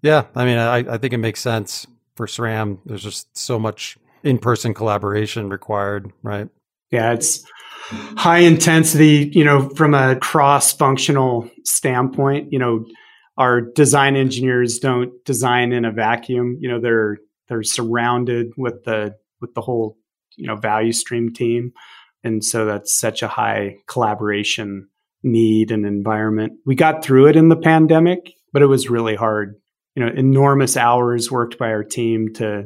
Yeah, 0.01 0.25
I 0.33 0.45
mean, 0.45 0.57
I, 0.57 0.77
I 0.77 0.97
think 0.97 1.13
it 1.13 1.17
makes 1.17 1.41
sense 1.41 1.85
for 2.15 2.25
SRAM. 2.25 2.79
There's 2.85 3.03
just 3.03 3.37
so 3.37 3.59
much 3.59 3.97
in 4.23 4.37
person 4.37 4.73
collaboration 4.73 5.49
required, 5.49 6.11
right? 6.23 6.49
Yeah, 6.91 7.13
it's 7.13 7.43
high 7.89 8.39
intensity, 8.39 9.31
you 9.33 9.43
know, 9.43 9.69
from 9.69 9.93
a 9.93 10.15
cross 10.15 10.73
functional 10.73 11.49
standpoint. 11.63 12.51
You 12.51 12.59
know, 12.59 12.85
our 13.37 13.61
design 13.61 14.15
engineers 14.15 14.79
don't 14.79 15.11
design 15.25 15.71
in 15.73 15.85
a 15.85 15.91
vacuum. 15.91 16.57
You 16.59 16.69
know, 16.69 16.79
they're 16.79 17.17
they're 17.47 17.63
surrounded 17.63 18.51
with 18.57 18.83
the 18.83 19.15
with 19.39 19.53
the 19.53 19.61
whole, 19.61 19.97
you 20.35 20.47
know, 20.47 20.55
value 20.55 20.93
stream 20.93 21.33
team. 21.33 21.71
And 22.23 22.43
so 22.43 22.65
that's 22.65 22.93
such 22.93 23.23
a 23.23 23.27
high 23.27 23.77
collaboration 23.87 24.89
need 25.23 25.71
and 25.71 25.85
environment. 25.85 26.53
We 26.65 26.75
got 26.75 27.03
through 27.03 27.27
it 27.27 27.35
in 27.35 27.49
the 27.49 27.55
pandemic, 27.55 28.33
but 28.53 28.61
it 28.61 28.67
was 28.67 28.89
really 28.89 29.15
hard 29.15 29.55
you 29.95 30.05
know 30.05 30.11
enormous 30.11 30.77
hours 30.77 31.31
worked 31.31 31.57
by 31.57 31.71
our 31.71 31.83
team 31.83 32.33
to 32.35 32.65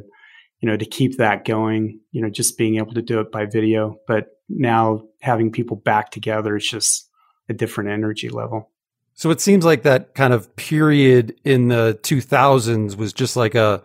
you 0.60 0.68
know 0.68 0.76
to 0.76 0.84
keep 0.84 1.18
that 1.18 1.44
going 1.44 2.00
you 2.10 2.22
know 2.22 2.30
just 2.30 2.58
being 2.58 2.76
able 2.76 2.94
to 2.94 3.02
do 3.02 3.20
it 3.20 3.30
by 3.30 3.46
video. 3.46 3.96
But 4.06 4.28
now 4.48 5.02
having 5.20 5.50
people 5.50 5.76
back 5.76 6.10
together 6.10 6.56
it's 6.56 6.70
just 6.70 7.10
a 7.48 7.54
different 7.54 7.90
energy 7.90 8.28
level. 8.28 8.70
So 9.14 9.30
it 9.30 9.40
seems 9.40 9.64
like 9.64 9.82
that 9.82 10.14
kind 10.14 10.32
of 10.32 10.54
period 10.56 11.34
in 11.44 11.68
the 11.68 11.98
2000s 12.02 12.96
was 12.96 13.12
just 13.12 13.36
like 13.36 13.54
a 13.54 13.82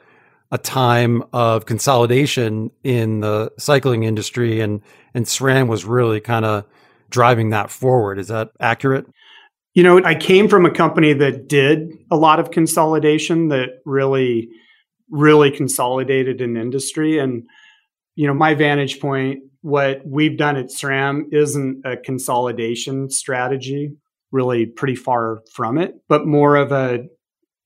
a 0.53 0.57
time 0.57 1.23
of 1.31 1.65
consolidation 1.65 2.71
in 2.83 3.21
the 3.21 3.51
cycling 3.57 4.03
industry 4.03 4.59
and 4.59 4.81
and 5.13 5.25
SRAM 5.25 5.67
was 5.67 5.85
really 5.85 6.19
kind 6.19 6.45
of 6.45 6.65
driving 7.11 7.51
that 7.51 7.69
forward. 7.69 8.17
Is 8.17 8.29
that 8.29 8.51
accurate? 8.59 9.05
You 9.73 9.83
know, 9.83 10.03
I 10.03 10.15
came 10.15 10.47
from 10.47 10.65
a 10.65 10.71
company 10.71 11.13
that 11.13 11.47
did 11.47 11.91
a 12.09 12.17
lot 12.17 12.39
of 12.39 12.51
consolidation 12.51 13.49
that 13.49 13.81
really, 13.85 14.49
really 15.11 15.51
consolidated 15.51 16.41
an 16.41 16.57
industry. 16.57 17.19
And, 17.19 17.43
you 18.15 18.25
know, 18.25 18.33
my 18.33 18.55
vantage 18.55 18.99
point, 18.99 19.39
what 19.61 20.01
we've 20.05 20.37
done 20.37 20.57
at 20.57 20.67
SRAM 20.67 21.31
isn't 21.31 21.85
a 21.85 21.97
consolidation 21.97 23.09
strategy, 23.11 23.91
really 24.31 24.65
pretty 24.65 24.95
far 24.95 25.41
from 25.53 25.77
it, 25.77 25.95
but 26.07 26.25
more 26.25 26.55
of 26.55 26.71
a 26.71 27.05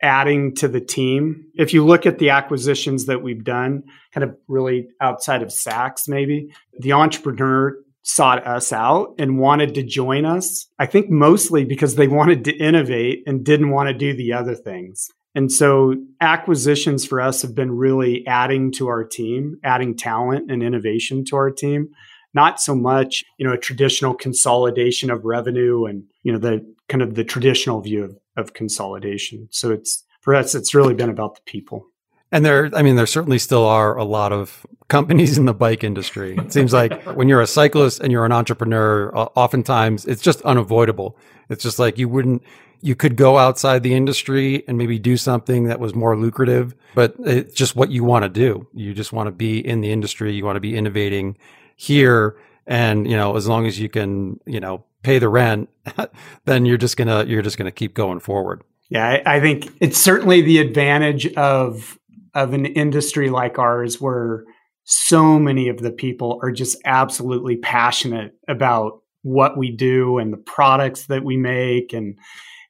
adding 0.02 0.54
to 0.56 0.68
the 0.68 0.82
team. 0.82 1.46
If 1.56 1.74
you 1.74 1.86
look 1.86 2.06
at 2.06 2.20
the 2.20 2.32
acquisitions 2.32 3.06
that 3.06 3.24
we've 3.24 3.44
done, 3.44 3.84
kind 4.14 4.24
of 4.24 4.36
really 4.48 4.88
outside 5.00 5.42
of 5.42 5.54
Sachs, 5.54 6.08
maybe 6.08 6.50
the 6.80 6.92
entrepreneur 6.92 7.76
sought 8.04 8.46
us 8.46 8.72
out 8.72 9.16
and 9.18 9.40
wanted 9.40 9.74
to 9.76 9.84
join 9.84 10.26
us. 10.26 10.68
I 10.78 10.86
think 10.86 11.10
mostly 11.10 11.66
because 11.66 11.96
they 11.96 12.08
wanted 12.08 12.46
to 12.46 12.56
innovate 12.56 13.24
and 13.26 13.44
didn't 13.44 13.72
want 13.72 13.88
to 13.88 13.94
do 13.94 14.16
the 14.16 14.34
other 14.34 14.54
things. 14.54 15.10
And 15.36 15.52
so 15.52 15.96
acquisitions 16.22 17.06
for 17.06 17.20
us 17.20 17.42
have 17.42 17.54
been 17.54 17.76
really 17.76 18.26
adding 18.26 18.72
to 18.74 18.88
our 18.88 19.04
team, 19.04 19.60
adding 19.64 19.96
talent 19.96 20.50
and 20.50 20.64
innovation 20.64 21.26
to 21.26 21.36
our 21.36 21.52
team. 21.52 21.90
Not 22.34 22.62
so 22.62 22.74
much, 22.74 23.24
you 23.38 23.46
know, 23.46 23.54
a 23.54 23.58
traditional 23.58 24.14
consolidation 24.14 25.12
of 25.12 25.26
revenue 25.26 25.86
and, 25.86 26.04
you 26.24 26.32
know, 26.32 26.40
the 26.40 26.66
kind 26.88 27.02
of 27.02 27.16
the 27.16 27.24
traditional 27.24 27.82
view 27.82 28.04
of, 28.04 28.18
of 28.38 28.54
consolidation. 28.54 29.48
So 29.52 29.72
it's 29.72 30.04
for 30.22 30.34
us, 30.34 30.56
it's 30.56 30.74
really 30.74 30.94
been 30.94 31.10
about 31.10 31.36
the 31.36 31.42
people. 31.46 31.86
And 32.32 32.44
there, 32.44 32.70
I 32.74 32.82
mean, 32.82 32.96
there 32.96 33.06
certainly 33.06 33.40
still 33.40 33.66
are 33.66 33.98
a 33.98 34.04
lot 34.04 34.34
of 34.34 34.66
companies 34.88 35.38
in 35.38 35.46
the 35.46 35.54
bike 35.54 35.84
industry. 35.84 36.36
It 36.38 36.52
seems 36.52 36.74
like 36.74 37.02
when 37.16 37.30
you're 37.30 37.42
a 37.42 37.48
cyclist 37.48 38.00
and 38.02 38.12
you're 38.12 38.26
an 38.26 38.32
entrepreneur, 38.32 39.12
oftentimes 39.16 40.06
it's 40.06 40.22
just 40.22 40.42
unavoidable. 40.42 41.18
It's 41.50 41.64
just 41.64 41.80
like 41.80 41.98
you 41.98 42.10
wouldn't, 42.10 42.42
you 42.86 42.96
could 42.96 43.16
go 43.16 43.40
outside 43.40 43.82
the 43.82 43.96
industry 43.96 44.64
and 44.68 44.78
maybe 44.78 45.00
do 45.00 45.18
something 45.18 45.64
that 45.64 45.80
was 45.80 45.96
more 45.96 46.16
lucrative, 46.16 46.76
but 46.94 47.16
it's 47.26 47.56
just 47.56 47.76
what 47.76 47.90
you 47.90 48.04
want 48.04 48.22
to 48.22 48.30
do. 48.30 48.68
You 48.76 48.94
just 48.94 49.12
want 49.12 49.26
to 49.26 49.32
be 49.32 49.58
in 49.58 49.82
the 49.82 49.92
industry. 49.92 50.34
You 50.36 50.46
want 50.46 50.58
to 50.58 50.60
be 50.60 50.78
innovating 50.78 51.36
here. 51.76 52.38
And, 52.68 53.10
you 53.10 53.18
know, 53.18 53.36
as 53.36 53.48
long 53.48 53.66
as 53.66 53.80
you 53.80 53.90
can, 53.90 54.40
you 54.46 54.60
know, 54.60 54.86
pay 55.02 55.18
the 55.18 55.30
rent, 55.30 55.68
then 56.46 56.68
you're 56.68 56.78
just 56.78 56.96
going 56.96 57.08
to, 57.08 57.28
you're 57.28 57.42
just 57.42 57.58
going 57.58 57.66
to 57.66 57.72
keep 57.72 57.96
going 57.96 58.20
forward. 58.20 58.64
Yeah, 58.90 59.20
I, 59.26 59.38
I 59.38 59.40
think 59.40 59.68
it's 59.82 60.00
certainly 60.00 60.42
the 60.42 60.60
advantage 60.60 61.26
of 61.34 61.98
of 62.36 62.54
an 62.54 62.66
industry 62.66 63.30
like 63.30 63.58
ours 63.58 64.00
where 64.00 64.44
so 64.84 65.40
many 65.40 65.70
of 65.70 65.80
the 65.80 65.90
people 65.90 66.40
are 66.44 66.52
just 66.52 66.78
absolutely 66.86 67.56
passionate 67.56 68.36
about 68.48 69.02
what 69.24 69.58
we 69.58 69.72
do 69.72 70.20
and 70.20 70.32
the 70.32 70.38
products 70.38 71.08
that 71.08 71.24
we 71.24 71.38
make 71.38 71.94
and 71.94 72.18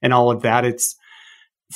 and 0.06 0.14
all 0.14 0.32
of 0.32 0.44
that. 0.44 0.64
It's 0.64 0.96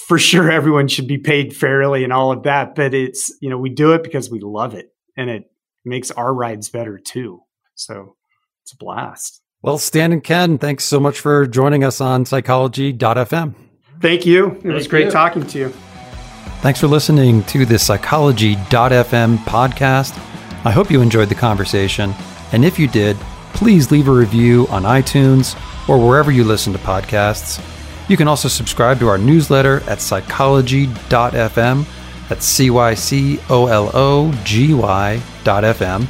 for 0.08 0.20
sure 0.20 0.52
everyone 0.52 0.88
should 0.88 1.08
be 1.08 1.18
paid 1.18 1.56
fairly 1.56 2.04
and 2.04 2.14
all 2.14 2.32
of 2.32 2.44
that, 2.44 2.76
but 2.76 2.94
it's 2.94 3.36
you 3.42 3.50
know 3.50 3.58
we 3.58 3.70
do 3.72 3.94
it 3.94 4.04
because 4.04 4.30
we 4.30 4.40
love 4.40 4.76
it 4.76 4.94
and 5.18 5.30
it 5.30 5.52
makes 5.84 6.12
our 6.12 6.34
rides 6.34 6.70
better 6.70 7.00
too. 7.00 7.42
So 7.74 8.16
it's 8.64 8.74
a 8.74 8.78
blast. 8.78 9.42
Well, 9.62 9.80
Stan 9.80 10.14
and 10.14 10.24
Ken, 10.24 10.58
thanks 10.58 10.86
so 10.86 11.00
much 11.00 11.20
for 11.20 11.46
joining 11.48 11.84
us 11.84 12.00
on 12.00 12.24
cycology.fm. 12.24 13.56
Thank 14.00 14.26
you. 14.26 14.52
It 14.52 14.62
Thank 14.62 14.74
was 14.76 14.88
great 14.88 15.06
you. 15.06 15.12
talking 15.12 15.46
to 15.48 15.60
you. 15.60 15.70
Thanks 16.62 16.80
for 16.80 16.88
listening 16.88 17.44
to 17.46 17.66
the 17.66 17.76
cycology.fm 17.76 19.38
podcast. 19.40 20.18
I 20.66 20.72
hope 20.72 20.92
you 20.92 21.02
enjoyed 21.02 21.30
the 21.30 21.36
conversation. 21.36 22.14
And 22.54 22.64
if 22.64 22.78
you 22.78 22.88
did, 22.88 23.18
please 23.54 23.92
leave 23.92 24.08
a 24.08 24.14
review 24.14 24.68
on 24.70 24.84
iTunes 24.84 25.58
or 25.90 25.98
wherever 25.98 26.32
you 26.32 26.44
listen 26.44 26.72
to 26.74 26.80
podcasts. 26.80 27.60
You 28.10 28.18
can 28.18 28.28
also 28.28 28.48
subscribe 28.48 29.00
to 29.00 29.08
our 29.08 29.20
newsletter 29.20 29.78
at 29.82 30.00
cycology.fm. 30.00 31.86
That's 32.28 32.46
C 32.46 32.70
Y 32.72 32.94
C 32.96 33.40
O 33.50 33.68
L 33.68 33.92
O 33.94 34.32
G 34.44 34.74
Y 34.74 35.22
FM, 35.46 36.06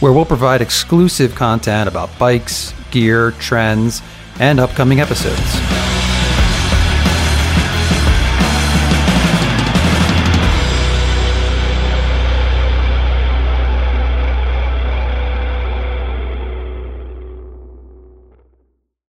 where 0.00 0.12
we'll 0.12 0.24
provide 0.24 0.60
exclusive 0.60 1.34
content 1.34 1.88
about 1.88 2.16
bikes, 2.18 2.74
gear, 2.90 3.30
trends, 3.32 4.02
and 4.40 4.58
upcoming 4.60 5.00
episodes. 5.00 5.97